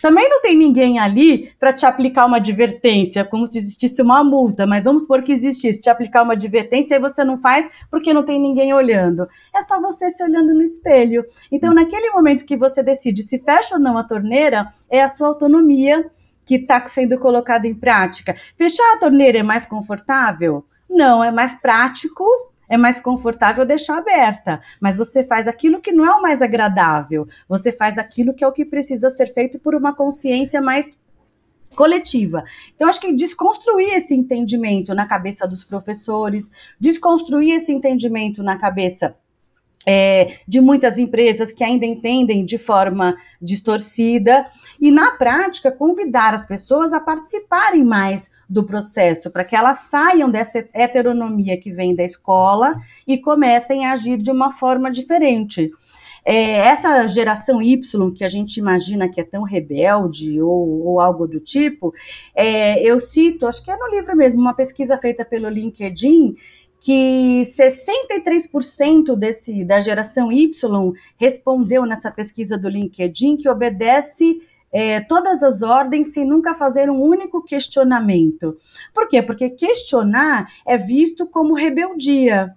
Também 0.03 0.28
não 0.28 0.43
tem 0.43 0.59
ninguém 0.59 0.99
ali 0.99 1.53
para 1.61 1.72
te 1.72 1.86
aplicar 1.86 2.26
uma 2.26 2.38
advertência, 2.38 3.24
como 3.24 3.47
se 3.47 3.57
existisse 3.57 4.03
uma 4.03 4.24
multa, 4.24 4.66
mas 4.66 4.82
vamos 4.82 5.03
supor 5.03 5.22
que 5.22 5.32
existisse, 5.32 5.80
te 5.80 5.88
aplicar 5.88 6.24
uma 6.24 6.32
advertência 6.32 6.97
e 6.97 6.99
você 6.99 7.22
não 7.22 7.38
faz 7.38 7.68
porque 7.88 8.12
não 8.12 8.24
tem 8.24 8.40
ninguém 8.40 8.74
olhando. 8.74 9.24
É 9.55 9.62
só 9.62 9.80
você 9.80 10.11
se 10.11 10.24
olhando 10.24 10.53
no 10.53 10.61
espelho. 10.61 11.24
Então, 11.53 11.72
naquele 11.72 12.11
momento 12.11 12.45
que 12.45 12.57
você 12.57 12.82
decide 12.82 13.22
se 13.22 13.38
fecha 13.38 13.76
ou 13.76 13.80
não 13.80 13.97
a 13.97 14.03
torneira, 14.03 14.66
é 14.90 15.01
a 15.01 15.07
sua 15.07 15.28
autonomia 15.28 16.11
que 16.45 16.57
está 16.57 16.84
sendo 16.88 17.16
colocada 17.16 17.68
em 17.68 17.74
prática. 17.74 18.34
Fechar 18.59 18.95
a 18.95 18.99
torneira 18.99 19.38
é 19.38 19.43
mais 19.45 19.66
confortável? 19.66 20.64
Não, 20.93 21.24
é 21.24 21.30
mais 21.30 21.55
prático, 21.55 22.24
é 22.68 22.76
mais 22.76 23.01
confortável 23.01 23.64
deixar 23.64 23.99
aberta. 23.99 24.61
Mas 24.78 24.97
você 24.97 25.24
faz 25.24 25.49
aquilo 25.49 25.80
que 25.80 25.90
não 25.90 26.07
é 26.07 26.14
o 26.14 26.20
mais 26.20 26.43
agradável. 26.43 27.26
Você 27.49 27.72
faz 27.72 27.97
aquilo 27.97 28.34
que 28.34 28.45
é 28.45 28.47
o 28.47 28.53
que 28.53 28.64
precisa 28.64 29.09
ser 29.09 29.26
feito 29.26 29.59
por 29.59 29.74
uma 29.74 29.95
consciência 29.95 30.61
mais 30.61 31.03
coletiva. 31.74 32.45
Então, 32.74 32.86
acho 32.88 33.01
que 33.01 33.14
desconstruir 33.14 33.95
esse 33.95 34.14
entendimento 34.14 34.95
na 34.95 35.07
cabeça 35.07 35.49
dos 35.49 35.64
professores, 35.64 36.51
desconstruir 36.78 37.55
esse 37.55 37.72
entendimento 37.72 38.43
na 38.43 38.59
cabeça 38.59 39.16
é, 39.86 40.36
de 40.46 40.60
muitas 40.60 40.98
empresas 40.98 41.52
que 41.52 41.64
ainda 41.64 41.84
entendem 41.84 42.44
de 42.44 42.58
forma 42.58 43.16
distorcida 43.40 44.46
e, 44.80 44.90
na 44.90 45.12
prática, 45.12 45.72
convidar 45.72 46.34
as 46.34 46.46
pessoas 46.46 46.92
a 46.92 47.00
participarem 47.00 47.84
mais 47.84 48.30
do 48.48 48.64
processo, 48.64 49.30
para 49.30 49.44
que 49.44 49.56
elas 49.56 49.80
saiam 49.80 50.30
dessa 50.30 50.64
heteronomia 50.72 51.56
que 51.56 51.72
vem 51.72 51.94
da 51.94 52.04
escola 52.04 52.74
e 53.06 53.18
comecem 53.18 53.86
a 53.86 53.92
agir 53.92 54.18
de 54.18 54.30
uma 54.30 54.52
forma 54.52 54.90
diferente. 54.90 55.70
É, 56.24 56.58
essa 56.58 57.08
geração 57.08 57.60
Y 57.60 58.12
que 58.12 58.22
a 58.22 58.28
gente 58.28 58.58
imagina 58.58 59.08
que 59.08 59.20
é 59.20 59.24
tão 59.24 59.42
rebelde 59.42 60.40
ou, 60.40 60.86
ou 60.86 61.00
algo 61.00 61.26
do 61.26 61.40
tipo, 61.40 61.92
é, 62.34 62.80
eu 62.80 63.00
cito, 63.00 63.44
acho 63.44 63.64
que 63.64 63.70
é 63.70 63.76
no 63.76 63.88
livro 63.88 64.16
mesmo, 64.16 64.40
uma 64.40 64.54
pesquisa 64.54 64.96
feita 64.96 65.24
pelo 65.24 65.48
LinkedIn, 65.48 66.36
que 66.82 67.44
63% 67.56 69.14
desse, 69.14 69.64
da 69.64 69.78
geração 69.78 70.32
Y 70.32 70.50
respondeu 71.16 71.86
nessa 71.86 72.10
pesquisa 72.10 72.58
do 72.58 72.68
LinkedIn 72.68 73.36
que 73.36 73.48
obedece 73.48 74.40
é, 74.72 74.98
todas 74.98 75.44
as 75.44 75.62
ordens 75.62 76.12
sem 76.12 76.26
nunca 76.26 76.54
fazer 76.54 76.90
um 76.90 77.00
único 77.00 77.40
questionamento. 77.44 78.58
Por 78.92 79.06
quê? 79.06 79.22
Porque 79.22 79.50
questionar 79.50 80.52
é 80.66 80.76
visto 80.76 81.24
como 81.24 81.54
rebeldia. 81.54 82.52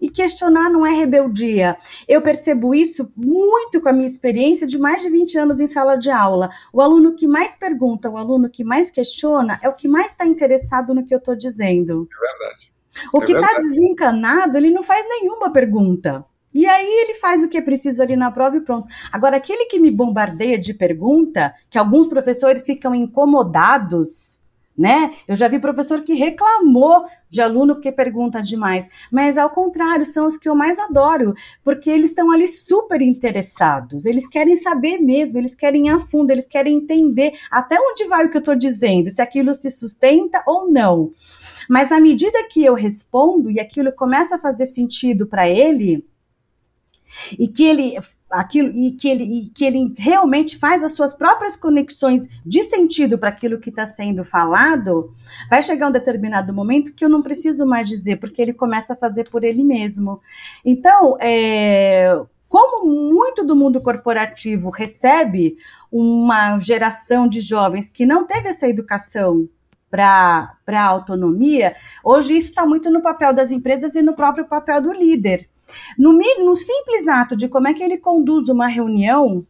E 0.00 0.08
questionar 0.08 0.70
não 0.70 0.86
é 0.86 0.94
rebeldia. 0.94 1.76
Eu 2.06 2.22
percebo 2.22 2.72
isso 2.72 3.12
muito 3.16 3.80
com 3.80 3.88
a 3.88 3.92
minha 3.92 4.06
experiência 4.06 4.68
de 4.68 4.78
mais 4.78 5.02
de 5.02 5.10
20 5.10 5.36
anos 5.36 5.58
em 5.58 5.66
sala 5.66 5.96
de 5.96 6.12
aula. 6.12 6.48
O 6.72 6.80
aluno 6.80 7.16
que 7.16 7.26
mais 7.26 7.56
pergunta, 7.56 8.08
o 8.08 8.16
aluno 8.16 8.48
que 8.48 8.62
mais 8.62 8.88
questiona, 8.88 9.58
é 9.60 9.68
o 9.68 9.72
que 9.72 9.88
mais 9.88 10.12
está 10.12 10.24
interessado 10.24 10.94
no 10.94 11.04
que 11.04 11.12
eu 11.12 11.18
estou 11.18 11.34
dizendo. 11.34 12.08
É 12.12 12.38
verdade. 12.38 12.77
O 13.12 13.22
é 13.22 13.26
que 13.26 13.32
está 13.32 13.58
desencanado, 13.58 14.56
ele 14.56 14.70
não 14.70 14.82
faz 14.82 15.06
nenhuma 15.08 15.52
pergunta. 15.52 16.24
E 16.52 16.66
aí 16.66 16.86
ele 16.86 17.14
faz 17.14 17.42
o 17.42 17.48
que 17.48 17.58
é 17.58 17.60
preciso 17.60 18.02
ali 18.02 18.16
na 18.16 18.30
prova 18.30 18.56
e 18.56 18.60
pronto. 18.60 18.88
Agora, 19.12 19.36
aquele 19.36 19.66
que 19.66 19.78
me 19.78 19.90
bombardeia 19.90 20.58
de 20.58 20.74
pergunta, 20.74 21.54
que 21.68 21.78
alguns 21.78 22.08
professores 22.08 22.64
ficam 22.64 22.94
incomodados, 22.94 24.40
né? 24.78 25.10
Eu 25.26 25.34
já 25.34 25.48
vi 25.48 25.58
professor 25.58 26.02
que 26.02 26.14
reclamou 26.14 27.04
de 27.28 27.40
aluno 27.40 27.74
porque 27.74 27.90
pergunta 27.90 28.40
demais, 28.40 28.86
mas 29.10 29.36
ao 29.36 29.50
contrário, 29.50 30.06
são 30.06 30.26
os 30.26 30.38
que 30.38 30.48
eu 30.48 30.54
mais 30.54 30.78
adoro, 30.78 31.34
porque 31.64 31.90
eles 31.90 32.10
estão 32.10 32.30
ali 32.30 32.46
super 32.46 33.02
interessados, 33.02 34.06
eles 34.06 34.26
querem 34.26 34.54
saber 34.54 34.98
mesmo, 34.98 35.38
eles 35.38 35.54
querem 35.54 35.88
ir 35.88 35.90
a 35.90 36.00
fundo, 36.00 36.30
eles 36.30 36.46
querem 36.46 36.76
entender 36.76 37.32
até 37.50 37.76
onde 37.80 38.04
vai 38.04 38.26
o 38.26 38.30
que 38.30 38.36
eu 38.36 38.40
estou 38.40 38.54
dizendo, 38.54 39.10
se 39.10 39.20
aquilo 39.20 39.52
se 39.52 39.70
sustenta 39.70 40.42
ou 40.46 40.70
não. 40.70 41.10
Mas 41.68 41.90
à 41.90 42.00
medida 42.00 42.46
que 42.48 42.64
eu 42.64 42.74
respondo 42.74 43.50
e 43.50 43.58
aquilo 43.58 43.92
começa 43.92 44.36
a 44.36 44.40
fazer 44.40 44.66
sentido 44.66 45.26
para 45.26 45.48
ele, 45.48 46.06
e 47.38 47.48
que 47.48 47.64
ele 47.64 47.96
aquilo 48.30 48.70
e 48.74 48.92
que 48.92 49.08
ele, 49.08 49.24
e 49.24 49.50
que 49.50 49.64
ele 49.64 49.94
realmente 49.96 50.58
faz 50.58 50.84
as 50.84 50.92
suas 50.92 51.14
próprias 51.14 51.56
conexões 51.56 52.28
de 52.44 52.62
sentido 52.62 53.18
para 53.18 53.30
aquilo 53.30 53.58
que 53.58 53.70
está 53.70 53.86
sendo 53.86 54.24
falado, 54.24 55.14
vai 55.48 55.62
chegar 55.62 55.88
um 55.88 55.92
determinado 55.92 56.52
momento 56.52 56.94
que 56.94 57.04
eu 57.04 57.08
não 57.08 57.22
preciso 57.22 57.66
mais 57.66 57.88
dizer, 57.88 58.16
porque 58.16 58.42
ele 58.42 58.52
começa 58.52 58.92
a 58.92 58.96
fazer 58.96 59.30
por 59.30 59.44
ele 59.44 59.64
mesmo. 59.64 60.20
Então, 60.64 61.16
é, 61.20 62.20
como 62.48 62.86
muito 62.86 63.44
do 63.44 63.54
mundo 63.54 63.80
corporativo 63.80 64.70
recebe 64.70 65.56
uma 65.90 66.58
geração 66.58 67.28
de 67.28 67.40
jovens 67.40 67.88
que 67.88 68.06
não 68.06 68.26
teve 68.26 68.48
essa 68.48 68.68
educação 68.68 69.48
para 69.90 70.54
a 70.66 70.84
autonomia, 70.84 71.74
hoje 72.04 72.36
isso 72.36 72.50
está 72.50 72.66
muito 72.66 72.90
no 72.90 73.00
papel 73.00 73.32
das 73.32 73.50
empresas 73.50 73.94
e 73.94 74.02
no 74.02 74.14
próprio 74.14 74.46
papel 74.46 74.82
do 74.82 74.92
líder. 74.92 75.48
No, 75.98 76.12
no 76.12 76.56
simples 76.56 77.08
ato 77.08 77.36
de 77.36 77.48
como 77.48 77.68
é 77.68 77.74
que 77.74 77.82
ele 77.82 77.98
conduz 77.98 78.48
uma 78.48 78.66
reunião, 78.66 79.44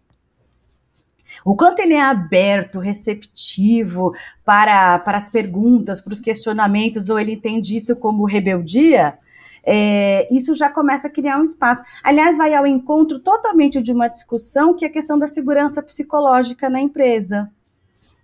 o 1.44 1.56
quanto 1.56 1.80
ele 1.80 1.94
é 1.94 2.00
aberto, 2.00 2.78
receptivo 2.78 4.12
para, 4.44 4.98
para 4.98 5.16
as 5.16 5.30
perguntas, 5.30 6.00
para 6.00 6.12
os 6.12 6.18
questionamentos, 6.18 7.08
ou 7.08 7.18
ele 7.18 7.32
entende 7.32 7.76
isso 7.76 7.94
como 7.96 8.26
rebeldia, 8.26 9.18
é, 9.64 10.26
isso 10.34 10.54
já 10.54 10.68
começa 10.70 11.08
a 11.08 11.10
criar 11.10 11.38
um 11.38 11.42
espaço. 11.42 11.82
Aliás, 12.02 12.36
vai 12.36 12.54
ao 12.54 12.66
encontro 12.66 13.18
totalmente 13.18 13.82
de 13.82 13.92
uma 13.92 14.08
discussão 14.08 14.74
que 14.74 14.84
é 14.84 14.88
a 14.88 14.92
questão 14.92 15.18
da 15.18 15.26
segurança 15.26 15.82
psicológica 15.82 16.68
na 16.70 16.80
empresa. 16.80 17.50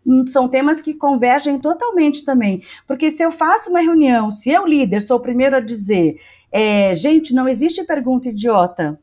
hum, 0.06 0.26
são 0.26 0.48
temas 0.48 0.80
que 0.80 0.94
convergem 0.94 1.58
totalmente 1.58 2.24
também. 2.24 2.62
Porque 2.86 3.10
se 3.10 3.22
eu 3.22 3.32
faço 3.32 3.70
uma 3.70 3.80
reunião, 3.80 4.30
se 4.30 4.50
eu, 4.50 4.66
líder, 4.66 5.00
sou 5.02 5.18
o 5.18 5.20
primeiro 5.20 5.56
a 5.56 5.60
dizer, 5.60 6.18
é, 6.56 6.94
gente, 6.94 7.34
não 7.34 7.48
existe 7.48 7.82
pergunta 7.82 8.28
idiota. 8.28 8.96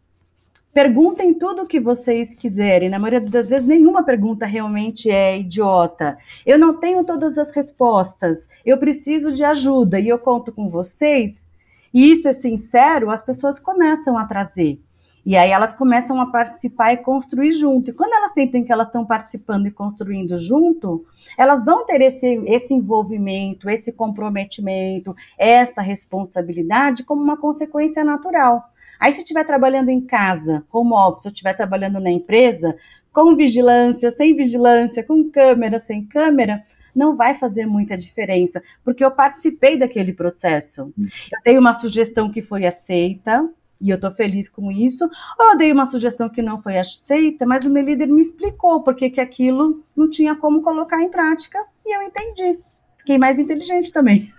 Perguntem 0.74 1.34
tudo 1.34 1.64
o 1.64 1.68
que 1.68 1.82
vocês 1.82 2.34
quiserem. 2.34 2.88
Na 2.90 2.98
maioria 2.98 3.30
das 3.30 3.50
vezes, 3.50 3.68
nenhuma 3.68 4.04
pergunta 4.04 4.46
realmente 4.46 5.12
é 5.12 5.38
idiota. 5.38 6.18
Eu 6.46 6.58
não 6.58 6.80
tenho 6.80 7.04
todas 7.04 7.38
as 7.38 7.52
respostas. 7.52 8.48
Eu 8.66 8.78
preciso 8.78 9.34
de 9.34 9.44
ajuda 9.44 10.00
e 10.00 10.08
eu 10.08 10.18
conto 10.18 10.50
com 10.50 10.70
vocês. 10.70 11.46
E 11.94 12.10
isso 12.10 12.30
é 12.30 12.32
sincero, 12.32 13.12
as 13.12 13.22
pessoas 13.22 13.60
começam 13.60 14.18
a 14.18 14.24
trazer. 14.24 14.80
E 15.26 15.38
aí 15.38 15.52
elas 15.52 15.74
começam 15.74 16.20
a 16.20 16.26
participar 16.26 16.94
e 16.94 16.98
construir 16.98 17.52
junto. 17.52 17.92
E 17.92 17.94
quando 17.94 18.14
elas 18.14 18.34
sentem 18.34 18.64
que 18.64 18.72
elas 18.72 18.88
estão 18.88 19.06
participando 19.06 19.68
e 19.68 19.72
construindo 19.72 20.38
junto, 20.38 21.06
elas 21.38 21.64
vão 21.64 21.86
ter 21.86 22.02
esse, 22.02 22.42
esse 22.46 22.74
envolvimento, 22.74 23.70
esse 23.70 23.92
comprometimento, 23.92 25.16
essa 25.38 25.82
responsabilidade 25.82 27.04
como 27.04 27.22
uma 27.22 27.38
consequência 27.38 28.04
natural. 28.04 28.64
Aí, 29.00 29.12
se 29.12 29.20
estiver 29.22 29.44
trabalhando 29.44 29.90
em 29.90 30.02
casa, 30.02 30.64
home 30.72 30.94
office, 30.94 31.26
ou 31.26 31.32
estiver 31.32 31.56
trabalhando 31.56 32.00
na 32.00 32.12
empresa, 32.12 32.76
com 33.12 33.36
vigilância, 33.36 34.12
sem 34.12 34.36
vigilância, 34.36 35.04
com 35.04 35.30
câmera, 35.30 35.80
sem 35.80 36.06
câmera, 36.06 36.64
não 36.96 37.16
vai 37.16 37.34
fazer 37.34 37.66
muita 37.66 37.98
diferença, 37.98 38.62
porque 38.84 39.04
eu 39.04 39.12
participei 39.12 39.78
daquele 39.78 40.14
processo. 40.14 40.94
Eu 40.98 41.40
dei 41.44 41.58
uma 41.58 41.74
sugestão 41.74 42.30
que 42.30 42.42
foi 42.42 42.66
aceita, 42.66 43.50
e 43.82 43.90
eu 43.90 43.96
estou 43.96 44.12
feliz 44.12 44.48
com 44.48 44.72
isso, 44.72 45.10
ou 45.40 45.52
eu 45.52 45.58
dei 45.58 45.72
uma 45.72 45.86
sugestão 45.86 46.30
que 46.30 46.42
não 46.42 46.62
foi 46.62 46.78
aceita, 46.78 47.46
mas 47.46 47.66
o 47.66 47.72
meu 47.72 47.84
líder 47.84 48.08
me 48.08 48.22
explicou 48.22 48.84
porque 48.84 49.10
que 49.10 49.20
aquilo 49.20 49.84
não 49.96 50.08
tinha 50.08 50.36
como 50.36 50.62
colocar 50.62 51.02
em 51.02 51.10
prática, 51.10 51.58
e 51.86 51.96
eu 51.96 52.02
entendi. 52.04 52.60
Fiquei 52.98 53.18
mais 53.18 53.40
inteligente 53.40 53.92
também. 53.92 54.32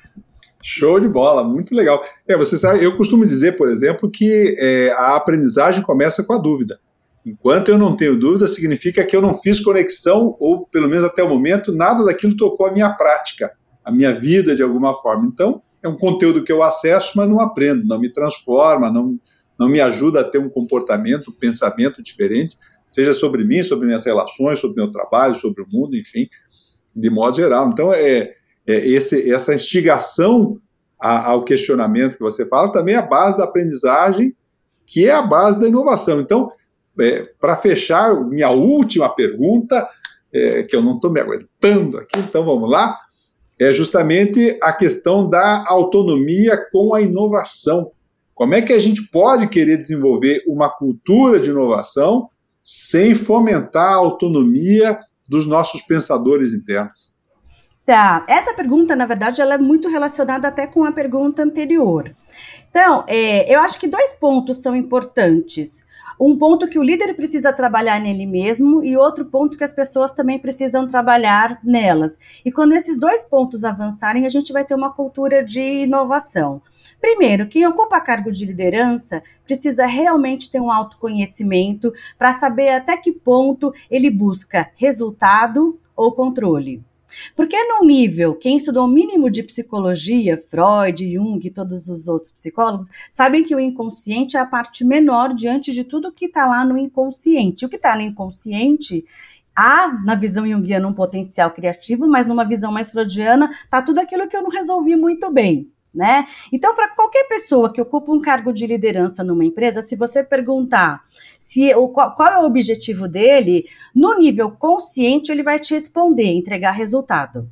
Show 0.63 1.01
de 1.01 1.09
bola, 1.09 1.43
muito 1.43 1.75
legal. 1.75 2.01
É, 2.27 2.37
você 2.37 2.57
sabe, 2.57 2.85
eu 2.85 2.97
costumo 2.97 3.27
dizer, 3.27 3.57
por 3.57 3.69
exemplo, 3.69 4.09
que 4.09 4.55
é, 4.59 4.93
a 4.93 5.17
aprendizagem 5.17 5.83
começa 5.83 6.23
com 6.23 6.33
a 6.33 6.39
dúvida. 6.39 6.79
Enquanto 7.27 7.69
eu 7.69 7.79
não 7.79 7.97
tenho 7.97 8.17
dúvida, 8.17 8.47
significa 8.47 9.05
que 9.05 9.15
eu 9.15 9.21
não 9.21 9.35
fiz 9.35 9.59
conexão, 9.59 10.37
ou 10.39 10.67
pelo 10.67 10.89
menos 10.89 11.05
até 11.05 11.23
o 11.23 11.29
momento, 11.29 11.73
nada 11.73 12.05
daquilo 12.05 12.37
tocou 12.37 12.67
a 12.67 12.73
minha 12.73 12.91
prática, 12.91 13.53
a 13.85 13.91
minha 13.91 14.13
vida 14.13 14.55
de 14.55 14.63
alguma 14.63 14.95
forma. 14.95 15.27
Então, 15.27 15.63
é 15.83 15.89
um 15.89 15.97
conteúdo 15.97 16.45
que 16.45 16.53
eu 16.53 16.63
acesso, 16.63 17.13
mas 17.17 17.29
não 17.29 17.41
aprendo, 17.41 17.85
não 17.85 17.99
me 17.99 18.09
transforma, 18.09 18.91
não, 18.91 19.19
não 19.59 19.69
me 19.69 19.81
ajuda 19.81 20.21
a 20.21 20.25
ter 20.25 20.39
um 20.39 20.49
comportamento, 20.49 21.31
um 21.31 21.35
pensamento 21.35 22.03
diferente, 22.03 22.57
seja 22.89 23.13
sobre 23.13 23.45
mim, 23.45 23.63
sobre 23.63 23.87
minhas 23.87 24.05
relações, 24.05 24.59
sobre 24.59 24.83
meu 24.83 24.91
trabalho, 24.91 25.35
sobre 25.35 25.63
o 25.63 25.67
mundo, 25.71 25.97
enfim, 25.97 26.29
de 26.95 27.09
modo 27.09 27.37
geral. 27.37 27.71
Então, 27.71 27.93
é, 27.93 28.35
é, 28.67 28.87
esse, 28.87 29.33
essa 29.33 29.55
instigação 29.55 30.61
a, 31.01 31.31
ao 31.31 31.45
questionamento 31.45 32.17
que 32.17 32.23
você 32.23 32.47
fala 32.47 32.71
também 32.71 32.95
é 32.95 32.99
a 32.99 33.07
base 33.07 33.37
da 33.37 33.45
aprendizagem, 33.45 34.37
que 34.87 35.07
é 35.07 35.13
a 35.13 35.23
base 35.23 35.61
da 35.61 35.67
inovação. 35.67 36.21
Então, 36.21 36.53
é, 37.01 37.29
para 37.41 37.57
fechar, 37.57 38.15
minha 38.25 38.51
última 38.51 39.09
pergunta, 39.09 39.89
é, 40.33 40.63
que 40.63 40.77
eu 40.77 40.83
não 40.83 40.97
estou 40.97 41.11
me 41.11 41.21
aguentando 41.21 41.99
aqui, 41.99 42.19
então 42.19 42.45
vamos 42.45 42.71
lá, 42.71 42.97
é 43.59 43.73
justamente 43.73 44.59
a 44.63 44.73
questão 44.73 45.29
da 45.29 45.65
autonomia 45.67 46.57
com 46.71 46.95
a 46.95 47.01
inovação. 47.01 47.91
Como 48.35 48.55
é 48.55 48.63
que 48.63 48.73
a 48.73 48.79
gente 48.79 49.09
pode 49.11 49.49
querer 49.49 49.77
desenvolver 49.77 50.43
uma 50.47 50.69
cultura 50.69 51.39
de 51.39 51.51
inovação 51.51 52.29
sem 52.63 53.15
fomentar 53.15 53.93
a 53.93 53.97
autonomia 53.97 54.99
dos 55.29 55.47
nossos 55.47 55.83
pensadores 55.83 56.53
internos? 56.53 57.13
Tá, 57.85 58.25
essa 58.29 58.55
pergunta, 58.55 58.95
na 58.95 59.07
verdade, 59.07 59.41
ela 59.41 59.55
é 59.55 59.59
muito 59.59 59.89
relacionada 59.89 60.47
até 60.47 60.67
com 60.67 60.85
a 60.85 60.93
pergunta 60.93 61.43
anterior. 61.43 62.15
Então, 62.71 63.05
é, 63.09 63.53
eu 63.53 63.61
acho 63.61 63.79
que 63.79 63.89
dois 63.89 64.13
pontos 64.13 64.59
são 64.59 64.75
importantes. 64.77 65.83
Um 66.19 66.39
ponto 66.39 66.69
que 66.69 66.79
o 66.79 66.83
líder 66.83 67.15
precisa 67.15 67.53
trabalhar 67.53 68.01
nele 68.01 68.27
mesmo 68.27 68.85
e 68.85 68.97
outro 68.97 69.25
ponto 69.25 69.59
que 69.59 69.65
as 69.65 69.73
pessoas 69.73 70.13
também 70.13 70.39
precisam 70.39 70.87
trabalhar 70.87 71.59
nelas. 71.65 72.19
E 72.45 72.53
quando 72.53 72.75
esses 72.75 72.97
dois 72.97 73.25
pontos 73.25 73.65
avançarem, 73.65 74.25
a 74.25 74.29
gente 74.29 74.53
vai 74.53 74.65
ter 74.65 74.77
uma 74.77 74.93
cultura 74.93 75.45
de 75.45 75.61
inovação. 75.61 76.63
Primeiro, 77.03 77.49
quem 77.49 77.67
ocupa 77.67 78.01
cargo 78.01 78.31
de 78.31 78.45
liderança 78.47 79.25
precisa 79.45 79.85
realmente 79.87 80.49
ter 80.49 80.61
um 80.61 80.71
autoconhecimento 80.71 81.93
para 82.17 82.33
saber 82.35 82.69
até 82.69 82.97
que 82.97 83.11
ponto 83.11 83.75
ele 83.91 84.09
busca 84.09 84.71
resultado 84.77 85.81
ou 85.97 86.13
controle. 86.13 86.81
Porque 87.35 87.57
num 87.65 87.85
nível, 87.85 88.37
quem 88.37 88.57
estudou 88.57 88.85
o 88.87 88.89
mínimo 88.89 89.29
de 89.29 89.43
psicologia, 89.43 90.41
Freud, 90.47 91.13
Jung 91.13 91.45
e 91.45 91.51
todos 91.51 91.89
os 91.89 92.07
outros 92.07 92.31
psicólogos, 92.31 92.89
sabem 93.11 93.43
que 93.43 93.55
o 93.55 93.61
inconsciente 93.61 94.37
é 94.37 94.41
a 94.41 94.47
parte 94.47 94.85
menor 94.85 95.35
diante 95.35 95.73
de 95.73 95.83
tudo 95.83 96.13
que 96.13 96.27
está 96.27 96.47
lá 96.47 96.65
no 96.65 96.79
inconsciente. 96.79 97.67
O 97.67 97.69
que 97.69 97.77
está 97.77 97.97
no 97.97 98.03
inconsciente 98.03 99.05
há 99.57 99.89
na 100.05 100.15
visão 100.15 100.47
junguiana 100.47 100.87
um 100.87 100.95
potencial 100.95 101.51
criativo, 101.51 102.07
mas 102.07 102.27
numa 102.27 102.45
visão 102.45 102.71
mais 102.71 102.93
freudiana 102.93 103.51
está 103.65 103.83
tudo 103.83 103.99
aquilo 103.99 104.29
que 104.29 104.37
eu 104.37 104.43
não 104.43 104.51
resolvi 104.51 104.95
muito 104.95 105.29
bem 105.33 105.72
né? 105.95 106.27
Então, 106.53 106.75
para 106.75 106.95
qualquer 106.95 107.29
pessoa 107.29 107.73
que 107.73 107.81
ocupa 107.81 108.13
um 108.13 108.21
cargo 108.21 108.53
de 108.53 108.67
liderança 108.67 109.23
numa 109.23 109.45
empresa, 109.45 109.83
se 109.83 109.95
você 109.95 110.23
perguntar 110.23 111.05
se 111.39 111.75
o, 111.75 111.89
qual, 111.89 112.15
qual 112.15 112.33
é 112.33 112.39
o 112.39 112.47
objetivo 112.47 113.07
dele, 113.07 113.67
no 113.95 114.17
nível 114.17 114.51
consciente 114.51 115.31
ele 115.31 115.43
vai 115.43 115.59
te 115.59 115.75
responder, 115.75 116.27
entregar 116.27 116.73
resultado. 116.73 117.49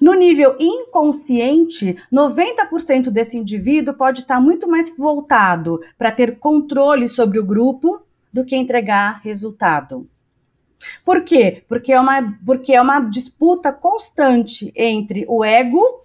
No 0.00 0.14
nível 0.14 0.56
inconsciente, 0.58 1.96
90% 2.12 3.10
desse 3.10 3.38
indivíduo 3.38 3.94
pode 3.94 4.20
estar 4.20 4.40
muito 4.40 4.68
mais 4.68 4.94
voltado 4.96 5.80
para 5.96 6.10
ter 6.10 6.38
controle 6.38 7.06
sobre 7.06 7.38
o 7.38 7.44
grupo 7.44 8.02
do 8.32 8.44
que 8.44 8.56
entregar 8.56 9.20
resultado. 9.22 10.08
Por 11.04 11.22
quê? 11.22 11.62
Porque 11.68 11.92
é 11.92 12.00
uma, 12.00 12.36
porque 12.44 12.72
é 12.72 12.80
uma 12.80 13.00
disputa 13.00 13.72
constante 13.72 14.72
entre 14.74 15.24
o 15.28 15.44
ego 15.44 16.00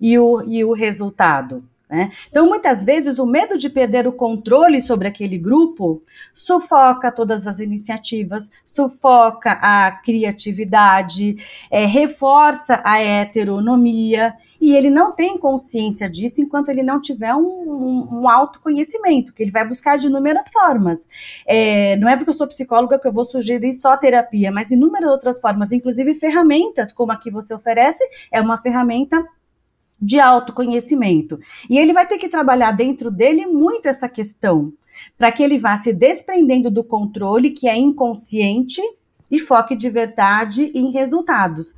e 0.00 0.18
o, 0.18 0.42
e 0.42 0.64
o 0.64 0.72
resultado. 0.72 1.62
Né? 1.88 2.10
Então, 2.28 2.48
muitas 2.48 2.82
vezes, 2.82 3.18
o 3.18 3.26
medo 3.26 3.56
de 3.58 3.68
perder 3.70 4.08
o 4.08 4.12
controle 4.12 4.80
sobre 4.80 5.06
aquele 5.06 5.38
grupo 5.38 6.02
sufoca 6.32 7.12
todas 7.12 7.46
as 7.46 7.60
iniciativas, 7.60 8.50
sufoca 8.66 9.52
a 9.62 9.92
criatividade, 9.92 11.36
é, 11.70 11.84
reforça 11.84 12.80
a 12.84 13.00
heteronomia, 13.00 14.34
e 14.60 14.74
ele 14.74 14.88
não 14.88 15.12
tem 15.12 15.38
consciência 15.38 16.08
disso 16.08 16.40
enquanto 16.40 16.70
ele 16.70 16.82
não 16.82 17.00
tiver 17.00 17.34
um, 17.34 17.46
um, 17.46 18.08
um 18.22 18.28
autoconhecimento, 18.28 19.32
que 19.32 19.42
ele 19.42 19.52
vai 19.52 19.66
buscar 19.66 19.98
de 19.98 20.06
inúmeras 20.06 20.48
formas. 20.50 21.06
É, 21.46 21.96
não 21.96 22.08
é 22.08 22.16
porque 22.16 22.30
eu 22.30 22.34
sou 22.34 22.48
psicóloga 22.48 22.98
que 22.98 23.06
eu 23.06 23.12
vou 23.12 23.24
sugerir 23.24 23.72
só 23.74 23.96
terapia, 23.96 24.50
mas 24.50 24.72
inúmeras 24.72 25.10
outras 25.10 25.40
formas, 25.40 25.70
inclusive 25.70 26.14
ferramentas 26.14 26.92
como 26.92 27.12
a 27.12 27.16
que 27.16 27.30
você 27.30 27.54
oferece, 27.54 28.02
é 28.32 28.40
uma 28.40 28.56
ferramenta 28.56 29.24
de 30.04 30.20
autoconhecimento. 30.20 31.38
E 31.68 31.78
ele 31.78 31.92
vai 31.92 32.06
ter 32.06 32.18
que 32.18 32.28
trabalhar 32.28 32.72
dentro 32.72 33.10
dele 33.10 33.46
muito 33.46 33.86
essa 33.86 34.08
questão, 34.08 34.72
para 35.16 35.32
que 35.32 35.42
ele 35.42 35.58
vá 35.58 35.76
se 35.76 35.92
desprendendo 35.92 36.70
do 36.70 36.84
controle 36.84 37.50
que 37.50 37.68
é 37.68 37.76
inconsciente 37.76 38.80
e 39.30 39.38
foque 39.38 39.74
de 39.74 39.88
verdade 39.88 40.70
em 40.74 40.92
resultados. 40.92 41.76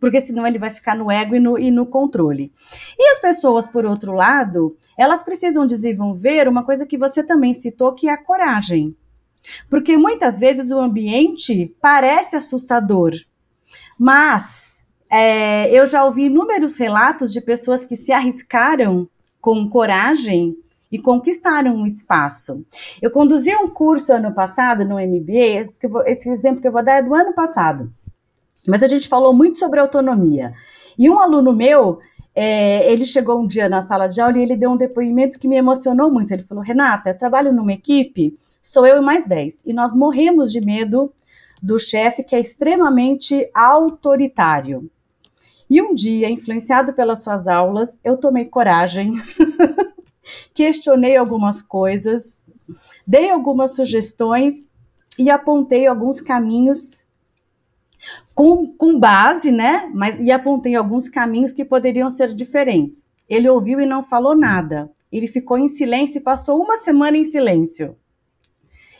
Porque 0.00 0.20
senão 0.20 0.46
ele 0.46 0.58
vai 0.58 0.70
ficar 0.70 0.96
no 0.96 1.10
ego 1.10 1.36
e 1.36 1.40
no, 1.40 1.58
e 1.58 1.70
no 1.70 1.86
controle. 1.86 2.52
E 2.98 3.12
as 3.12 3.20
pessoas, 3.20 3.66
por 3.66 3.84
outro 3.84 4.12
lado, 4.12 4.76
elas 4.96 5.22
precisam 5.22 5.66
desenvolver 5.66 6.48
uma 6.48 6.64
coisa 6.64 6.86
que 6.86 6.98
você 6.98 7.22
também 7.22 7.54
citou, 7.54 7.92
que 7.92 8.08
é 8.08 8.12
a 8.12 8.22
coragem. 8.22 8.96
Porque 9.70 9.96
muitas 9.96 10.38
vezes 10.38 10.70
o 10.70 10.78
ambiente 10.78 11.74
parece 11.80 12.36
assustador, 12.36 13.12
mas 13.98 14.75
é, 15.10 15.70
eu 15.70 15.86
já 15.86 16.04
ouvi 16.04 16.24
inúmeros 16.24 16.76
relatos 16.76 17.32
de 17.32 17.40
pessoas 17.40 17.84
que 17.84 17.96
se 17.96 18.12
arriscaram 18.12 19.08
com 19.40 19.68
coragem 19.68 20.56
e 20.90 20.98
conquistaram 20.98 21.76
um 21.76 21.86
espaço. 21.86 22.64
Eu 23.00 23.10
conduzi 23.10 23.54
um 23.54 23.68
curso 23.68 24.12
ano 24.12 24.32
passado 24.32 24.84
no 24.84 24.96
MBA, 24.96 25.66
esse 26.06 26.30
exemplo 26.30 26.60
que 26.60 26.68
eu 26.68 26.72
vou 26.72 26.84
dar 26.84 26.98
é 26.98 27.02
do 27.02 27.14
ano 27.14 27.34
passado, 27.34 27.92
mas 28.66 28.82
a 28.82 28.88
gente 28.88 29.08
falou 29.08 29.32
muito 29.32 29.58
sobre 29.58 29.78
autonomia. 29.78 30.52
E 30.98 31.08
um 31.08 31.18
aluno 31.18 31.52
meu, 31.52 31.98
é, 32.34 32.90
ele 32.90 33.04
chegou 33.04 33.40
um 33.40 33.46
dia 33.46 33.68
na 33.68 33.82
sala 33.82 34.08
de 34.08 34.20
aula 34.20 34.38
e 34.38 34.42
ele 34.42 34.56
deu 34.56 34.70
um 34.70 34.76
depoimento 34.76 35.38
que 35.38 35.48
me 35.48 35.56
emocionou 35.56 36.10
muito. 36.10 36.32
Ele 36.32 36.42
falou: 36.42 36.64
Renata, 36.64 37.10
eu 37.10 37.18
trabalho 37.18 37.52
numa 37.52 37.72
equipe, 37.72 38.36
sou 38.62 38.86
eu 38.86 38.96
e 38.96 39.00
mais 39.00 39.26
10, 39.26 39.62
e 39.64 39.72
nós 39.72 39.94
morremos 39.94 40.50
de 40.50 40.60
medo 40.60 41.12
do 41.62 41.78
chefe 41.78 42.22
que 42.22 42.34
é 42.34 42.40
extremamente 42.40 43.48
autoritário. 43.54 44.90
E 45.68 45.82
um 45.82 45.94
dia, 45.94 46.30
influenciado 46.30 46.92
pelas 46.92 47.22
suas 47.22 47.48
aulas, 47.48 47.98
eu 48.04 48.16
tomei 48.16 48.44
coragem, 48.44 49.14
questionei 50.54 51.16
algumas 51.16 51.60
coisas, 51.60 52.42
dei 53.06 53.30
algumas 53.30 53.74
sugestões 53.74 54.68
e 55.18 55.28
apontei 55.30 55.86
alguns 55.86 56.20
caminhos 56.20 57.06
com, 58.34 58.66
com 58.66 58.98
base, 58.98 59.50
né? 59.50 59.90
Mas 59.92 60.18
e 60.20 60.30
apontei 60.30 60.74
alguns 60.74 61.08
caminhos 61.08 61.52
que 61.52 61.64
poderiam 61.64 62.10
ser 62.10 62.32
diferentes. 62.32 63.06
Ele 63.28 63.48
ouviu 63.48 63.80
e 63.80 63.86
não 63.86 64.02
falou 64.02 64.36
nada. 64.36 64.90
Ele 65.10 65.26
ficou 65.26 65.58
em 65.58 65.68
silêncio 65.68 66.18
e 66.18 66.22
passou 66.22 66.62
uma 66.62 66.76
semana 66.78 67.16
em 67.16 67.24
silêncio. 67.24 67.96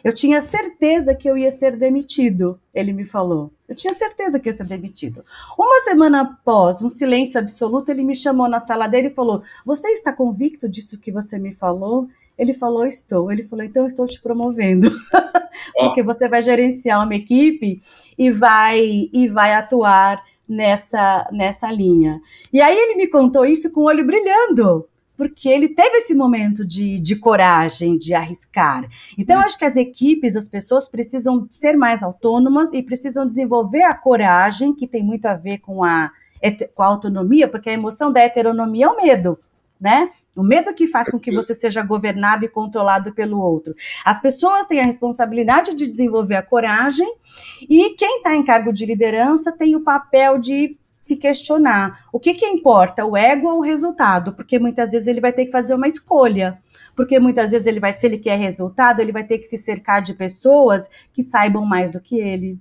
Eu 0.07 0.12
tinha 0.12 0.40
certeza 0.40 1.16
que 1.16 1.28
eu 1.28 1.36
ia 1.36 1.50
ser 1.50 1.76
demitido, 1.76 2.61
ele 2.72 2.92
me 2.92 3.04
falou. 3.04 3.50
Eu 3.68 3.74
tinha 3.74 3.92
certeza 3.92 4.38
que 4.38 4.48
ia 4.48 4.52
ser 4.52 4.64
demitido. 4.64 5.24
Uma 5.59 5.80
semana 5.80 6.20
após 6.20 6.80
um 6.80 6.88
silêncio 6.88 7.40
absoluto, 7.40 7.88
ele 7.88 8.04
me 8.04 8.14
chamou 8.14 8.48
na 8.48 8.61
sala 8.61 8.86
dele 8.86 9.09
e 9.09 9.14
falou: 9.14 9.42
Você 9.64 9.88
está 9.88 10.12
convicto 10.12 10.68
disso 10.68 11.00
que 11.00 11.11
você 11.11 11.40
me 11.40 11.52
falou? 11.52 12.07
Ele 12.38 12.54
falou: 12.54 12.86
Estou. 12.86 13.32
Ele 13.32 13.42
falou: 13.42 13.64
Então 13.64 13.84
estou 13.84 14.07
te 14.07 14.22
promovendo. 14.22 14.88
Porque 15.76 16.04
você 16.04 16.28
vai 16.28 16.40
gerenciar 16.40 17.02
uma 17.02 17.16
equipe 17.16 17.82
e 18.16 18.30
vai, 18.30 19.11
e 19.12 19.26
vai 19.26 19.54
atuar 19.54 20.22
nessa, 20.48 21.28
nessa 21.32 21.68
linha. 21.68 22.22
E 22.52 22.61
aí 22.61 22.78
ele 22.78 22.94
me 22.94 23.09
contou 23.09 23.44
isso 23.44 23.72
com 23.72 23.80
o 23.80 23.86
olho 23.86 24.07
brilhando 24.07 24.86
porque 25.17 25.49
ele 25.49 25.69
teve 25.69 25.99
esse 25.99 26.14
momento 26.14 26.64
de, 26.64 26.99
de 27.01 27.17
coragem, 27.17 27.97
de 27.97 28.12
arriscar. 28.12 28.89
Então, 29.17 29.37
eu 29.37 29.43
acho 29.43 29.59
que 29.59 29.64
as 29.64 29.77
equipes, 29.77 30.37
as 30.37 30.49
pessoas 30.49 30.89
precisam 30.89 31.49
ser 31.51 31.77
mais 31.77 32.03
autônomas 32.03 32.73
e 32.73 32.83
precisam 32.83 33.27
desenvolver 33.27 33.83
a 33.83 33.95
coragem, 33.95 34.75
que 34.75 34.87
tem 34.87 35.03
muito 35.03 35.27
a 35.27 35.35
ver 35.35 35.59
com 35.59 35.83
a, 35.83 36.11
com 36.75 36.83
a 36.83 36.87
autonomia, 36.87 37.49
porque 37.49 37.71
a 37.71 37.75
emoção 37.75 38.12
da 38.12 38.21
heteronomia 38.21 38.87
é 38.87 38.89
o 38.89 38.97
medo, 38.97 39.39
né? 39.81 40.11
O 40.35 40.43
medo 40.43 40.75
que 40.75 40.87
faz 40.87 41.11
com 41.11 41.19
que 41.19 41.33
você 41.33 41.55
seja 41.55 41.83
governado 41.83 42.45
e 42.45 42.49
controlado 42.49 43.11
pelo 43.12 43.41
outro. 43.41 43.75
As 44.05 44.21
pessoas 44.21 44.67
têm 44.67 44.81
a 44.81 44.85
responsabilidade 44.85 45.75
de 45.75 45.87
desenvolver 45.87 46.37
a 46.37 46.43
coragem 46.43 47.11
e 47.62 47.95
quem 47.95 48.19
está 48.19 48.37
em 48.37 48.45
cargo 48.45 48.71
de 48.71 48.85
liderança 48.85 49.51
tem 49.51 49.75
o 49.75 49.81
papel 49.81 50.39
de 50.39 50.77
se 51.07 51.16
questionar 51.16 52.04
o 52.12 52.18
que, 52.18 52.34
que 52.34 52.44
importa, 52.44 53.07
o 53.07 53.16
ego 53.16 53.48
ou 53.48 53.59
o 53.59 53.62
resultado, 53.62 54.32
porque 54.32 54.59
muitas 54.59 54.90
vezes 54.90 55.07
ele 55.07 55.20
vai 55.20 55.32
ter 55.32 55.46
que 55.46 55.52
fazer 55.52 55.72
uma 55.72 55.86
escolha. 55.86 56.59
Porque 56.96 57.20
muitas 57.20 57.52
vezes 57.52 57.66
ele 57.66 57.78
vai, 57.78 57.96
se 57.96 58.07
ele 58.07 58.18
quer 58.18 58.36
resultado, 58.36 59.00
ele 59.00 59.12
vai 59.12 59.22
ter 59.22 59.38
que 59.38 59.46
se 59.46 59.57
cercar 59.57 60.02
de 60.02 60.14
pessoas 60.14 60.90
que 61.12 61.22
saibam 61.22 61.64
mais 61.64 61.92
do 61.92 62.00
que 62.00 62.18
ele. 62.18 62.59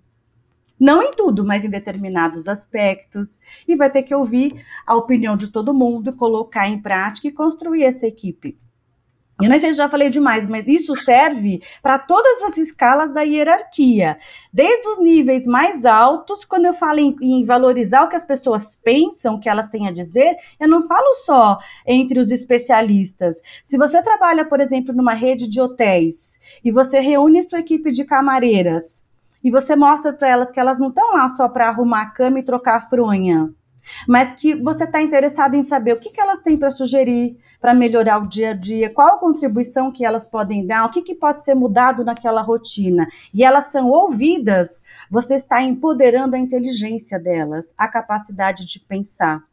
Não 0.79 1.01
em 1.01 1.11
tudo, 1.13 1.43
mas 1.43 1.65
em 1.65 1.69
determinados 1.69 2.47
aspectos. 2.47 3.39
E 3.67 3.75
vai 3.75 3.89
ter 3.89 4.03
que 4.03 4.13
ouvir 4.13 4.63
a 4.85 4.93
opinião 4.93 5.35
de 5.35 5.51
todo 5.51 5.73
mundo, 5.73 6.13
colocar 6.13 6.67
em 6.67 6.79
prática 6.79 7.27
e 7.27 7.31
construir 7.31 7.83
essa 7.83 8.05
equipe. 8.05 8.59
Eu 9.41 9.49
não 9.49 9.59
sei 9.59 9.71
se 9.71 9.77
já 9.77 9.89
falei 9.89 10.09
demais, 10.09 10.47
mas 10.47 10.65
isso 10.65 10.95
serve 10.95 11.61
para 11.83 11.99
todas 11.99 12.41
as 12.43 12.57
escalas 12.57 13.13
da 13.13 13.21
hierarquia. 13.21 14.17
Desde 14.51 14.87
os 14.87 14.99
níveis 14.99 15.45
mais 15.45 15.83
altos, 15.83 16.45
quando 16.45 16.65
eu 16.65 16.73
falo 16.73 16.99
em, 16.99 17.13
em, 17.21 17.43
valorizar 17.43 18.03
o 18.03 18.07
que 18.07 18.15
as 18.15 18.23
pessoas 18.23 18.75
pensam, 18.75 19.35
o 19.35 19.39
que 19.39 19.49
elas 19.49 19.67
têm 19.67 19.89
a 19.89 19.91
dizer, 19.91 20.37
eu 20.57 20.69
não 20.69 20.87
falo 20.87 21.13
só 21.25 21.59
entre 21.85 22.17
os 22.17 22.31
especialistas. 22.31 23.41
Se 23.61 23.77
você 23.77 24.01
trabalha, 24.01 24.45
por 24.45 24.61
exemplo, 24.61 24.95
numa 24.95 25.13
rede 25.13 25.49
de 25.49 25.59
hotéis 25.59 26.39
e 26.63 26.71
você 26.71 27.01
reúne 27.01 27.41
sua 27.41 27.59
equipe 27.59 27.91
de 27.91 28.05
camareiras 28.05 29.05
e 29.43 29.51
você 29.51 29.75
mostra 29.75 30.13
para 30.13 30.29
elas 30.29 30.49
que 30.49 30.61
elas 30.61 30.79
não 30.79 30.87
estão 30.87 31.11
lá 31.11 31.27
só 31.27 31.49
para 31.49 31.67
arrumar 31.67 32.03
a 32.03 32.09
cama 32.09 32.39
e 32.39 32.43
trocar 32.43 32.77
a 32.77 32.81
fronha 32.81 33.53
mas 34.07 34.31
que 34.31 34.55
você 34.55 34.83
está 34.83 35.01
interessado 35.01 35.55
em 35.55 35.63
saber 35.63 35.93
o 35.93 35.99
que, 35.99 36.09
que 36.09 36.21
elas 36.21 36.39
têm 36.41 36.57
para 36.57 36.71
sugerir 36.71 37.37
para 37.59 37.73
melhorar 37.73 38.21
o 38.21 38.27
dia 38.27 38.51
a 38.51 38.53
dia, 38.53 38.89
qual 38.89 39.15
a 39.15 39.19
contribuição 39.19 39.91
que 39.91 40.05
elas 40.05 40.27
podem 40.27 40.65
dar, 40.65 40.85
o 40.85 40.91
que, 40.91 41.01
que 41.01 41.15
pode 41.15 41.43
ser 41.43 41.55
mudado 41.55 42.03
naquela 42.03 42.41
rotina, 42.41 43.07
e 43.33 43.43
elas 43.43 43.65
são 43.65 43.89
ouvidas, 43.89 44.83
você 45.09 45.35
está 45.35 45.61
empoderando 45.61 46.35
a 46.35 46.39
inteligência 46.39 47.19
delas, 47.19 47.73
a 47.77 47.87
capacidade 47.87 48.65
de 48.65 48.79
pensar, 48.79 49.43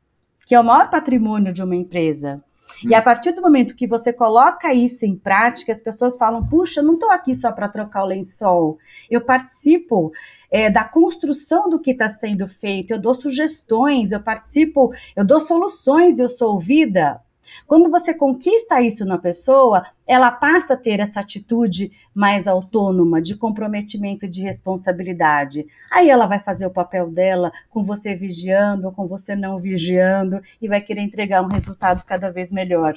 que 0.46 0.54
é 0.54 0.60
o 0.60 0.64
maior 0.64 0.90
patrimônio 0.90 1.52
de 1.52 1.62
uma 1.62 1.76
empresa. 1.76 2.42
E 2.84 2.94
a 2.94 3.00
hum. 3.00 3.04
partir 3.04 3.32
do 3.32 3.42
momento 3.42 3.76
que 3.76 3.86
você 3.86 4.12
coloca 4.12 4.74
isso 4.74 5.06
em 5.06 5.14
prática, 5.14 5.72
as 5.72 5.82
pessoas 5.82 6.16
falam: 6.16 6.44
puxa, 6.44 6.82
não 6.82 6.94
estou 6.94 7.10
aqui 7.10 7.34
só 7.34 7.52
para 7.52 7.68
trocar 7.68 8.02
o 8.02 8.08
lençol, 8.08 8.78
eu 9.10 9.20
participo 9.20 10.12
é, 10.52 10.70
da 10.70 10.84
construção 10.84 11.70
do 11.70 11.80
que 11.80 11.92
está 11.92 12.08
sendo 12.08 12.46
feito, 12.46 12.92
eu 12.92 13.00
dou 13.00 13.14
sugestões, 13.14 14.12
eu 14.12 14.20
participo, 14.20 14.92
eu 15.16 15.24
dou 15.24 15.40
soluções, 15.40 16.18
eu 16.18 16.28
sou 16.28 16.52
ouvida. 16.52 17.20
Quando 17.66 17.90
você 17.90 18.14
conquista 18.14 18.80
isso 18.80 19.04
na 19.04 19.18
pessoa, 19.18 19.84
ela 20.06 20.30
passa 20.30 20.74
a 20.74 20.76
ter 20.76 21.00
essa 21.00 21.20
atitude 21.20 21.90
mais 22.14 22.46
autônoma, 22.46 23.20
de 23.20 23.34
comprometimento, 23.34 24.28
de 24.28 24.42
responsabilidade. 24.42 25.66
Aí 25.90 26.08
ela 26.08 26.26
vai 26.26 26.38
fazer 26.38 26.66
o 26.66 26.70
papel 26.70 27.10
dela 27.10 27.50
com 27.70 27.82
você 27.82 28.14
vigiando, 28.14 28.92
com 28.92 29.06
você 29.08 29.34
não 29.34 29.58
vigiando, 29.58 30.40
e 30.60 30.68
vai 30.68 30.80
querer 30.80 31.00
entregar 31.00 31.42
um 31.42 31.48
resultado 31.48 32.04
cada 32.04 32.30
vez 32.30 32.52
melhor. 32.52 32.94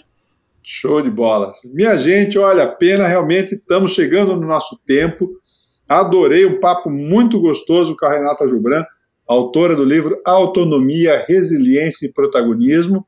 Show 0.62 1.02
de 1.02 1.10
bola. 1.10 1.52
Minha 1.66 1.96
gente, 1.96 2.38
olha, 2.38 2.68
pena 2.68 3.08
realmente 3.08 3.56
estamos 3.56 3.92
chegando 3.92 4.36
no 4.36 4.48
nosso 4.48 4.78
tempo. 4.86 5.30
Adorei 5.88 6.46
um 6.46 6.60
papo 6.60 6.90
muito 6.90 7.40
gostoso 7.40 7.96
com 7.96 8.06
a 8.06 8.14
Renata 8.14 8.48
Jubran, 8.48 8.84
autora 9.28 9.76
do 9.76 9.84
livro 9.84 10.20
Autonomia, 10.26 11.26
Resiliência 11.28 12.08
e 12.08 12.14
Protagonismo. 12.14 13.06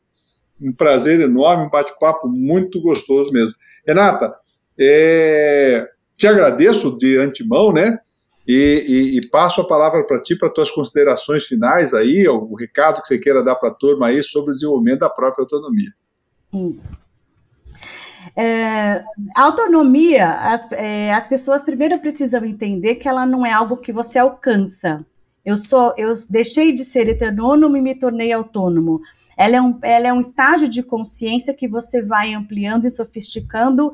Um 0.61 0.71
prazer 0.71 1.19
enorme, 1.19 1.65
um 1.65 1.69
bate-papo 1.69 2.27
muito 2.27 2.81
gostoso 2.81 3.31
mesmo. 3.31 3.55
Renata, 3.85 4.33
é, 4.79 5.87
te 6.15 6.27
agradeço 6.27 6.97
de 6.97 7.17
antemão, 7.17 7.71
né? 7.71 7.97
E, 8.47 8.85
e, 8.87 9.17
e 9.17 9.27
passo 9.29 9.59
a 9.61 9.67
palavra 9.67 10.05
para 10.05 10.21
ti, 10.21 10.35
para 10.37 10.49
tuas 10.49 10.71
considerações 10.71 11.45
finais 11.45 11.93
aí, 11.93 12.27
o 12.27 12.55
recado 12.55 13.01
que 13.01 13.07
você 13.07 13.17
queira 13.17 13.43
dar 13.43 13.55
para 13.55 13.69
a 13.69 13.73
turma 13.73 14.07
aí 14.07 14.23
sobre 14.23 14.51
o 14.51 14.53
desenvolvimento 14.53 14.99
da 14.99 15.09
própria 15.09 15.43
autonomia. 15.43 15.91
Hum. 16.53 16.79
É, 18.35 19.03
a 19.35 19.43
autonomia, 19.43 20.33
as, 20.33 20.71
é, 20.71 21.13
as 21.13 21.27
pessoas 21.27 21.63
primeiro 21.63 21.99
precisam 21.99 22.43
entender 22.45 22.95
que 22.95 23.07
ela 23.07 23.25
não 23.25 23.45
é 23.45 23.51
algo 23.51 23.77
que 23.77 23.91
você 23.91 24.19
alcança. 24.19 25.05
Eu 25.45 25.55
sou, 25.55 25.93
eu 25.97 26.13
deixei 26.29 26.73
de 26.73 26.83
ser 26.83 27.07
heterônomo 27.07 27.77
e 27.77 27.81
me 27.81 27.95
tornei 27.95 28.31
autônomo. 28.31 29.01
Ela 29.37 29.55
é, 29.55 29.61
um, 29.61 29.79
ela 29.81 30.07
é 30.07 30.13
um 30.13 30.19
estágio 30.19 30.67
de 30.67 30.83
consciência 30.83 31.53
que 31.53 31.67
você 31.67 32.01
vai 32.01 32.33
ampliando 32.33 32.85
e 32.85 32.89
sofisticando 32.89 33.93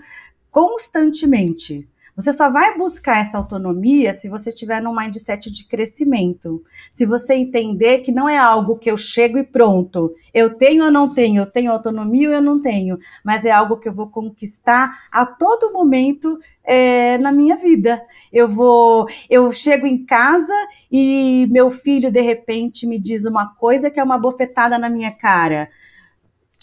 constantemente. 0.50 1.88
Você 2.16 2.32
só 2.32 2.48
vai 2.50 2.78
buscar 2.78 3.22
essa 3.22 3.40
autonomia 3.40 4.14
se 4.14 4.30
você 4.30 4.52
tiver 4.52 4.80
num 4.80 4.96
mindset 4.96 5.50
de 5.50 5.66
crescimento. 5.66 6.64
Se 6.92 7.08
você 7.08 7.34
entender 7.34 8.00
que 8.00 8.12
não 8.12 8.30
é 8.30 8.38
algo 8.38 8.78
que 8.78 8.90
eu 8.90 8.96
chego 8.96 9.40
e 9.40 9.44
pronto, 9.44 10.14
eu 10.32 10.54
tenho 10.56 10.86
ou 10.86 10.92
não 10.92 11.12
tenho, 11.12 11.42
eu 11.42 11.46
tenho 11.48 11.72
autonomia 11.72 12.30
ou 12.30 12.36
eu 12.36 12.42
não 12.42 12.62
tenho, 12.62 13.00
mas 13.24 13.46
é 13.46 13.52
algo 13.52 13.78
que 13.78 13.90
eu 13.90 13.94
vou 13.94 14.08
conquistar 14.08 15.08
a 15.12 15.26
todo 15.26 15.74
momento 15.74 16.40
é, 16.64 17.18
na 17.18 17.32
minha 17.32 17.56
vida. 17.56 18.00
Eu 18.32 18.48
vou, 18.48 19.08
eu 19.28 19.52
chego 19.52 19.88
em 19.88 20.06
casa 20.06 20.54
e 20.92 21.48
meu 21.50 21.72
filho 21.72 22.12
de 22.12 22.22
repente 22.22 22.86
me 22.86 23.00
diz 23.00 23.26
uma 23.26 23.56
coisa 23.56 23.90
que 23.90 24.00
é 24.00 24.04
uma 24.04 24.20
bofetada 24.20 24.78
na 24.78 24.90
minha 24.90 25.12
cara 25.18 25.68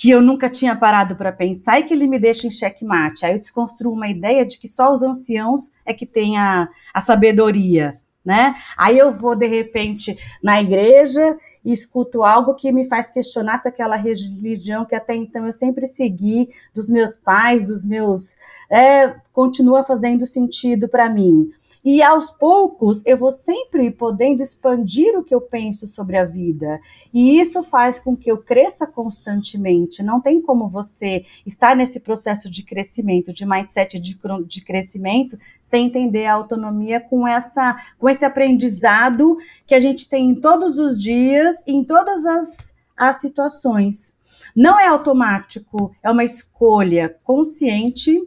que 0.01 0.09
eu 0.09 0.23
nunca 0.23 0.49
tinha 0.49 0.75
parado 0.75 1.15
para 1.15 1.31
pensar 1.31 1.79
e 1.79 1.83
que 1.83 1.93
ele 1.93 2.07
me 2.07 2.19
deixa 2.19 2.47
em 2.47 2.51
xeque-mate. 2.51 3.27
Aí 3.27 3.35
eu 3.35 3.39
desconstruo 3.39 3.93
uma 3.93 4.09
ideia 4.09 4.47
de 4.47 4.59
que 4.59 4.67
só 4.67 4.91
os 4.91 5.03
anciãos 5.03 5.73
é 5.85 5.93
que 5.93 6.07
têm 6.07 6.39
a, 6.39 6.67
a 6.95 7.03
sabedoria. 7.03 7.93
Né? 8.25 8.55
Aí 8.79 8.97
eu 8.97 9.13
vou 9.13 9.37
de 9.37 9.47
repente 9.47 10.19
na 10.43 10.61
igreja 10.61 11.37
e 11.63 11.71
escuto 11.71 12.23
algo 12.23 12.55
que 12.55 12.73
me 12.73 12.87
faz 12.89 13.11
questionar 13.11 13.59
se 13.59 13.69
aquela 13.69 13.97
religião 13.97 14.87
que 14.87 14.95
até 14.95 15.15
então 15.15 15.45
eu 15.45 15.53
sempre 15.53 15.87
segui 15.87 16.49
dos 16.75 16.89
meus 16.89 17.15
pais, 17.15 17.67
dos 17.67 17.85
meus, 17.85 18.37
é, 18.71 19.17
continua 19.35 19.85
fazendo 19.85 20.25
sentido 20.25 20.89
para 20.89 21.11
mim. 21.11 21.51
E 21.83 22.03
aos 22.03 22.31
poucos 22.31 23.03
eu 23.07 23.17
vou 23.17 23.33
sempre 23.33 23.91
podendo 23.91 24.43
expandir 24.43 25.19
o 25.19 25.25
que 25.25 25.35
eu 25.35 25.41
penso 25.41 25.87
sobre 25.87 26.19
a 26.19 26.25
vida. 26.25 26.79
E 27.13 27.41
isso 27.41 27.63
faz 27.63 27.99
com 27.99 28.15
que 28.15 28.31
eu 28.31 28.39
cresça 28.39 28.87
constantemente. 28.87 30.03
Não 30.03 30.21
tem 30.21 30.43
como 30.43 30.69
você 30.69 31.25
estar 31.47 31.75
nesse 31.75 32.01
processo 32.01 32.51
de 32.51 32.63
crescimento, 32.63 33.33
de 33.33 33.47
mindset 33.47 33.99
de, 33.99 34.19
de 34.47 34.61
crescimento, 34.63 35.39
sem 35.63 35.87
entender 35.87 36.27
a 36.27 36.35
autonomia 36.35 37.01
com, 37.01 37.27
essa, 37.27 37.77
com 37.99 38.09
esse 38.09 38.25
aprendizado 38.25 39.39
que 39.67 39.75
a 39.75 39.81
gente 39.81 40.09
tem 40.09 40.31
em 40.31 40.35
todos 40.35 40.79
os 40.79 41.01
dias, 41.01 41.65
em 41.67 41.83
todas 41.83 42.27
as, 42.27 42.75
as 42.95 43.21
situações. 43.21 44.15
Não 44.55 44.79
é 44.79 44.87
automático, 44.87 45.95
é 46.03 46.11
uma 46.11 46.25
escolha 46.25 47.17
consciente 47.25 48.21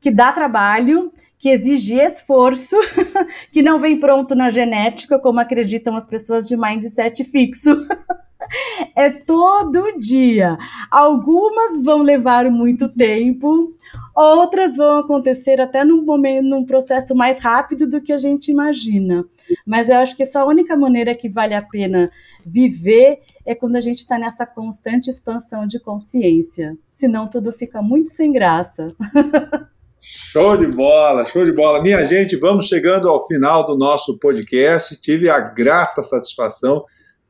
que 0.00 0.10
dá 0.10 0.32
trabalho 0.32 1.12
que 1.38 1.48
exige 1.48 1.94
esforço, 1.94 2.76
que 3.52 3.62
não 3.62 3.78
vem 3.78 3.98
pronto 3.98 4.34
na 4.34 4.48
genética, 4.48 5.18
como 5.18 5.40
acreditam 5.40 5.96
as 5.96 6.06
pessoas 6.06 6.46
de 6.46 6.56
mindset 6.56 7.24
fixo. 7.24 7.86
é 8.94 9.10
todo 9.10 9.98
dia. 9.98 10.56
Algumas 10.90 11.82
vão 11.82 12.02
levar 12.02 12.50
muito 12.50 12.88
tempo, 12.88 13.72
Outras 14.20 14.76
vão 14.76 14.98
acontecer 14.98 15.60
até 15.60 15.84
num 15.84 16.04
momento, 16.04 16.44
num 16.44 16.64
processo 16.64 17.14
mais 17.14 17.38
rápido 17.38 17.86
do 17.86 18.00
que 18.00 18.12
a 18.12 18.18
gente 18.18 18.50
imagina. 18.50 19.24
Mas 19.64 19.88
eu 19.88 19.98
acho 19.98 20.16
que 20.16 20.24
essa 20.24 20.44
única 20.44 20.76
maneira 20.76 21.14
que 21.14 21.28
vale 21.28 21.54
a 21.54 21.62
pena 21.62 22.10
viver 22.44 23.20
é 23.46 23.54
quando 23.54 23.76
a 23.76 23.80
gente 23.80 23.98
está 23.98 24.18
nessa 24.18 24.44
constante 24.44 25.08
expansão 25.08 25.68
de 25.68 25.78
consciência. 25.78 26.76
Senão 26.92 27.28
tudo 27.28 27.52
fica 27.52 27.80
muito 27.80 28.10
sem 28.10 28.32
graça. 28.32 28.88
Show 30.00 30.56
de 30.56 30.66
bola, 30.66 31.26
show 31.26 31.44
de 31.44 31.52
bola. 31.52 31.82
Minha 31.82 32.04
gente, 32.06 32.36
vamos 32.36 32.66
chegando 32.66 33.08
ao 33.08 33.26
final 33.26 33.66
do 33.66 33.76
nosso 33.76 34.18
podcast. 34.18 34.98
Tive 35.00 35.28
a 35.28 35.40
grata 35.40 36.02
satisfação 36.02 36.84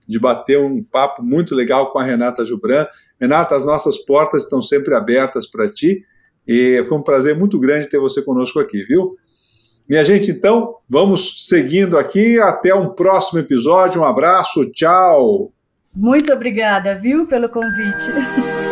de 0.06 0.18
bater 0.18 0.58
um 0.58 0.82
papo 0.82 1.22
muito 1.22 1.54
legal 1.54 1.90
com 1.92 1.98
a 1.98 2.02
Renata 2.02 2.44
Jubran. 2.44 2.86
Renata, 3.20 3.54
as 3.56 3.64
nossas 3.64 3.98
portas 3.98 4.44
estão 4.44 4.62
sempre 4.62 4.94
abertas 4.94 5.46
para 5.46 5.66
ti 5.66 6.04
e 6.46 6.82
foi 6.88 6.96
um 6.96 7.02
prazer 7.02 7.36
muito 7.36 7.58
grande 7.60 7.88
ter 7.88 7.98
você 7.98 8.22
conosco 8.22 8.58
aqui, 8.58 8.82
viu? 8.84 9.16
Minha 9.88 10.04
gente, 10.04 10.30
então, 10.30 10.76
vamos 10.88 11.46
seguindo 11.46 11.98
aqui. 11.98 12.38
Até 12.40 12.74
um 12.74 12.90
próximo 12.90 13.38
episódio. 13.38 14.02
Um 14.02 14.04
abraço, 14.04 14.70
tchau. 14.72 15.50
Muito 15.96 16.32
obrigada, 16.32 16.94
viu, 16.98 17.26
pelo 17.26 17.48
convite. 17.48 18.12